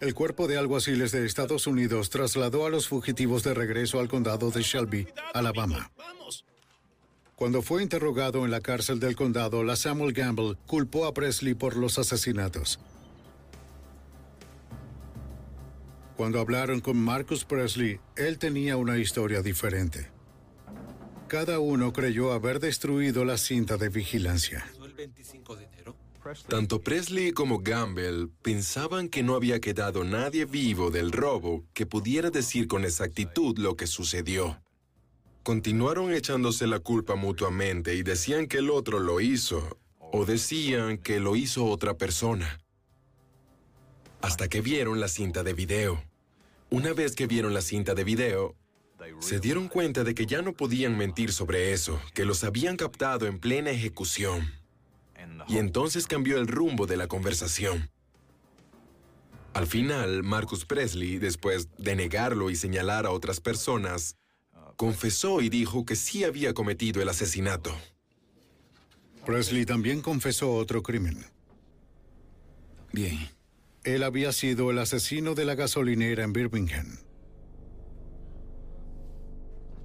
[0.00, 4.50] El cuerpo de alguaciles de Estados Unidos trasladó a los fugitivos de regreso al condado
[4.52, 5.90] de Shelby, Alabama.
[7.34, 11.76] Cuando fue interrogado en la cárcel del condado, la Samuel Gamble culpó a Presley por
[11.76, 12.78] los asesinatos.
[16.18, 20.10] Cuando hablaron con Marcus Presley, él tenía una historia diferente.
[21.28, 24.68] Cada uno creyó haber destruido la cinta de vigilancia.
[26.48, 32.30] Tanto Presley como Gamble pensaban que no había quedado nadie vivo del robo que pudiera
[32.30, 34.60] decir con exactitud lo que sucedió.
[35.44, 41.20] Continuaron echándose la culpa mutuamente y decían que el otro lo hizo, o decían que
[41.20, 42.58] lo hizo otra persona.
[44.20, 46.07] Hasta que vieron la cinta de video.
[46.70, 48.54] Una vez que vieron la cinta de video,
[49.20, 53.26] se dieron cuenta de que ya no podían mentir sobre eso, que los habían captado
[53.26, 54.52] en plena ejecución.
[55.48, 57.90] Y entonces cambió el rumbo de la conversación.
[59.54, 64.16] Al final, Marcus Presley, después de negarlo y señalar a otras personas,
[64.76, 67.74] confesó y dijo que sí había cometido el asesinato.
[69.24, 71.24] Presley también confesó otro crimen.
[72.92, 73.37] Bien.
[73.84, 76.98] Él había sido el asesino de la gasolinera en Birmingham.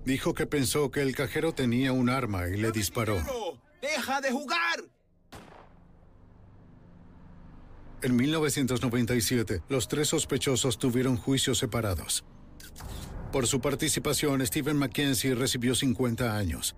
[0.05, 3.17] Dijo que pensó que el cajero tenía un arma y le disparó.
[3.81, 4.83] ¡Deja de jugar!
[8.01, 12.25] En 1997, los tres sospechosos tuvieron juicios separados.
[13.31, 16.75] Por su participación, Stephen Mackenzie recibió 50 años.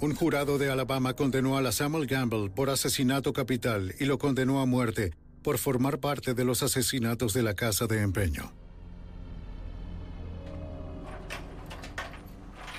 [0.00, 4.60] Un jurado de Alabama condenó a la Samuel Gamble por asesinato capital y lo condenó
[4.60, 8.52] a muerte por formar parte de los asesinatos de la casa de empeño.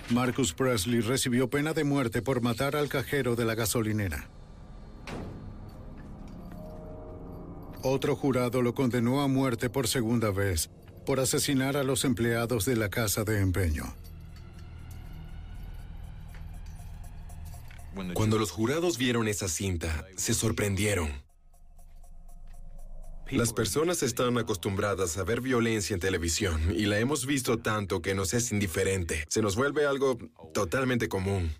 [0.09, 4.29] Marcus Presley recibió pena de muerte por matar al cajero de la gasolinera.
[7.83, 10.69] Otro jurado lo condenó a muerte por segunda vez
[11.05, 13.95] por asesinar a los empleados de la casa de empeño.
[18.13, 21.11] Cuando los jurados vieron esa cinta, se sorprendieron.
[23.31, 28.13] Las personas están acostumbradas a ver violencia en televisión y la hemos visto tanto que
[28.13, 29.23] nos es indiferente.
[29.29, 30.17] Se nos vuelve algo
[30.53, 31.55] totalmente común.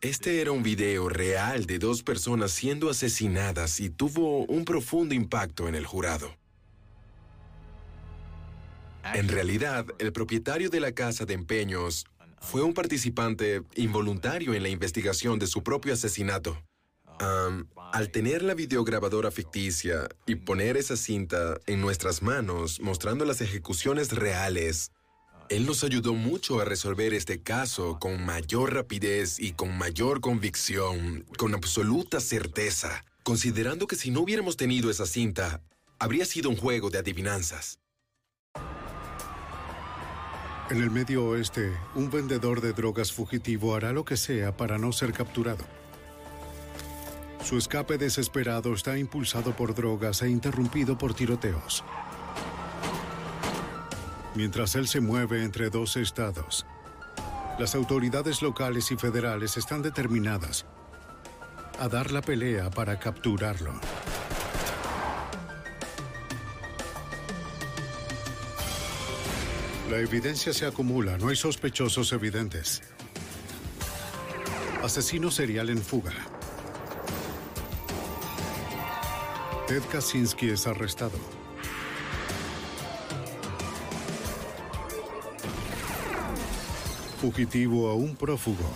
[0.00, 5.66] Este era un video real de dos personas siendo asesinadas y tuvo un profundo impacto
[5.66, 6.36] en el jurado.
[9.12, 12.06] En realidad, el propietario de la casa de empeños
[12.40, 16.62] fue un participante involuntario en la investigación de su propio asesinato.
[17.20, 24.12] Al tener la videograbadora ficticia y poner esa cinta en nuestras manos mostrando las ejecuciones
[24.12, 24.92] reales,
[25.48, 31.24] él nos ayudó mucho a resolver este caso con mayor rapidez y con mayor convicción,
[31.38, 35.62] con absoluta certeza, considerando que si no hubiéramos tenido esa cinta,
[35.98, 37.78] habría sido un juego de adivinanzas.
[40.70, 44.92] En el medio oeste, un vendedor de drogas fugitivo hará lo que sea para no
[44.92, 45.64] ser capturado.
[47.42, 51.84] Su escape desesperado está impulsado por drogas e interrumpido por tiroteos.
[54.34, 56.66] Mientras él se mueve entre dos estados,
[57.58, 60.66] las autoridades locales y federales están determinadas
[61.80, 63.72] a dar la pelea para capturarlo.
[69.90, 72.82] La evidencia se acumula, no hay sospechosos evidentes.
[74.82, 76.12] Asesino serial en fuga.
[79.68, 81.18] Ted Kaczynski es arrestado.
[87.20, 88.66] Fugitivo a un prófugo.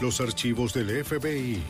[0.00, 1.62] Los archivos del FBI.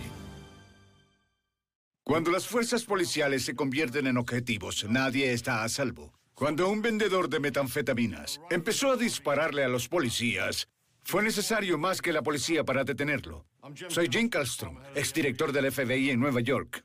[2.04, 6.14] Cuando las fuerzas policiales se convierten en objetivos, nadie está a salvo.
[6.32, 10.68] Cuando un vendedor de metanfetaminas empezó a dispararle a los policías,
[11.06, 13.46] fue necesario más que la policía para detenerlo.
[13.88, 16.84] Soy Jim Kallstrom, exdirector del FBI en Nueva York.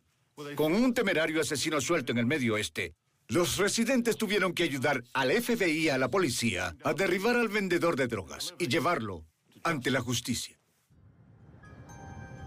[0.55, 2.93] Con un temerario asesino suelto en el medio oeste,
[3.27, 7.95] los residentes tuvieron que ayudar al FBI y a la policía a derribar al vendedor
[7.95, 9.25] de drogas y llevarlo
[9.63, 10.59] ante la justicia.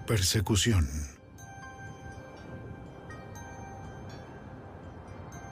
[0.07, 0.89] Persecución.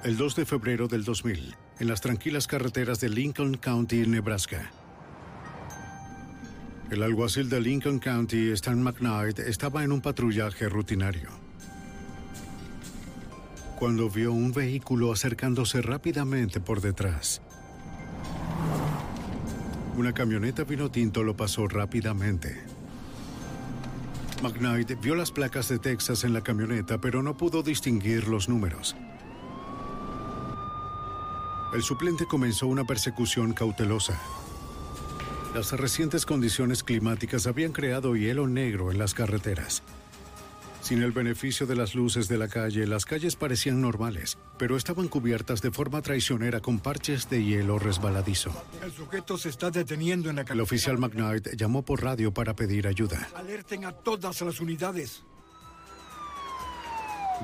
[0.05, 4.71] El 2 de febrero del 2000, en las tranquilas carreteras de Lincoln County, Nebraska.
[6.91, 11.43] El alguacil de Lincoln County, Stan McKnight, estaba en un patrullaje rutinario
[13.83, 17.43] cuando vio un vehículo acercándose rápidamente por detrás.
[19.97, 22.63] Una camioneta vino tinto lo pasó rápidamente.
[24.41, 28.95] McKnight vio las placas de Texas en la camioneta, pero no pudo distinguir los números.
[31.75, 34.17] El suplente comenzó una persecución cautelosa.
[35.55, 39.83] Las recientes condiciones climáticas habían creado hielo negro en las carreteras.
[40.81, 45.09] Sin el beneficio de las luces de la calle, las calles parecían normales, pero estaban
[45.09, 48.51] cubiertas de forma traicionera con parches de hielo resbaladizo.
[48.83, 52.87] El sujeto se está deteniendo en la El oficial McKnight llamó por radio para pedir
[52.87, 53.29] ayuda.
[53.37, 55.23] Alerten a todas las unidades.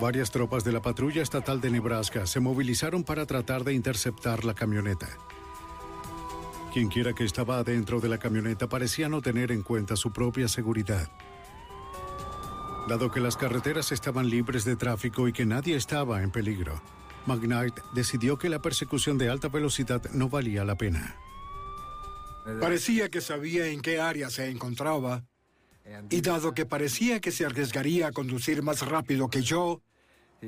[0.01, 4.55] Varias tropas de la patrulla estatal de Nebraska se movilizaron para tratar de interceptar la
[4.55, 5.09] camioneta.
[6.73, 11.11] Quienquiera que estaba adentro de la camioneta parecía no tener en cuenta su propia seguridad.
[12.89, 16.81] Dado que las carreteras estaban libres de tráfico y que nadie estaba en peligro,
[17.27, 21.17] McKnight decidió que la persecución de alta velocidad no valía la pena.
[22.61, 25.25] Parecía que sabía en qué área se encontraba,
[26.11, 29.83] y dado que parecía que se arriesgaría a conducir más rápido que yo,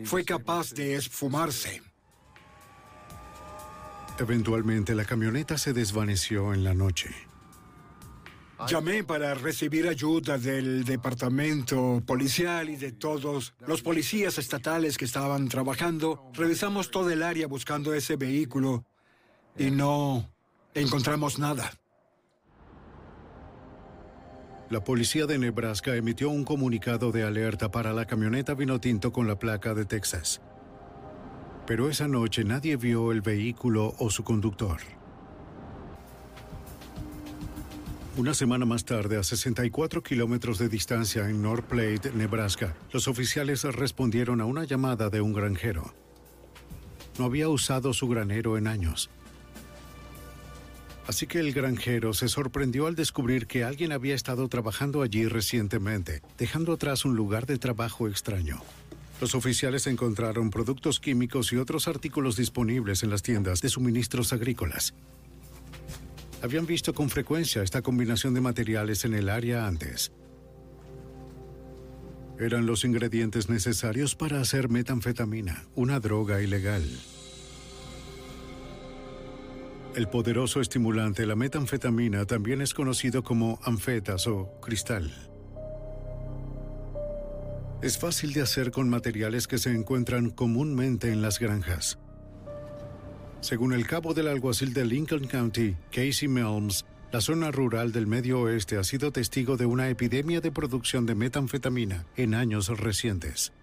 [0.04, 1.82] fue capaz de esfumarse.
[4.20, 7.08] Eventualmente la camioneta se desvaneció en la noche.
[8.68, 15.48] Llamé para recibir ayuda del departamento policial y de todos los policías estatales que estaban
[15.48, 16.30] trabajando.
[16.34, 18.84] Revisamos todo el área buscando ese vehículo
[19.56, 20.30] y no
[20.74, 21.70] encontramos nada.
[24.68, 29.26] La policía de Nebraska emitió un comunicado de alerta para la camioneta vino tinto con
[29.26, 30.42] la placa de Texas.
[31.70, 34.80] Pero esa noche nadie vio el vehículo o su conductor.
[38.16, 43.62] Una semana más tarde, a 64 kilómetros de distancia en North Platte, Nebraska, los oficiales
[43.62, 45.94] respondieron a una llamada de un granjero.
[47.20, 49.08] no había usado su granero en años.
[51.06, 56.20] Así que el granjero se sorprendió al descubrir que alguien había estado trabajando allí recientemente,
[56.36, 58.60] dejando atrás un lugar de trabajo extraño.
[59.20, 64.94] Los oficiales encontraron productos químicos y otros artículos disponibles en las tiendas de suministros agrícolas.
[66.42, 70.10] Habían visto con frecuencia esta combinación de materiales en el área antes.
[72.38, 76.82] Eran los ingredientes necesarios para hacer metanfetamina, una droga ilegal.
[79.94, 85.29] El poderoso estimulante, la metanfetamina, también es conocido como anfetas o cristal.
[87.82, 91.98] Es fácil de hacer con materiales que se encuentran comúnmente en las granjas.
[93.40, 98.40] Según el cabo del alguacil de Lincoln County, Casey Melms, la zona rural del medio
[98.40, 103.54] oeste ha sido testigo de una epidemia de producción de metanfetamina en años recientes.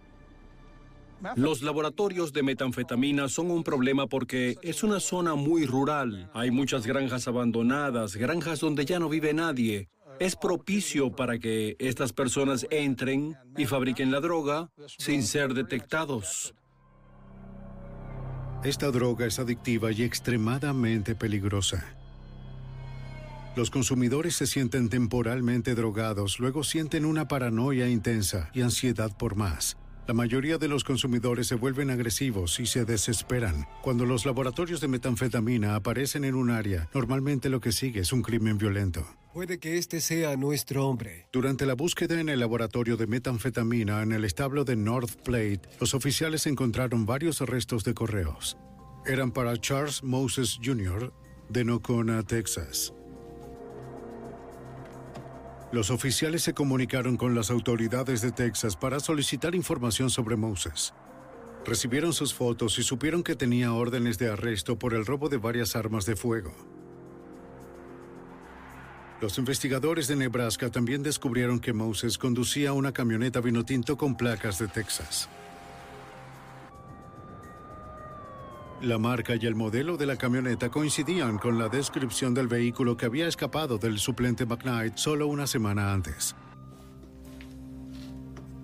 [1.35, 6.29] Los laboratorios de metanfetamina son un problema porque es una zona muy rural.
[6.33, 9.89] Hay muchas granjas abandonadas, granjas donde ya no vive nadie.
[10.19, 16.55] Es propicio para que estas personas entren y fabriquen la droga sin ser detectados.
[18.63, 21.85] Esta droga es adictiva y extremadamente peligrosa.
[23.55, 29.77] Los consumidores se sienten temporalmente drogados, luego sienten una paranoia intensa y ansiedad por más.
[30.07, 33.67] La mayoría de los consumidores se vuelven agresivos y se desesperan.
[33.81, 38.21] Cuando los laboratorios de metanfetamina aparecen en un área, normalmente lo que sigue es un
[38.21, 39.05] crimen violento.
[39.33, 41.27] Puede que este sea nuestro hombre.
[41.33, 45.93] Durante la búsqueda en el laboratorio de metanfetamina en el establo de North Plate, los
[45.93, 48.57] oficiales encontraron varios arrestos de correos.
[49.05, 51.11] Eran para Charles Moses Jr.
[51.49, 52.93] de Nocona, Texas.
[55.71, 60.93] Los oficiales se comunicaron con las autoridades de Texas para solicitar información sobre Moses.
[61.65, 65.75] Recibieron sus fotos y supieron que tenía órdenes de arresto por el robo de varias
[65.75, 66.53] armas de fuego.
[69.19, 74.67] Los investigadores de Nebraska también descubrieron que Moses conducía una camioneta vinotinto con placas de
[74.67, 75.27] Texas.
[78.81, 83.07] La marca y el modelo de la camioneta coincidían con la descripción del vehículo que
[83.07, 86.35] había escapado del suplente McKnight solo una semana antes.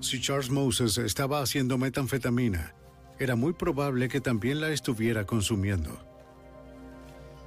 [0.01, 2.75] Si Charles Moses estaba haciendo metanfetamina,
[3.19, 5.97] era muy probable que también la estuviera consumiendo.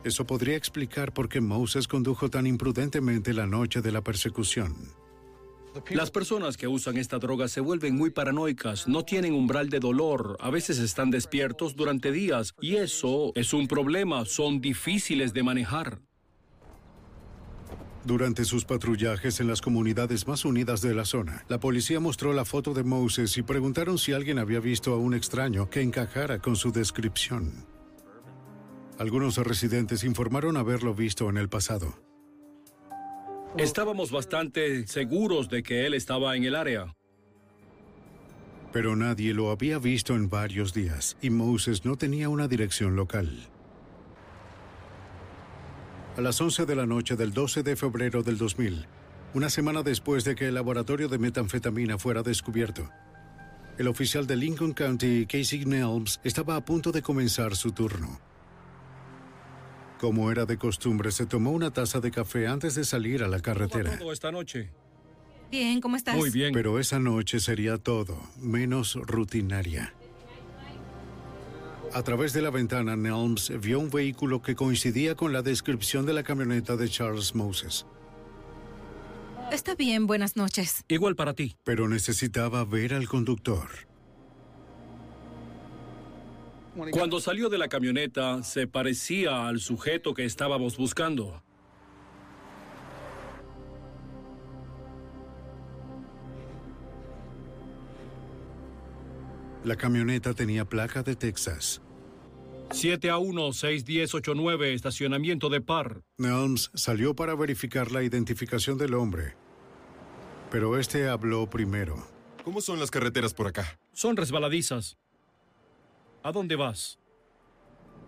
[0.03, 4.75] Eso podría explicar por qué Moses condujo tan imprudentemente la noche de la persecución.
[5.91, 10.37] Las personas que usan esta droga se vuelven muy paranoicas, no tienen umbral de dolor,
[10.41, 16.01] a veces están despiertos durante días y eso es un problema, son difíciles de manejar.
[18.05, 22.45] Durante sus patrullajes en las comunidades más unidas de la zona, la policía mostró la
[22.45, 26.55] foto de Moses y preguntaron si alguien había visto a un extraño que encajara con
[26.55, 27.67] su descripción.
[28.99, 32.06] Algunos residentes informaron haberlo visto en el pasado.
[33.59, 36.95] Estábamos bastante seguros de que él estaba en el área.
[38.71, 43.31] Pero nadie lo había visto en varios días y Moses no tenía una dirección local.
[46.19, 48.87] A las 11 de la noche del 12 de febrero del 2000,
[49.33, 52.91] una semana después de que el laboratorio de metanfetamina fuera descubierto,
[53.79, 58.21] el oficial de Lincoln County, Casey Nelms, estaba a punto de comenzar su turno.
[60.07, 63.41] Como era de costumbre, se tomó una taza de café antes de salir a la
[63.41, 63.99] carretera.
[63.99, 64.71] todo esta noche?
[65.51, 66.15] Bien, ¿cómo estás?
[66.15, 66.53] Muy bien.
[66.53, 69.93] Pero esa noche sería todo, menos rutinaria.
[71.93, 76.13] A través de la ventana, Nelms vio un vehículo que coincidía con la descripción de
[76.13, 77.85] la camioneta de Charles Moses.
[79.51, 80.85] Está bien, buenas noches.
[80.87, 81.57] Igual para ti.
[81.65, 83.86] Pero necesitaba ver al conductor.
[86.91, 91.43] Cuando salió de la camioneta, se parecía al sujeto que estábamos buscando.
[99.65, 101.81] La camioneta tenía placa de Texas.
[102.73, 106.03] 7 a 1, 61089, estacionamiento de par.
[106.19, 109.35] Nelms salió para verificar la identificación del hombre.
[110.51, 112.07] Pero este habló primero.
[112.45, 113.79] ¿Cómo son las carreteras por acá?
[113.93, 114.99] Son resbaladizas.
[116.27, 116.99] ¿A dónde vas?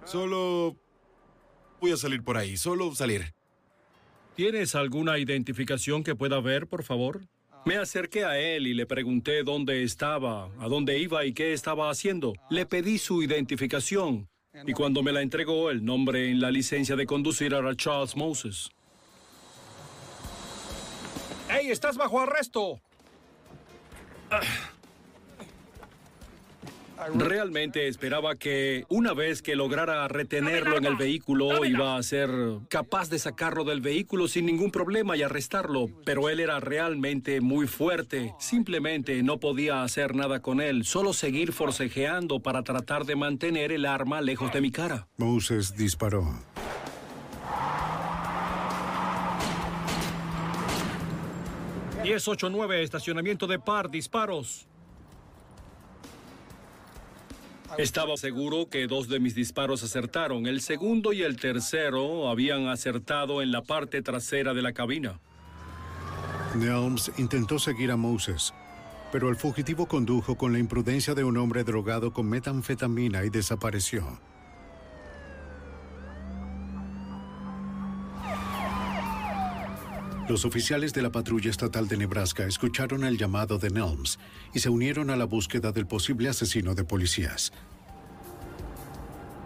[0.04, 0.74] Solo...
[1.80, 3.32] Voy a salir por ahí, solo salir.
[4.34, 7.20] ¿Tienes alguna identificación que pueda ver, por favor?
[7.64, 11.90] Me acerqué a él y le pregunté dónde estaba, a dónde iba y qué estaba
[11.90, 12.32] haciendo.
[12.50, 14.28] Le pedí su identificación
[14.66, 18.68] y cuando me la entregó, el nombre en la licencia de conducir era Charles Moses.
[21.48, 22.80] ¡Ey, estás bajo arresto!
[27.14, 32.30] Realmente esperaba que una vez que lograra retenerlo en el vehículo iba a ser
[32.68, 37.66] capaz de sacarlo del vehículo sin ningún problema y arrestarlo, pero él era realmente muy
[37.66, 38.34] fuerte.
[38.38, 43.86] Simplemente no podía hacer nada con él, solo seguir forcejeando para tratar de mantener el
[43.86, 45.08] arma lejos de mi cara.
[45.16, 46.24] Moses disparó.
[52.50, 54.67] nueve, estacionamiento de par, disparos.
[57.76, 60.46] Estaba seguro que dos de mis disparos acertaron.
[60.46, 65.20] El segundo y el tercero habían acertado en la parte trasera de la cabina.
[66.56, 68.54] Nelms intentó seguir a Moses,
[69.12, 74.18] pero el fugitivo condujo con la imprudencia de un hombre drogado con metanfetamina y desapareció.
[80.28, 84.18] Los oficiales de la patrulla estatal de Nebraska escucharon el llamado de Nelms
[84.52, 87.50] y se unieron a la búsqueda del posible asesino de policías.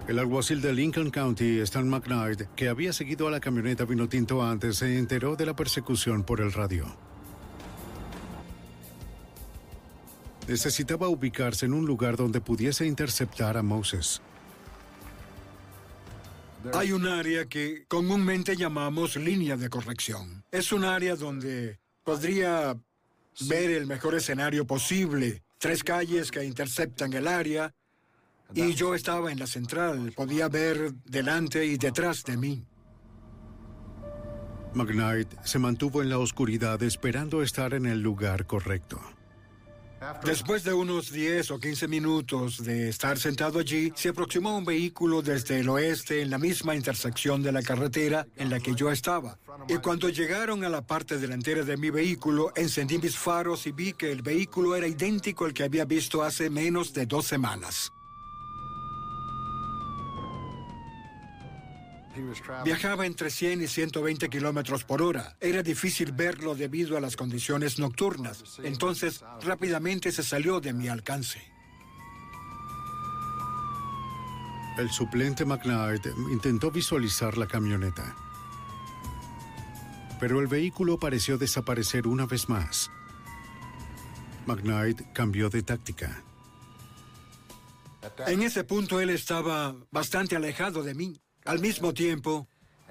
[0.09, 4.79] El alguacil de Lincoln County, Stan McKnight, que había seguido a la camioneta Vinotinto antes,
[4.79, 6.87] se enteró de la persecución por el radio.
[10.49, 14.21] Necesitaba ubicarse en un lugar donde pudiese interceptar a Moses.
[16.75, 20.45] Hay un área que comúnmente llamamos línea de corrección.
[20.51, 22.77] Es un área donde podría
[23.49, 25.43] ver el mejor escenario posible.
[25.59, 27.75] Tres calles que interceptan el área.
[28.55, 30.13] Y yo estaba en la central.
[30.15, 32.67] Podía ver delante y detrás de mí.
[34.75, 39.01] McKnight se mantuvo en la oscuridad esperando estar en el lugar correcto.
[40.25, 45.23] Después de unos 10 o 15 minutos de estar sentado allí, se aproximó un vehículo
[45.23, 49.39] desde el oeste en la misma intersección de la carretera en la que yo estaba.
[49.69, 53.93] Y cuando llegaron a la parte delantera de mi vehículo, encendí mis faros y vi
[53.93, 57.93] que el vehículo era idéntico al que había visto hace menos de dos semanas.
[62.65, 65.37] Viajaba entre 100 y 120 kilómetros por hora.
[65.41, 68.59] Era difícil verlo debido a las condiciones nocturnas.
[68.63, 71.41] Entonces, rápidamente se salió de mi alcance.
[74.79, 78.17] El suplente McKnight intentó visualizar la camioneta.
[80.19, 82.91] Pero el vehículo pareció desaparecer una vez más.
[84.47, 86.23] McKnight cambió de táctica.
[88.27, 91.21] En ese punto él estaba bastante alejado de mí.
[91.45, 92.47] Al mismo tiempo,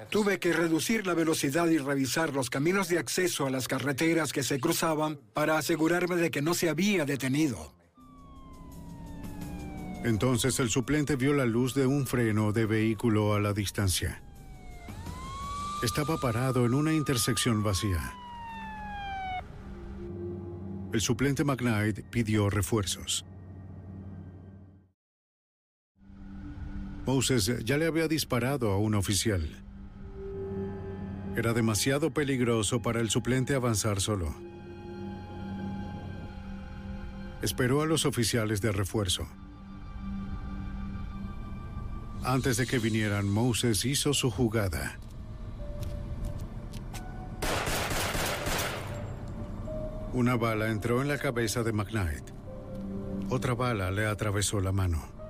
[0.09, 4.43] tuve que reducir la velocidad y revisar los caminos de acceso a las carreteras que
[4.43, 7.73] se cruzaban para asegurarme de que no se había detenido.
[10.03, 14.21] Entonces el suplente vio la luz de un freno de vehículo a la distancia.
[15.83, 18.13] Estaba parado en una intersección vacía.
[20.91, 23.25] El suplente McKnight pidió refuerzos.
[27.05, 29.49] Moses ya le había disparado a un oficial.
[31.35, 34.35] Era demasiado peligroso para el suplente avanzar solo.
[37.41, 39.27] Esperó a los oficiales de refuerzo.
[42.23, 44.99] Antes de que vinieran, Moses hizo su jugada.
[50.13, 52.29] Una bala entró en la cabeza de McKnight.
[53.29, 55.20] Otra bala le atravesó la mano.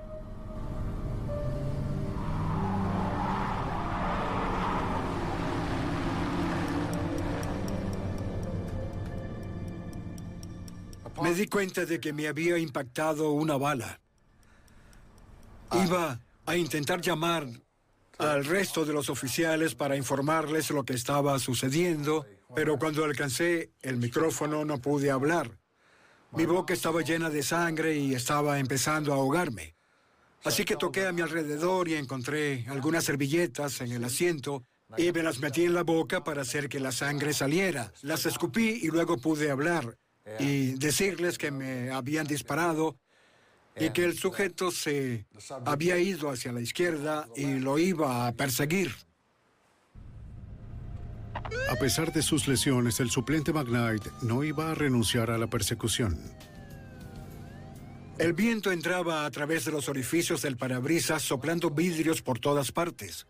[11.32, 13.98] Me di cuenta de que me había impactado una bala.
[15.72, 17.48] Iba a intentar llamar
[18.18, 23.96] al resto de los oficiales para informarles lo que estaba sucediendo, pero cuando alcancé el
[23.96, 25.58] micrófono no pude hablar.
[26.32, 29.74] Mi boca estaba llena de sangre y estaba empezando a ahogarme.
[30.44, 34.66] Así que toqué a mi alrededor y encontré algunas servilletas en el asiento
[34.98, 37.90] y me las metí en la boca para hacer que la sangre saliera.
[38.02, 39.96] Las escupí y luego pude hablar
[40.38, 42.96] y decirles que me habían disparado
[43.76, 45.26] y que el sujeto se
[45.64, 48.94] había ido hacia la izquierda y lo iba a perseguir.
[51.70, 56.18] A pesar de sus lesiones, el suplente McKnight no iba a renunciar a la persecución.
[58.18, 63.26] El viento entraba a través de los orificios del parabrisas soplando vidrios por todas partes.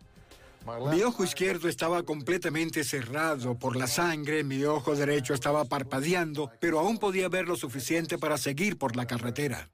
[0.91, 6.79] Mi ojo izquierdo estaba completamente cerrado por la sangre, mi ojo derecho estaba parpadeando, pero
[6.79, 9.69] aún podía ver lo suficiente para seguir por la carretera.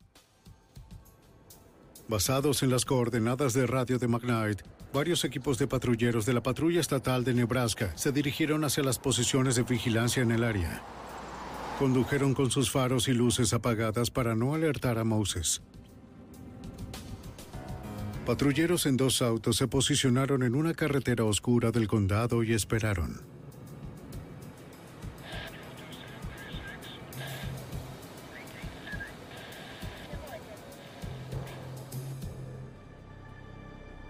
[2.08, 4.62] Basados en las coordenadas de radio de McKnight,
[4.92, 9.56] varios equipos de patrulleros de la Patrulla Estatal de Nebraska se dirigieron hacia las posiciones
[9.56, 10.82] de vigilancia en el área.
[11.78, 15.62] Condujeron con sus faros y luces apagadas para no alertar a Moses.
[18.30, 23.20] Patrulleros en dos autos se posicionaron en una carretera oscura del condado y esperaron.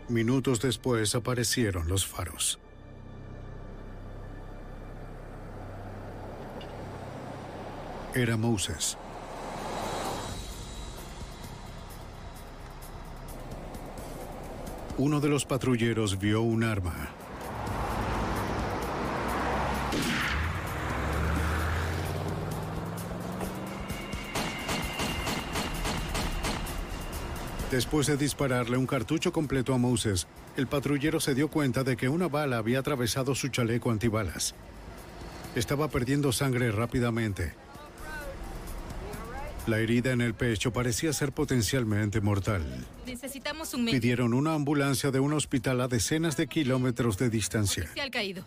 [0.09, 2.59] Minutos después aparecieron los faros.
[8.13, 8.97] Era Moses.
[14.99, 16.93] Uno de los patrulleros vio un arma.
[27.71, 30.27] Después de dispararle un cartucho completo a Moses,
[30.57, 34.53] el patrullero se dio cuenta de que una bala había atravesado su chaleco antibalas.
[35.55, 37.53] Estaba perdiendo sangre rápidamente.
[39.67, 42.63] La herida en el pecho parecía ser potencialmente mortal.
[43.05, 44.01] Necesitamos un médico.
[44.01, 47.83] Pidieron una ambulancia de un hospital a decenas de kilómetros de distancia.
[47.83, 48.43] Oficial caído.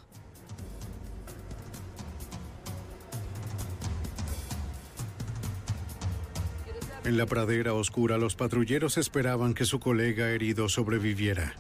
[7.05, 11.55] En la pradera oscura, los patrulleros esperaban que su colega herido sobreviviera.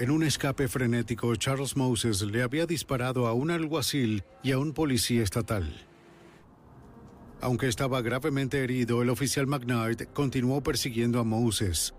[0.00, 4.72] En un escape frenético, Charles Moses le había disparado a un alguacil y a un
[4.72, 5.86] policía estatal.
[7.42, 11.92] Aunque estaba gravemente herido, el oficial McKnight continuó persiguiendo a Moses,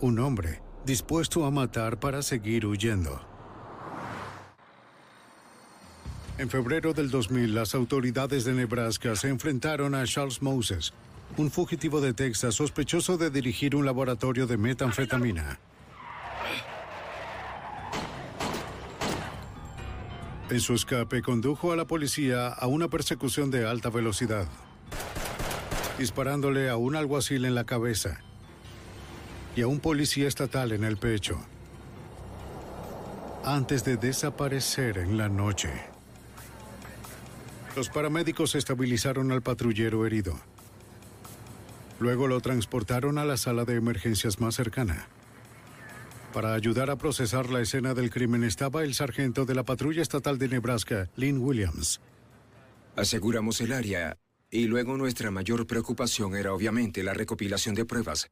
[0.00, 3.20] un hombre dispuesto a matar para seguir huyendo.
[6.38, 10.94] En febrero del 2000, las autoridades de Nebraska se enfrentaron a Charles Moses,
[11.36, 15.60] un fugitivo de Texas sospechoso de dirigir un laboratorio de metanfetamina.
[20.52, 24.46] En su escape condujo a la policía a una persecución de alta velocidad,
[25.98, 28.20] disparándole a un alguacil en la cabeza
[29.56, 31.40] y a un policía estatal en el pecho,
[33.46, 35.70] antes de desaparecer en la noche.
[37.74, 40.38] Los paramédicos estabilizaron al patrullero herido.
[41.98, 45.06] Luego lo transportaron a la sala de emergencias más cercana.
[46.32, 50.38] Para ayudar a procesar la escena del crimen estaba el sargento de la patrulla estatal
[50.38, 52.00] de Nebraska, Lynn Williams.
[52.96, 54.16] Aseguramos el área
[54.50, 58.30] y luego nuestra mayor preocupación era obviamente la recopilación de pruebas.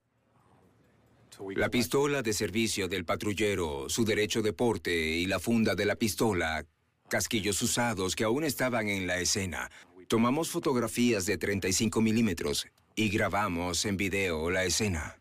[1.57, 5.97] La pistola de servicio del patrullero, su derecho de porte y la funda de la
[5.97, 6.65] pistola,
[7.09, 9.71] casquillos usados que aún estaban en la escena.
[10.09, 12.67] Tomamos fotografías de 35 milímetros
[12.97, 15.20] y grabamos en video la escena.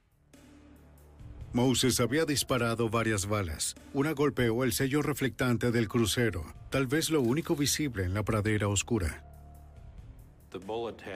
[1.52, 3.76] Moses había disparado varias balas.
[3.94, 8.68] Una golpeó el sello reflectante del crucero, tal vez lo único visible en la pradera
[8.68, 9.26] oscura.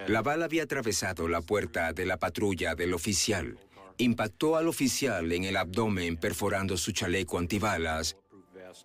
[0.08, 3.58] La bala había atravesado la puerta de la patrulla del oficial.
[3.98, 8.18] Impactó al oficial en el abdomen perforando su chaleco antibalas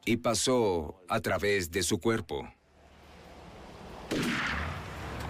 [0.05, 2.47] y pasó a través de su cuerpo.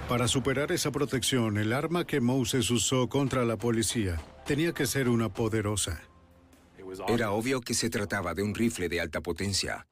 [0.09, 5.11] Para superar esa protección, el arma que Moses usó contra la policía tenía que ser
[5.11, 6.08] una poderosa.
[7.07, 9.87] Era obvio que se trataba de un rifle de alta potencia.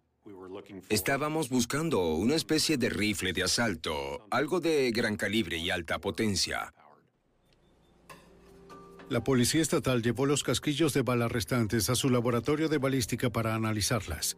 [0.88, 6.72] Estábamos buscando una especie de rifle de asalto, algo de gran calibre y alta potencia.
[9.08, 13.54] La policía estatal llevó los casquillos de bala restantes a su laboratorio de balística para
[13.54, 14.36] analizarlas.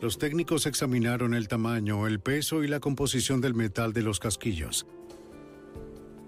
[0.00, 4.86] Los técnicos examinaron el tamaño, el peso y la composición del metal de los casquillos.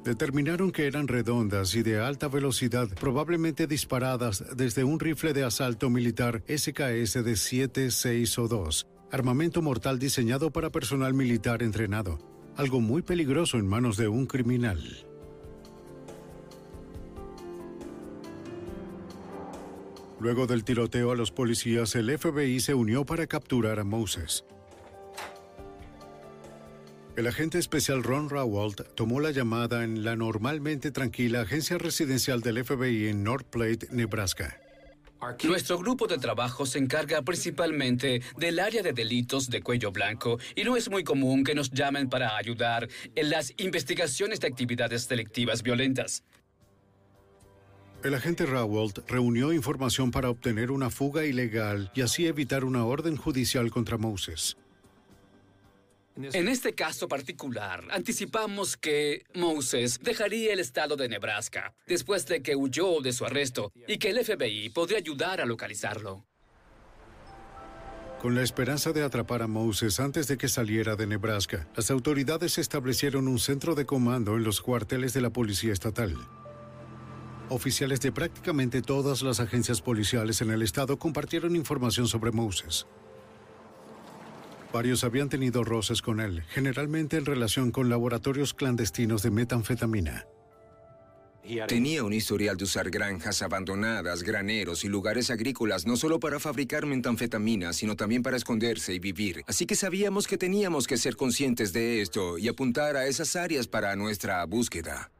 [0.04, 5.90] Determinaron que eran redondas y de alta velocidad, probablemente disparadas desde un rifle de asalto
[5.90, 12.18] militar SKS de 7, 6 o 2, armamento mortal diseñado para personal militar entrenado,
[12.56, 15.06] algo muy peligroso en manos de un criminal.
[20.18, 24.44] Luego del tiroteo a los policías, el FBI se unió para capturar a Moses.
[27.16, 32.64] El agente especial Ron Rawalt tomó la llamada en la normalmente tranquila agencia residencial del
[32.64, 34.60] FBI en North Platte, Nebraska.
[35.44, 40.64] Nuestro grupo de trabajo se encarga principalmente del área de delitos de cuello blanco y
[40.64, 45.62] no es muy común que nos llamen para ayudar en las investigaciones de actividades delictivas
[45.62, 46.24] violentas.
[48.02, 53.16] El agente Rawalt reunió información para obtener una fuga ilegal y así evitar una orden
[53.16, 54.56] judicial contra Moses.
[56.32, 62.56] En este caso particular, anticipamos que Moses dejaría el estado de Nebraska después de que
[62.56, 66.26] huyó de su arresto y que el FBI podría ayudar a localizarlo.
[68.20, 72.58] Con la esperanza de atrapar a Moses antes de que saliera de Nebraska, las autoridades
[72.58, 76.14] establecieron un centro de comando en los cuarteles de la policía estatal.
[77.48, 82.86] Oficiales de prácticamente todas las agencias policiales en el estado compartieron información sobre Moses.
[84.72, 90.26] Varios habían tenido roces con él, generalmente en relación con laboratorios clandestinos de metanfetamina.
[91.66, 96.86] Tenía un historial de usar granjas abandonadas, graneros y lugares agrícolas no solo para fabricar
[96.86, 99.42] metanfetamina, sino también para esconderse y vivir.
[99.46, 103.66] Así que sabíamos que teníamos que ser conscientes de esto y apuntar a esas áreas
[103.66, 105.10] para nuestra búsqueda.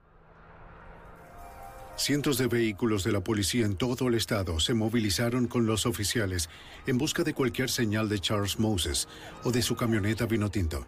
[2.00, 6.48] Cientos de vehículos de la policía en todo el estado se movilizaron con los oficiales
[6.86, 9.06] en busca de cualquier señal de Charles Moses
[9.44, 10.86] o de su camioneta vino tinto.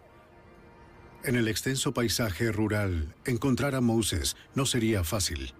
[1.23, 5.53] En el extenso paisaje rural, encontrar a Moses no sería fácil.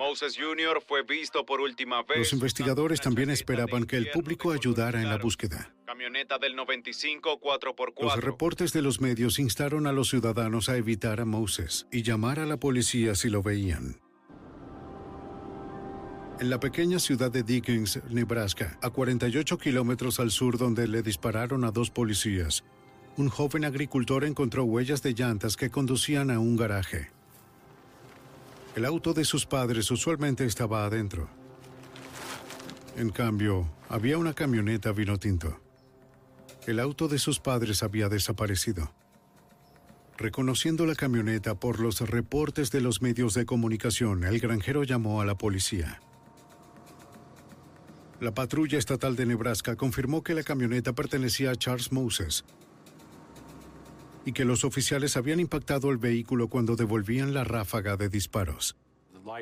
[0.00, 0.80] Moses Jr.
[0.80, 2.16] fue visto por última vez.
[2.16, 5.74] Los investigadores también esperaban que el público ayudara en la búsqueda.
[5.84, 8.02] Camioneta del 95 4x4.
[8.04, 12.40] Los reportes de los medios instaron a los ciudadanos a evitar a Moses y llamar
[12.40, 14.00] a la policía si lo veían.
[16.40, 21.62] En la pequeña ciudad de Dickens, Nebraska, a 48 kilómetros al sur donde le dispararon
[21.64, 22.64] a dos policías,
[23.18, 27.10] un joven agricultor encontró huellas de llantas que conducían a un garaje.
[28.76, 31.28] El auto de sus padres usualmente estaba adentro.
[32.96, 35.60] En cambio, había una camioneta vino tinto.
[36.66, 38.92] El auto de sus padres había desaparecido.
[40.16, 45.24] Reconociendo la camioneta por los reportes de los medios de comunicación, el granjero llamó a
[45.24, 46.00] la policía.
[48.20, 52.44] La patrulla estatal de Nebraska confirmó que la camioneta pertenecía a Charles Moses,
[54.24, 58.76] y que los oficiales habían impactado el vehículo cuando devolvían la ráfaga de disparos.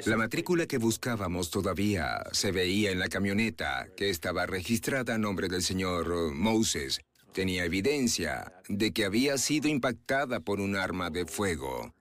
[0.07, 5.49] La matrícula que buscábamos todavía se veía en la camioneta, que estaba registrada a nombre
[5.49, 7.01] del señor Moses.
[7.33, 11.95] Tenía evidencia de que había sido impactada por un arma de fuego.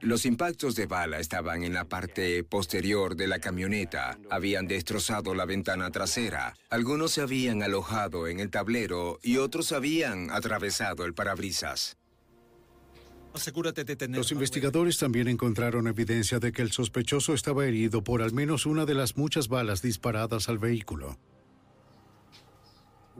[0.00, 4.18] Los impactos de bala estaban en la parte posterior de la camioneta.
[4.30, 6.56] Habían destrozado la ventana trasera.
[6.70, 11.96] Algunos se habían alojado en el tablero y otros habían atravesado el parabrisas.
[13.34, 14.18] Asegúrate de tener...
[14.18, 18.84] Los investigadores también encontraron evidencia de que el sospechoso estaba herido por al menos una
[18.84, 21.18] de las muchas balas disparadas al vehículo.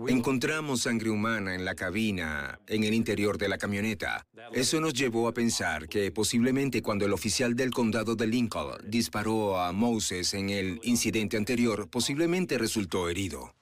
[0.09, 4.27] Encontramos sangre humana en la cabina, en el interior de la camioneta.
[4.53, 9.61] Eso nos llevó a pensar que posiblemente cuando el oficial del condado de Lincoln disparó
[9.61, 13.55] a Moses en el incidente anterior, posiblemente resultó herido.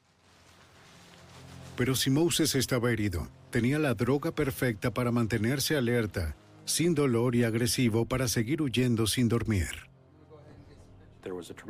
[1.76, 6.36] Pero si Moses estaba herido, tenía la droga perfecta para mantenerse alerta,
[6.70, 9.90] sin dolor y agresivo para seguir huyendo sin dormir.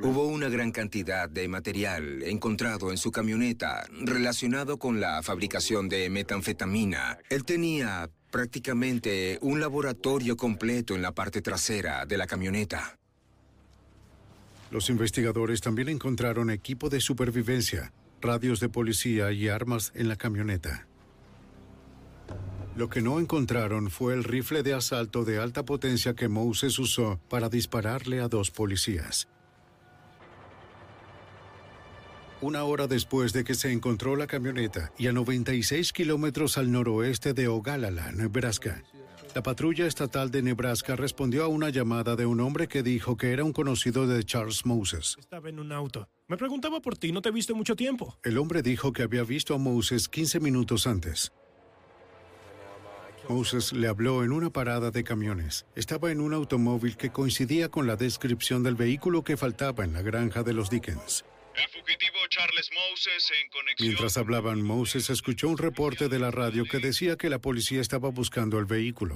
[0.03, 6.09] Hubo una gran cantidad de material encontrado en su camioneta relacionado con la fabricación de
[6.09, 7.19] metanfetamina.
[7.29, 12.97] Él tenía prácticamente un laboratorio completo en la parte trasera de la camioneta.
[14.71, 20.87] Los investigadores también encontraron equipo de supervivencia, radios de policía y armas en la camioneta.
[22.77, 27.21] Lo que no encontraron fue el rifle de asalto de alta potencia que Moses usó
[27.29, 29.29] para dispararle a dos policías.
[32.41, 37.35] Una hora después de que se encontró la camioneta y a 96 kilómetros al noroeste
[37.35, 38.83] de Ogallala, Nebraska,
[39.35, 43.33] la patrulla estatal de Nebraska respondió a una llamada de un hombre que dijo que
[43.33, 45.17] era un conocido de Charles Moses.
[45.19, 46.09] Estaba en un auto.
[46.29, 48.17] Me preguntaba por ti, no te he visto mucho tiempo.
[48.23, 51.33] El hombre dijo que había visto a Moses 15 minutos antes.
[53.31, 55.65] Moses le habló en una parada de camiones.
[55.77, 60.02] Estaba en un automóvil que coincidía con la descripción del vehículo que faltaba en la
[60.02, 61.24] granja de los Dickens.
[61.55, 63.89] El fugitivo Charles Moses en conexión.
[63.89, 68.09] Mientras hablaban, Moses escuchó un reporte de la radio que decía que la policía estaba
[68.09, 69.15] buscando el vehículo.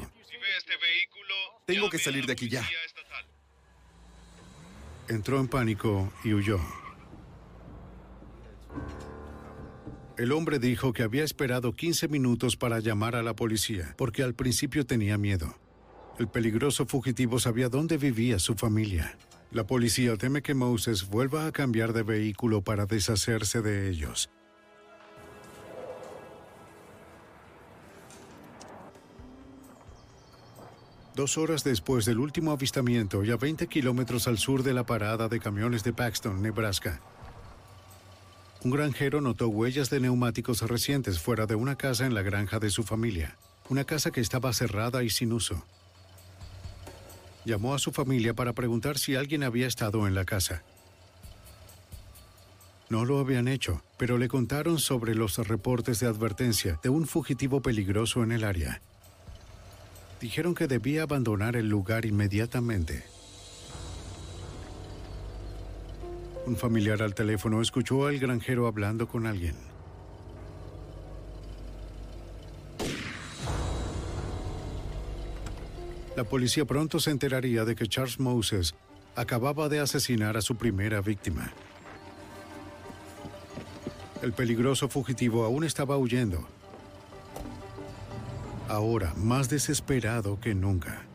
[1.66, 2.64] Tengo que salir de aquí ya.
[5.08, 6.60] Entró en pánico y huyó.
[10.16, 14.34] El hombre dijo que había esperado 15 minutos para llamar a la policía, porque al
[14.34, 15.56] principio tenía miedo.
[16.20, 19.18] El peligroso fugitivo sabía dónde vivía su familia.
[19.50, 24.30] La policía teme que Moses vuelva a cambiar de vehículo para deshacerse de ellos.
[31.16, 35.28] Dos horas después del último avistamiento y a 20 kilómetros al sur de la parada
[35.28, 37.00] de camiones de Paxton, Nebraska,
[38.64, 42.70] un granjero notó huellas de neumáticos recientes fuera de una casa en la granja de
[42.70, 43.36] su familia,
[43.68, 45.66] una casa que estaba cerrada y sin uso.
[47.44, 50.62] Llamó a su familia para preguntar si alguien había estado en la casa.
[52.88, 57.60] No lo habían hecho, pero le contaron sobre los reportes de advertencia de un fugitivo
[57.60, 58.80] peligroso en el área.
[60.22, 63.04] Dijeron que debía abandonar el lugar inmediatamente.
[66.46, 69.54] Un familiar al teléfono escuchó al granjero hablando con alguien.
[76.16, 78.74] La policía pronto se enteraría de que Charles Moses
[79.16, 81.52] acababa de asesinar a su primera víctima.
[84.22, 86.46] El peligroso fugitivo aún estaba huyendo.
[88.68, 91.06] Ahora, más desesperado que nunca.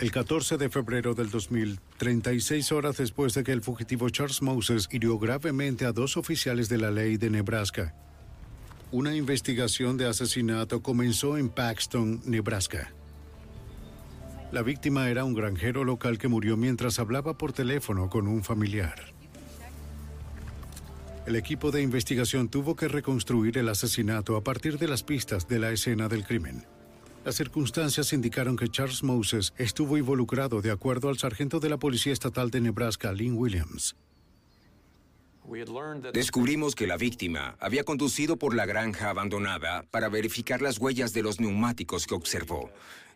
[0.00, 4.88] El 14 de febrero del 2000, 36 horas después de que el fugitivo Charles Moses
[4.92, 7.96] hirió gravemente a dos oficiales de la ley de Nebraska,
[8.92, 12.92] una investigación de asesinato comenzó en Paxton, Nebraska.
[14.52, 19.12] La víctima era un granjero local que murió mientras hablaba por teléfono con un familiar.
[21.26, 25.58] El equipo de investigación tuvo que reconstruir el asesinato a partir de las pistas de
[25.58, 26.64] la escena del crimen.
[27.24, 32.12] Las circunstancias indicaron que Charles Moses estuvo involucrado de acuerdo al sargento de la Policía
[32.12, 33.96] Estatal de Nebraska, Lynn Williams.
[36.12, 41.22] Descubrimos que la víctima había conducido por la granja abandonada para verificar las huellas de
[41.22, 42.70] los neumáticos que observó.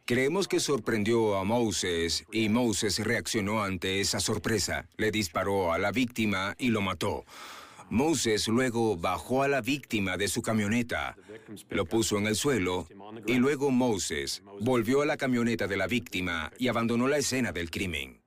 [0.05, 4.89] Creemos que sorprendió a Moses y Moses reaccionó ante esa sorpresa.
[4.97, 7.24] Le disparó a la víctima y lo mató.
[7.93, 11.16] Moses luego bajó a la víctima de su camioneta,
[11.70, 12.89] lo puso en el suelo
[13.27, 17.70] y luego Moses volvió a la camioneta de la víctima y abandonó la escena del
[17.70, 18.20] crimen.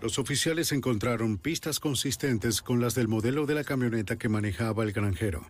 [0.00, 4.92] Los oficiales encontraron pistas consistentes con las del modelo de la camioneta que manejaba el
[4.92, 5.46] granjero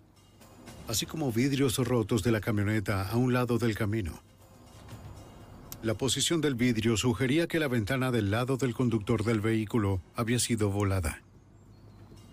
[0.89, 4.23] así como vidrios rotos de la camioneta a un lado del camino.
[5.83, 10.39] La posición del vidrio sugería que la ventana del lado del conductor del vehículo había
[10.39, 11.24] sido volada.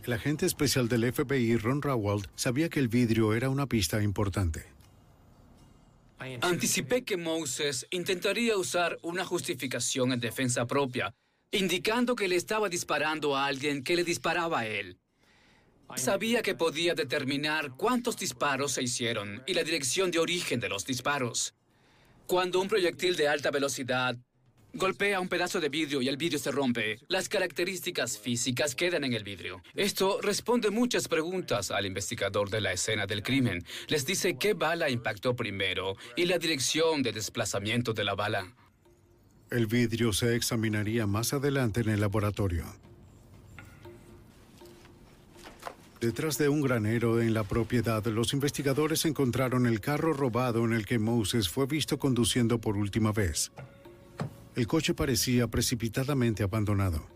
[0.04, 4.66] El agente especial del FBI, Ron Rawald, sabía que el vidrio era una pista importante.
[6.42, 11.14] Anticipé que Moses intentaría usar una justificación en defensa propia,
[11.52, 14.98] indicando que le estaba disparando a alguien que le disparaba a él.
[15.96, 20.86] Sabía que podía determinar cuántos disparos se hicieron y la dirección de origen de los
[20.86, 21.54] disparos.
[22.28, 24.18] Cuando un proyectil de alta velocidad
[24.74, 29.14] golpea un pedazo de vidrio y el vidrio se rompe, las características físicas quedan en
[29.14, 29.62] el vidrio.
[29.76, 33.64] Esto responde muchas preguntas al investigador de la escena del crimen.
[33.88, 38.54] Les dice qué bala impactó primero y la dirección de desplazamiento de la bala.
[39.50, 42.66] El vidrio se examinaría más adelante en el laboratorio.
[46.00, 50.86] Detrás de un granero en la propiedad, los investigadores encontraron el carro robado en el
[50.86, 53.52] que Moses fue visto conduciendo por última vez.
[54.62, 57.08] El coche parecía precipitadamente abandonado.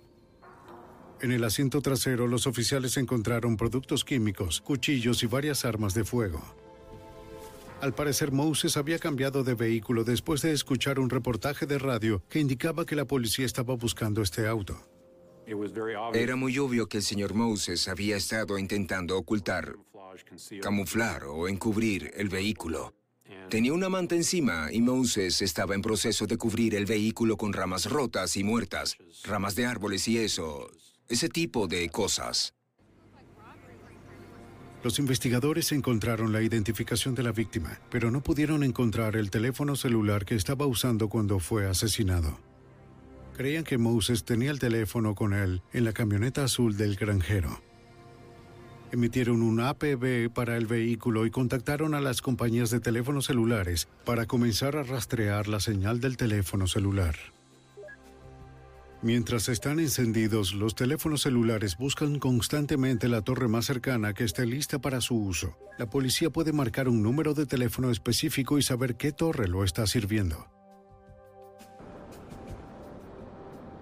[1.22, 6.42] En el asiento trasero, los oficiales encontraron productos químicos, cuchillos y varias armas de fuego.
[7.82, 12.40] Al parecer, Moses había cambiado de vehículo después de escuchar un reportaje de radio que
[12.40, 14.82] indicaba que la policía estaba buscando este auto.
[16.16, 19.76] Era muy obvio que el señor Moses había estado intentando ocultar,
[20.64, 22.96] camuflar o encubrir el vehículo.
[23.50, 27.90] Tenía una manta encima y Moses estaba en proceso de cubrir el vehículo con ramas
[27.90, 30.70] rotas y muertas, ramas de árboles y eso,
[31.08, 32.54] ese tipo de cosas.
[34.84, 40.26] Los investigadores encontraron la identificación de la víctima, pero no pudieron encontrar el teléfono celular
[40.26, 42.40] que estaba usando cuando fue asesinado.
[43.36, 47.62] Creían que Moses tenía el teléfono con él en la camioneta azul del granjero.
[48.92, 54.26] Emitieron un APB para el vehículo y contactaron a las compañías de teléfonos celulares para
[54.26, 57.16] comenzar a rastrear la señal del teléfono celular.
[59.02, 64.80] Mientras están encendidos, los teléfonos celulares buscan constantemente la torre más cercana que esté lista
[64.80, 65.58] para su uso.
[65.78, 69.86] La policía puede marcar un número de teléfono específico y saber qué torre lo está
[69.86, 70.48] sirviendo.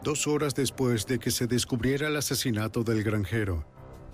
[0.04, 3.66] Dos horas después de que se descubriera el asesinato del granjero,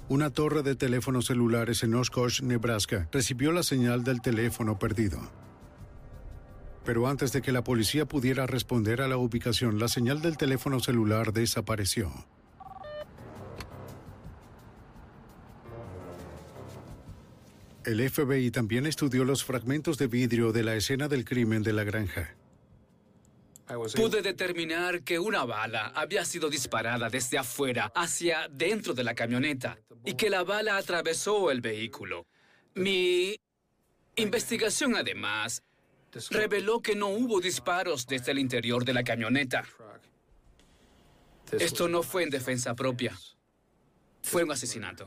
[0.09, 5.19] una torre de teléfonos celulares en Oshkosh, Nebraska, recibió la señal del teléfono perdido.
[6.83, 10.79] Pero antes de que la policía pudiera responder a la ubicación, la señal del teléfono
[10.79, 12.11] celular desapareció.
[17.85, 21.83] El FBI también estudió los fragmentos de vidrio de la escena del crimen de la
[21.83, 22.35] granja.
[23.95, 29.77] Pude determinar que una bala había sido disparada desde afuera hacia dentro de la camioneta
[30.03, 32.25] y que la bala atravesó el vehículo.
[32.73, 33.39] Mi
[34.15, 35.61] investigación, además,
[36.31, 39.63] reveló que no hubo disparos desde el interior de la camioneta.
[41.51, 43.15] Esto no fue en defensa propia.
[44.23, 45.05] Fue un asesinato.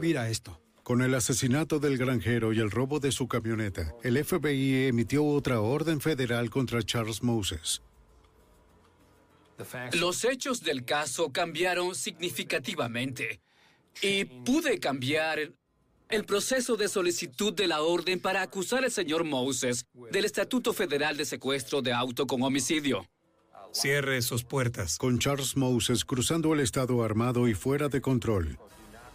[0.00, 0.61] Mira esto.
[0.82, 5.60] Con el asesinato del granjero y el robo de su camioneta, el FBI emitió otra
[5.60, 7.82] orden federal contra Charles Moses.
[9.92, 13.40] Los hechos del caso cambiaron significativamente
[14.00, 15.52] y pude cambiar
[16.08, 21.16] el proceso de solicitud de la orden para acusar al señor Moses del Estatuto Federal
[21.16, 23.06] de Secuestro de Auto con Homicidio.
[23.72, 24.98] Cierre sus puertas.
[24.98, 28.58] Con Charles Moses cruzando el estado armado y fuera de control,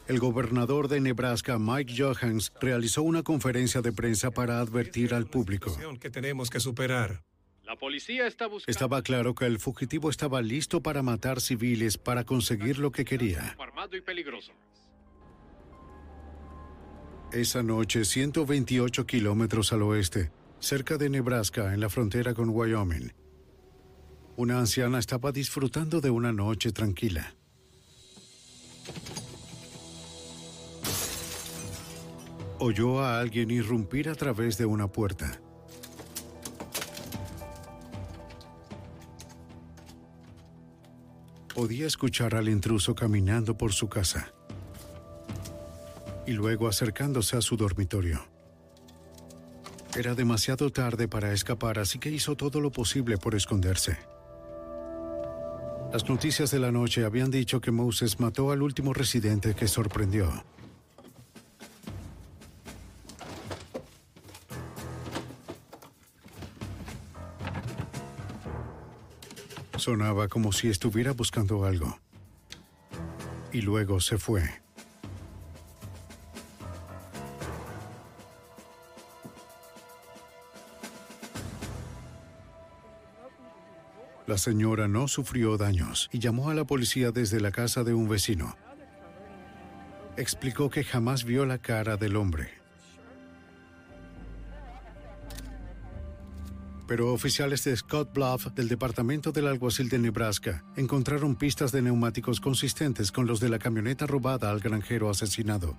[0.08, 5.76] el gobernador de Nebraska, Mike Johans, realizó una conferencia de prensa para advertir al público.
[6.00, 7.24] que tenemos que superar.
[7.66, 8.72] La policía está buscando...
[8.72, 13.56] Estaba claro que el fugitivo estaba listo para matar civiles para conseguir lo que quería.
[13.60, 14.54] Armado y peligroso.
[17.34, 23.12] Esa noche, 128 kilómetros al oeste, cerca de Nebraska, en la frontera con Wyoming,
[24.38, 27.36] una anciana estaba disfrutando de una noche tranquila.
[32.60, 35.40] Oyó a alguien irrumpir a través de una puerta.
[41.54, 44.34] Podía escuchar al intruso caminando por su casa
[46.26, 48.22] y luego acercándose a su dormitorio.
[49.96, 53.98] Era demasiado tarde para escapar, así que hizo todo lo posible por esconderse.
[55.94, 60.44] Las noticias de la noche habían dicho que Moses mató al último residente que sorprendió.
[69.88, 71.98] Sonaba como si estuviera buscando algo.
[73.54, 74.44] Y luego se fue.
[84.26, 88.10] La señora no sufrió daños y llamó a la policía desde la casa de un
[88.10, 88.58] vecino.
[90.18, 92.57] Explicó que jamás vio la cara del hombre.
[96.88, 102.40] Pero oficiales de Scott Bluff del Departamento del Alguacil de Nebraska encontraron pistas de neumáticos
[102.40, 105.78] consistentes con los de la camioneta robada al granjero asesinado.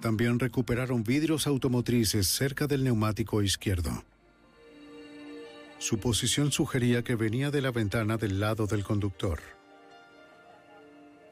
[0.00, 4.04] También recuperaron vidrios automotrices cerca del neumático izquierdo.
[5.78, 9.40] Su posición sugería que venía de la ventana del lado del conductor.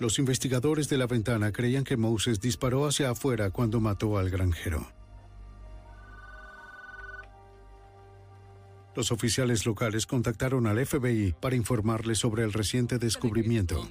[0.01, 4.96] Los investigadores de la ventana creían que Moses disparó hacia afuera cuando mató al granjero.
[8.97, 13.89] Los oficiales locales contactaron al FBI para informarle sobre el reciente descubrimiento.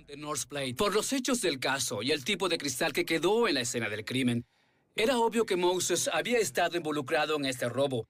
[0.76, 3.88] Por los hechos del caso y el tipo de cristal que quedó en la escena
[3.88, 4.46] del crimen,
[4.96, 8.08] era obvio que Moses había estado involucrado en este robo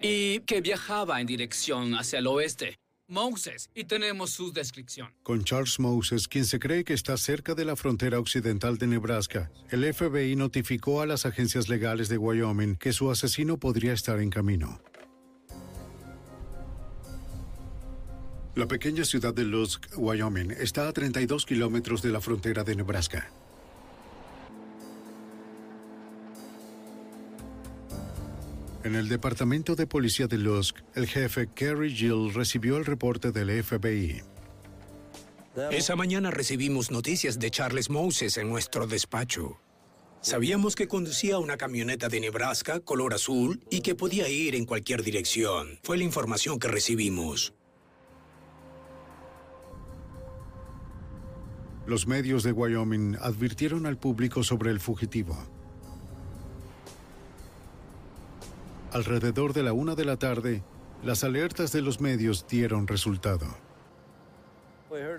[0.00, 2.78] y que viajaba en dirección hacia el oeste.
[3.06, 5.12] Moses, y tenemos su descripción.
[5.24, 9.50] Con Charles Moses, quien se cree que está cerca de la frontera occidental de Nebraska,
[9.68, 14.30] el FBI notificó a las agencias legales de Wyoming que su asesino podría estar en
[14.30, 14.80] camino.
[18.60, 23.32] La pequeña ciudad de Lusk, Wyoming, está a 32 kilómetros de la frontera de Nebraska.
[28.84, 33.64] En el departamento de policía de Lusk, el jefe Kerry Gill recibió el reporte del
[33.64, 34.20] FBI.
[35.70, 39.58] Esa mañana recibimos noticias de Charles Moses en nuestro despacho.
[40.20, 45.02] Sabíamos que conducía una camioneta de Nebraska color azul y que podía ir en cualquier
[45.02, 45.78] dirección.
[45.82, 47.54] Fue la información que recibimos.
[51.90, 55.36] Los medios de Wyoming advirtieron al público sobre el fugitivo.
[58.92, 60.62] Alrededor de la una de la tarde,
[61.02, 63.44] las alertas de los medios dieron resultado.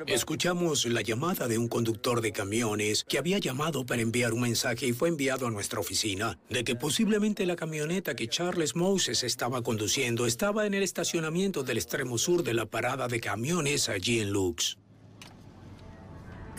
[0.07, 4.87] Escuchamos la llamada de un conductor de camiones que había llamado para enviar un mensaje
[4.87, 9.61] y fue enviado a nuestra oficina de que posiblemente la camioneta que Charles Moses estaba
[9.61, 14.31] conduciendo estaba en el estacionamiento del extremo sur de la parada de camiones allí en
[14.31, 14.77] Lux.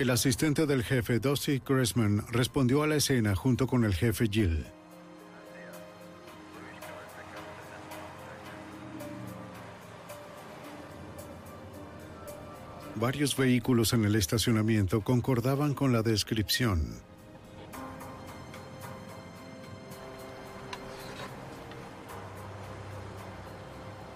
[0.02, 4.66] El asistente del jefe, Dusty Cressman, respondió a la escena junto con el jefe Jill.
[12.96, 16.96] Varios vehículos en el estacionamiento concordaban con la descripción.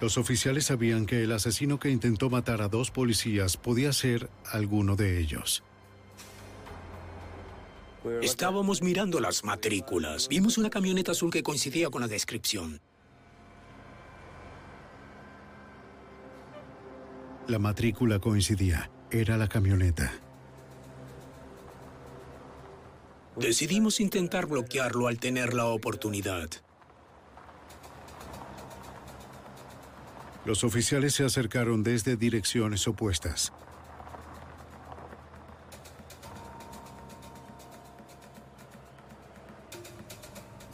[0.01, 4.97] Los oficiales sabían que el asesino que intentó matar a dos policías podía ser alguno
[4.97, 5.63] de ellos.
[8.23, 10.29] Estábamos mirando las matrículas.
[10.29, 12.81] Vimos una camioneta azul que coincidía con la descripción.
[17.49, 18.91] La matrícula coincidía.
[19.11, 20.13] Era la camioneta.
[23.37, 26.49] Decidimos intentar bloquearlo al tener la oportunidad.
[30.45, 33.53] Los oficiales se acercaron desde direcciones opuestas.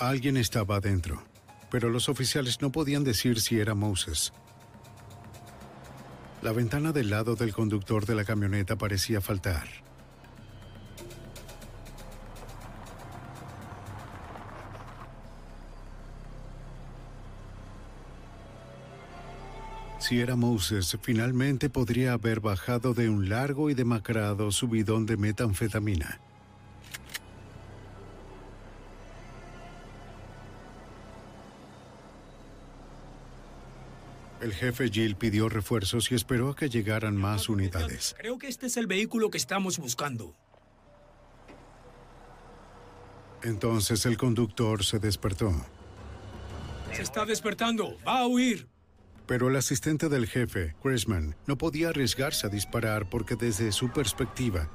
[0.03, 1.23] Alguien estaba adentro,
[1.71, 4.33] pero los oficiales no podían decir si era Moses.
[6.43, 9.69] La ventana del lado del conductor de la camioneta parecía faltar.
[20.01, 26.19] Si era Moses, finalmente podría haber bajado de un largo y demacrado subidón de metanfetamina.
[34.43, 38.17] El jefe Jill pidió refuerzos y esperó a que llegaran más unidades.
[38.19, 40.35] Creo que este es el vehículo que estamos buscando.
[43.45, 45.55] Entonces el conductor se despertó.
[46.93, 47.97] Se está despertando.
[48.05, 48.67] Va a huir.
[49.27, 54.69] Pero el asistente del jefe, Chrisman, no podía arriesgarse a disparar porque desde su perspectiva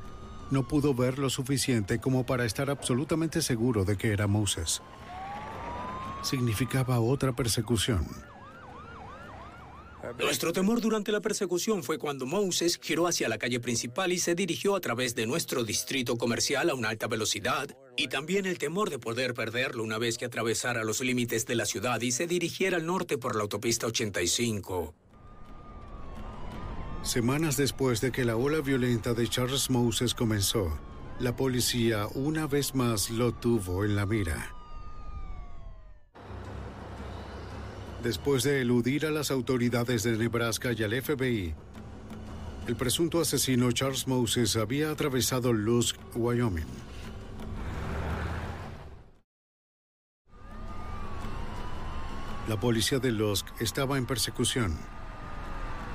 [0.49, 4.81] no pudo ver lo suficiente como para estar absolutamente seguro de que era Moses.
[6.23, 8.07] Significaba otra persecución.
[10.19, 14.35] Nuestro temor durante la persecución fue cuando Moses giró hacia la calle principal y se
[14.35, 18.89] dirigió a través de nuestro distrito comercial a una alta velocidad, y también el temor
[18.89, 22.77] de poder perderlo una vez que atravesara los límites de la ciudad y se dirigiera
[22.77, 24.93] al norte por la autopista 85.
[27.01, 30.77] Semanas después de que la ola violenta de Charles Moses comenzó,
[31.19, 34.56] la policía una vez más lo tuvo en la mira.
[38.03, 41.55] Después de eludir a las autoridades de Nebraska y al FBI,
[42.67, 46.65] el presunto asesino Charles Moses había atravesado Lusk, Wyoming.
[52.47, 54.77] La policía de Lusk estaba en persecución,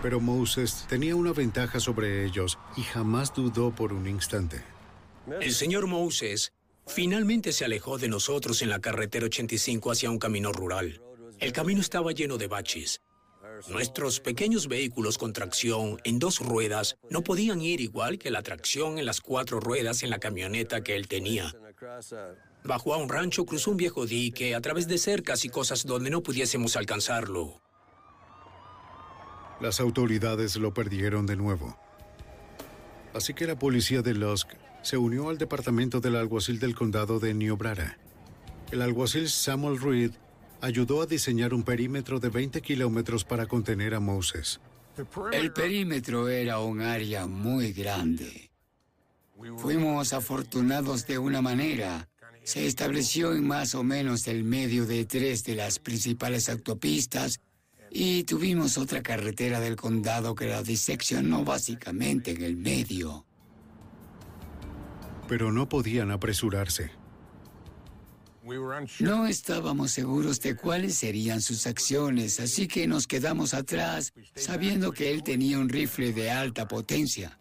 [0.02, 4.62] pero Moses tenía una ventaja sobre ellos y jamás dudó por un instante.
[5.40, 6.52] El señor Moses
[6.86, 11.00] finalmente se alejó de nosotros en la carretera 85 hacia un camino rural.
[11.42, 13.02] El camino estaba lleno de baches.
[13.68, 18.96] Nuestros pequeños vehículos con tracción en dos ruedas no podían ir igual que la tracción
[18.96, 21.52] en las cuatro ruedas en la camioneta que él tenía.
[22.62, 26.10] Bajó a un rancho, cruzó un viejo dique a través de cercas y cosas donde
[26.10, 27.60] no pudiésemos alcanzarlo.
[29.60, 31.76] Las autoridades lo perdieron de nuevo.
[33.14, 34.48] Así que la policía de Lusk
[34.82, 37.98] se unió al departamento del alguacil del condado de Niobrara.
[38.70, 40.12] El alguacil Samuel Reed
[40.62, 44.60] ayudó a diseñar un perímetro de 20 kilómetros para contener a Moses.
[45.32, 48.50] El perímetro era un área muy grande.
[49.58, 52.08] Fuimos afortunados de una manera.
[52.44, 57.40] Se estableció en más o menos el medio de tres de las principales autopistas
[57.90, 63.26] y tuvimos otra carretera del condado que la diseccionó básicamente en el medio.
[65.28, 67.01] Pero no podían apresurarse.
[69.00, 75.12] No estábamos seguros de cuáles serían sus acciones, así que nos quedamos atrás sabiendo que
[75.12, 77.38] él tenía un rifle de alta potencia.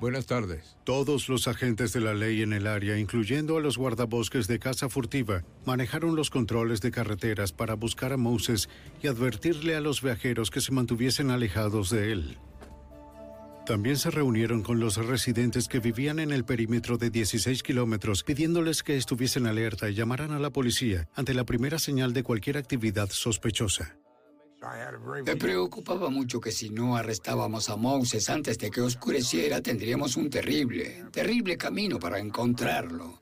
[0.00, 0.76] Buenas tardes.
[0.84, 4.88] Todos los agentes de la ley en el área, incluyendo a los guardabosques de Casa
[4.88, 8.68] Furtiva, manejaron los controles de carreteras para buscar a Moses
[9.02, 12.38] y advertirle a los viajeros que se mantuviesen alejados de él.
[13.66, 18.84] También se reunieron con los residentes que vivían en el perímetro de 16 kilómetros, pidiéndoles
[18.84, 23.10] que estuviesen alerta y llamaran a la policía ante la primera señal de cualquier actividad
[23.10, 23.96] sospechosa.
[25.24, 30.30] Me preocupaba mucho que si no arrestábamos a Moses antes de que oscureciera, tendríamos un
[30.30, 33.20] terrible, terrible camino para encontrarlo.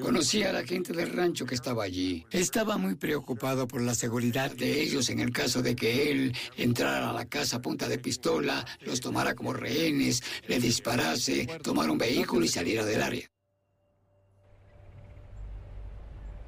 [0.00, 2.24] Conocí a la gente del rancho que estaba allí.
[2.30, 7.10] Estaba muy preocupado por la seguridad de ellos en el caso de que él entrara
[7.10, 11.98] a la casa a punta de pistola, los tomara como rehenes, le disparase, tomara un
[11.98, 13.26] vehículo y saliera del área.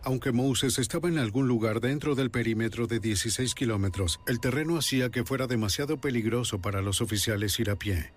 [0.05, 5.11] Aunque Moses estaba en algún lugar dentro del perímetro de 16 kilómetros, el terreno hacía
[5.11, 8.13] que fuera demasiado peligroso para los oficiales ir a pie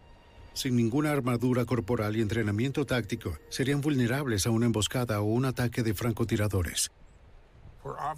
[0.57, 5.83] sin ninguna armadura corporal y entrenamiento táctico, serían vulnerables a una emboscada o un ataque
[5.83, 6.91] de francotiradores.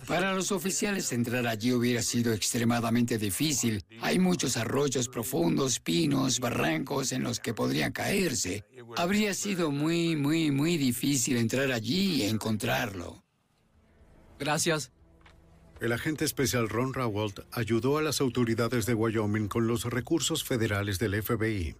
[0.07, 3.83] Para los oficiales entrar allí hubiera sido extremadamente difícil.
[4.01, 8.63] Hay muchos arroyos profundos, pinos, barrancos en los que podrían caerse.
[8.97, 13.23] Habría sido muy, muy, muy difícil entrar allí y encontrarlo.
[14.39, 14.91] Gracias.
[15.79, 20.99] El agente especial Ron Rawalt ayudó a las autoridades de Wyoming con los recursos federales
[20.99, 21.75] del FBI.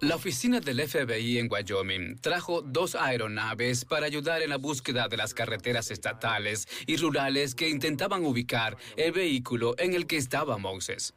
[0.00, 5.18] La oficina del FBI en Wyoming trajo dos aeronaves para ayudar en la búsqueda de
[5.18, 11.12] las carreteras estatales y rurales que intentaban ubicar el vehículo en el que estaba Moses.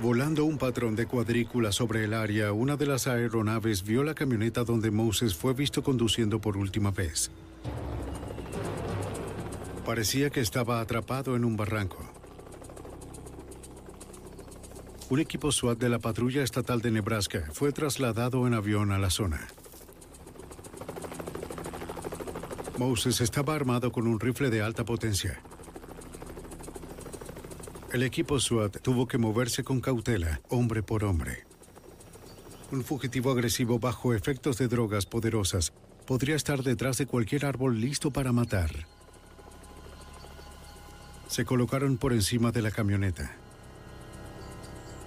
[0.00, 4.62] Volando un patrón de cuadrícula sobre el área, una de las aeronaves vio la camioneta
[4.62, 7.32] donde Moses fue visto conduciendo por última vez.
[9.84, 12.19] Parecía que estaba atrapado en un barranco.
[15.10, 19.10] Un equipo SWAT de la Patrulla Estatal de Nebraska fue trasladado en avión a la
[19.10, 19.48] zona.
[22.78, 25.42] Moses estaba armado con un rifle de alta potencia.
[27.92, 31.44] El equipo SWAT tuvo que moverse con cautela, hombre por hombre.
[32.70, 35.72] Un fugitivo agresivo bajo efectos de drogas poderosas
[36.06, 38.86] podría estar detrás de cualquier árbol listo para matar.
[41.26, 43.39] Se colocaron por encima de la camioneta.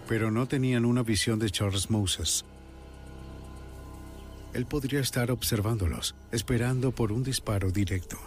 [0.07, 2.45] Pero no tenían una visión de Charles Moses.
[4.53, 8.19] Él podría estar observándolos, esperando por un disparo directo.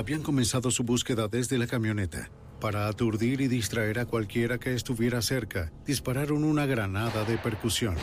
[0.00, 2.30] habían comenzado su búsqueda desde la camioneta.
[2.58, 7.96] Para aturdir y distraer a cualquiera que estuviera cerca, dispararon una granada de percusión.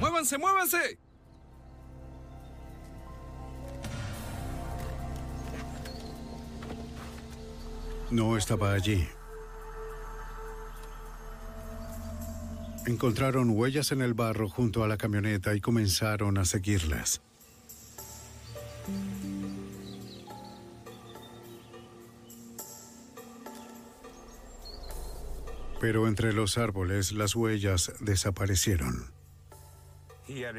[0.00, 0.98] ¡Muévanse, muévanse!
[8.10, 9.06] No estaba allí.
[12.86, 17.20] Encontraron huellas en el barro junto a la camioneta y comenzaron a seguirlas.
[25.80, 29.12] Pero entre los árboles las huellas desaparecieron.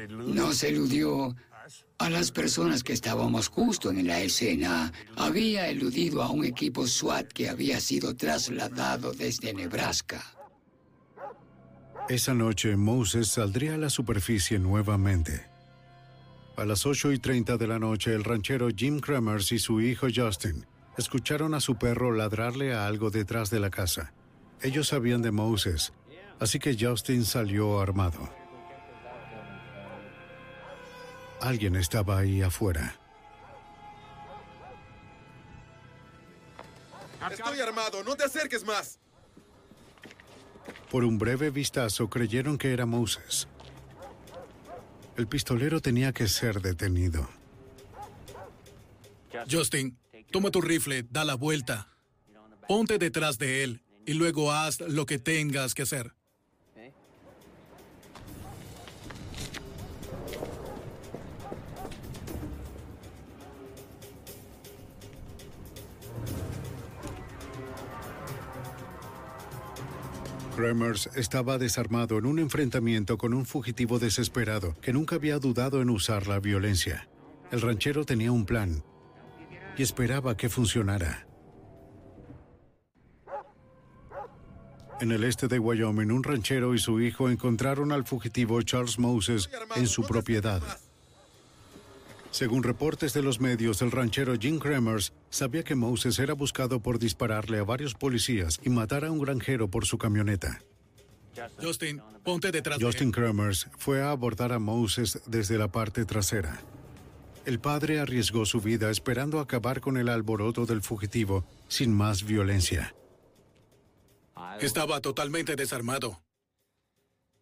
[0.08, 1.36] Nos eludió
[2.00, 4.90] a las personas que estábamos justo en la escena.
[5.16, 10.24] Había eludido a un equipo SWAT que había sido trasladado desde Nebraska.
[12.08, 15.44] Esa noche Moses saldría a la superficie nuevamente.
[16.56, 20.06] A las 8 y 30 de la noche, el ranchero Jim Kremers y su hijo
[20.12, 24.14] Justin escucharon a su perro ladrarle a algo detrás de la casa.
[24.62, 25.92] Ellos sabían de Moses,
[26.38, 28.39] así que Justin salió armado.
[31.40, 32.96] Alguien estaba ahí afuera.
[37.30, 38.98] Estoy armado, no te acerques más.
[40.90, 43.46] Por un breve vistazo creyeron que era Moses.
[45.16, 47.28] El pistolero tenía que ser detenido.
[49.50, 49.98] Justin,
[50.30, 51.88] toma tu rifle, da la vuelta.
[52.66, 56.14] Ponte detrás de él y luego haz lo que tengas que hacer.
[70.60, 75.88] Kremers estaba desarmado en un enfrentamiento con un fugitivo desesperado que nunca había dudado en
[75.88, 77.08] usar la violencia.
[77.50, 78.84] El ranchero tenía un plan
[79.78, 81.26] y esperaba que funcionara.
[85.00, 89.48] En el este de Wyoming, un ranchero y su hijo encontraron al fugitivo Charles Moses
[89.76, 90.60] en su propiedad.
[92.30, 96.98] Según reportes de los medios, el ranchero Jim Kremers sabía que Moses era buscado por
[96.98, 100.60] dispararle a varios policías y matar a un granjero por su camioneta.
[101.60, 106.60] Justin, ponte detrás Justin Kremers fue a abordar a Moses desde la parte trasera.
[107.46, 112.94] El padre arriesgó su vida esperando acabar con el alboroto del fugitivo sin más violencia.
[114.60, 116.20] Estaba totalmente desarmado.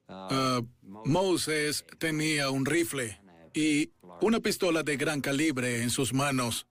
[0.07, 3.21] Ah, Moses tenía un rifle
[3.53, 6.67] y una pistola de gran calibre en sus manos.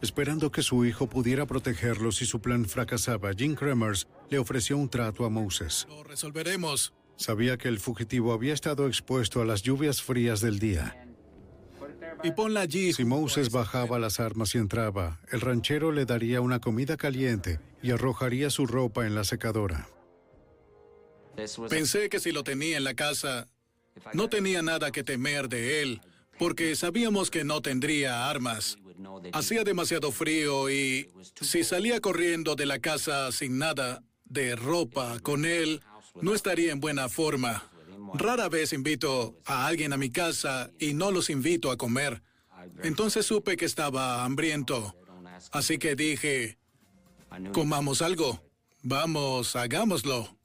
[0.00, 4.88] Esperando que su hijo pudiera protegerlo si su plan fracasaba, Jim Kremers le ofreció un
[4.88, 5.86] trato a Moses.
[5.88, 6.92] Lo resolveremos.
[7.16, 11.06] Sabía que el fugitivo había estado expuesto a las lluvias frías del día.
[12.24, 12.92] Y ponla allí.
[12.92, 17.90] Si Moses bajaba las armas y entraba, el ranchero le daría una comida caliente y
[17.90, 19.88] arrojaría su ropa en la secadora.
[21.68, 23.46] Pensé que si lo tenía en la casa,
[24.12, 26.00] no tenía nada que temer de él,
[26.42, 28.76] porque sabíamos que no tendría armas.
[29.32, 31.08] Hacía demasiado frío y
[31.40, 35.80] si salía corriendo de la casa sin nada de ropa con él,
[36.20, 37.70] no estaría en buena forma.
[38.14, 42.24] Rara vez invito a alguien a mi casa y no los invito a comer.
[42.82, 44.96] Entonces supe que estaba hambriento.
[45.52, 46.58] Así que dije,
[47.52, 48.42] comamos algo.
[48.82, 50.36] Vamos, hagámoslo.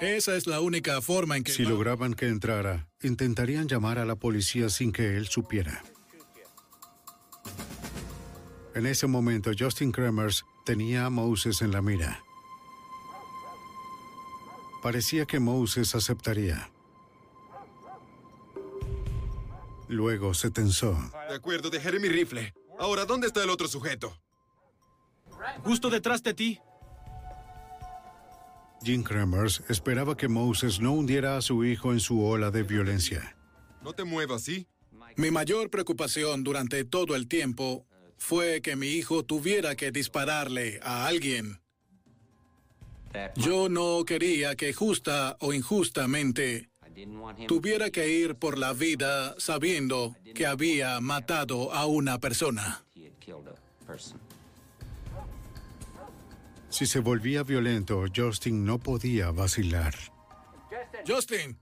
[0.00, 1.52] Esa es la única forma en que...
[1.52, 5.82] Si lograban que entrara, intentarían llamar a la policía sin que él supiera.
[8.74, 12.22] En ese momento, Justin Kremers tenía a Moses en la mira.
[14.82, 16.70] Parecía que Moses aceptaría.
[19.88, 20.92] Luego se tensó.
[21.28, 22.52] De acuerdo, dejaré mi rifle.
[22.78, 24.14] Ahora, ¿dónde está el otro sujeto?
[25.64, 26.60] Justo detrás de ti.
[28.86, 33.36] Jim Kremers esperaba que Moses no hundiera a su hijo en su ola de violencia.
[33.82, 34.68] No te muevas, ¿sí?
[35.16, 37.84] Mi mayor preocupación durante todo el tiempo
[38.16, 41.60] fue que mi hijo tuviera que dispararle a alguien.
[43.34, 46.70] Yo no quería que justa o injustamente
[47.48, 52.84] tuviera que ir por la vida sabiendo que había matado a una persona.
[56.76, 59.94] Si se volvía violento, Justin no podía vacilar.
[61.08, 61.58] Justin.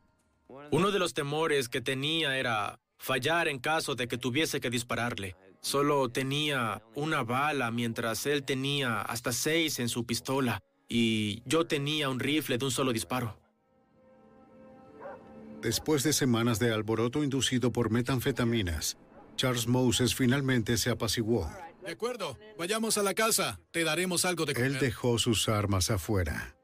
[0.73, 5.37] Uno de los temores que tenía era fallar en caso de que tuviese que dispararle.
[5.61, 12.09] Solo tenía una bala mientras él tenía hasta seis en su pistola y yo tenía
[12.09, 13.39] un rifle de un solo disparo.
[15.63, 18.97] Después de semanas de alboroto inducido por metanfetaminas,
[19.37, 21.49] Charles Moses finalmente se apaciguó.
[21.85, 23.61] De acuerdo, vayamos a la casa.
[23.71, 24.71] Te daremos algo de comer.
[24.71, 26.57] Él dejó sus armas afuera.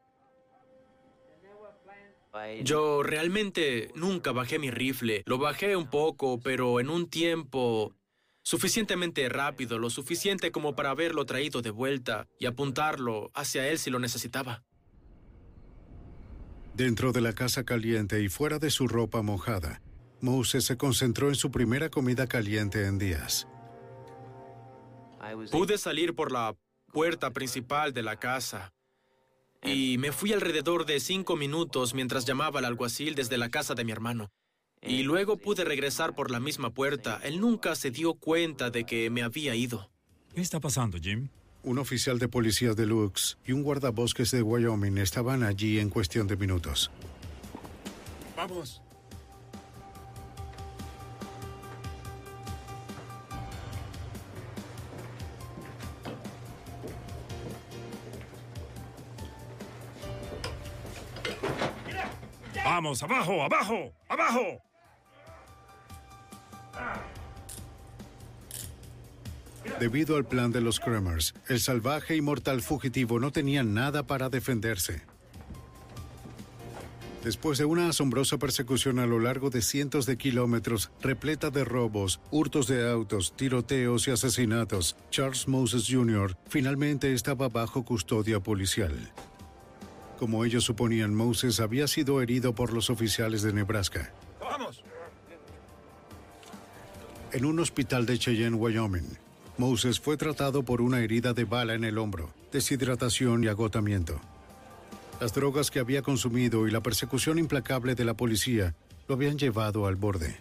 [2.62, 5.22] Yo realmente nunca bajé mi rifle.
[5.26, 7.94] Lo bajé un poco, pero en un tiempo
[8.42, 13.90] suficientemente rápido, lo suficiente como para haberlo traído de vuelta y apuntarlo hacia él si
[13.90, 14.64] lo necesitaba.
[16.74, 19.82] Dentro de la casa caliente y fuera de su ropa mojada,
[20.20, 23.46] Moses se concentró en su primera comida caliente en días.
[25.50, 26.56] Pude salir por la
[26.92, 28.72] puerta principal de la casa
[29.62, 33.84] y me fui alrededor de cinco minutos mientras llamaba al alguacil desde la casa de
[33.84, 34.30] mi hermano.
[34.82, 37.20] Y luego pude regresar por la misma puerta.
[37.22, 39.90] Él nunca se dio cuenta de que me había ido.
[40.34, 41.28] ¿Qué está pasando, Jim?
[41.62, 46.26] Un oficial de policía de Lux y un guardabosques de Wyoming estaban allí en cuestión
[46.26, 46.90] de minutos.
[48.34, 48.80] Vamos.
[62.64, 64.62] Vamos, abajo, abajo, abajo.
[69.78, 74.28] Debido al plan de los Kremers, el salvaje y mortal fugitivo no tenía nada para
[74.28, 75.02] defenderse.
[77.24, 82.20] Después de una asombrosa persecución a lo largo de cientos de kilómetros, repleta de robos,
[82.30, 86.36] hurtos de autos, tiroteos y asesinatos, Charles Moses Jr.
[86.48, 89.12] finalmente estaba bajo custodia policial.
[90.20, 94.12] Como ellos suponían, Moses había sido herido por los oficiales de Nebraska.
[94.38, 94.84] ¡Vamos!
[97.32, 99.16] En un hospital de Cheyenne, Wyoming,
[99.56, 104.20] Moses fue tratado por una herida de bala en el hombro, deshidratación y agotamiento.
[105.22, 108.74] Las drogas que había consumido y la persecución implacable de la policía
[109.08, 110.36] lo habían llevado al borde.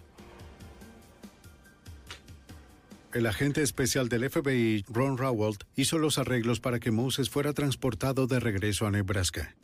[3.14, 8.26] El agente especial del FBI, Ron Rawalt, hizo los arreglos para que Moses fuera transportado
[8.26, 9.56] de regreso a Nebraska.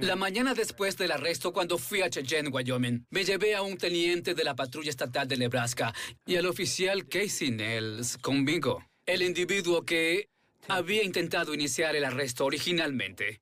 [0.00, 4.34] La mañana después del arresto, cuando fui a Cheyenne, Wyoming, me llevé a un teniente
[4.34, 5.92] de la patrulla estatal de Nebraska
[6.26, 10.28] y al oficial Casey Nels conmigo, el individuo que
[10.68, 13.40] había intentado iniciar el arresto originalmente.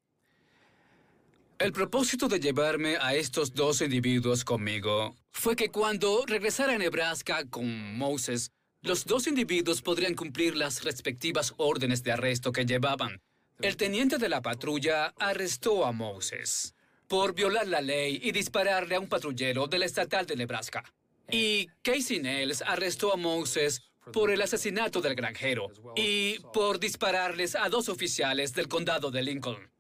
[1.59, 7.45] El propósito de llevarme a estos dos individuos conmigo fue que cuando regresara a Nebraska
[7.49, 8.51] con Moses,
[8.83, 13.21] los dos individuos podrían cumplir las respectivas órdenes de arresto que llevaban.
[13.61, 16.75] El teniente de la patrulla arrestó a Moses
[17.09, 20.85] por violar la ley y dispararle a un patrullero de la estatal de Nebraska.
[21.31, 27.69] Y Casey Nels arrestó a Moses por el asesinato del granjero y por dispararles a
[27.69, 29.71] dos oficiales del condado de Lincoln.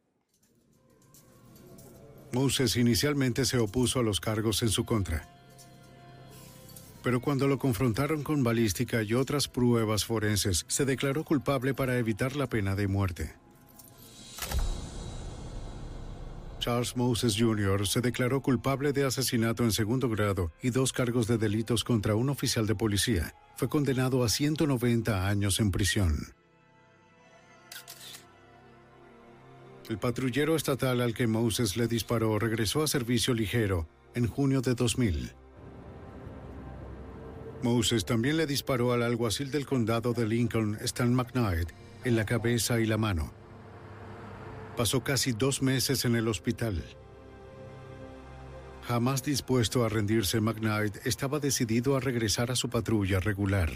[2.33, 5.29] Moses inicialmente se opuso a los cargos en su contra.
[7.03, 12.35] Pero cuando lo confrontaron con balística y otras pruebas forenses, se declaró culpable para evitar
[12.35, 13.35] la pena de muerte.
[16.67, 17.87] Charles Moses Jr.
[17.87, 22.29] se declaró culpable de asesinato en segundo grado y dos cargos de delitos contra un
[22.29, 23.37] oficial de policía.
[23.55, 26.35] Fue condenado a 190 años en prisión.
[29.89, 33.87] El patrullero estatal al que Moses le disparó regresó a servicio ligero
[34.17, 35.35] en junio de 2000.
[37.63, 41.69] Moses también le disparó al alguacil del condado de Lincoln, Stan McKnight,
[42.03, 43.36] en la cabeza y la mano.
[44.77, 46.85] Pasó casi dos meses en el hospital.
[48.83, 53.71] Jamás dispuesto a rendirse, McKnight estaba decidido a regresar a su patrulla regular.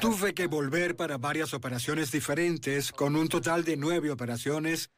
[0.00, 4.90] Tuve que volver para varias operaciones diferentes, con un total de nueve operaciones,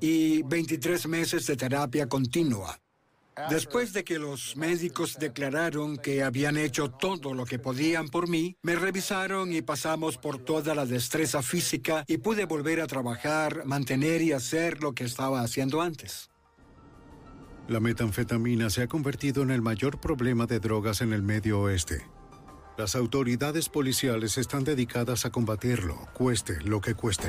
[0.00, 2.80] y 23 meses de terapia continua.
[3.48, 8.56] Después de que los médicos declararon que habían hecho todo lo que podían por mí,
[8.62, 14.22] me revisaron y pasamos por toda la destreza física y pude volver a trabajar, mantener
[14.22, 16.30] y hacer lo que estaba haciendo antes.
[17.68, 22.04] La metanfetamina se ha convertido en el mayor problema de drogas en el medio oeste.
[22.76, 27.28] Las autoridades policiales están dedicadas a combatirlo, cueste lo que cueste.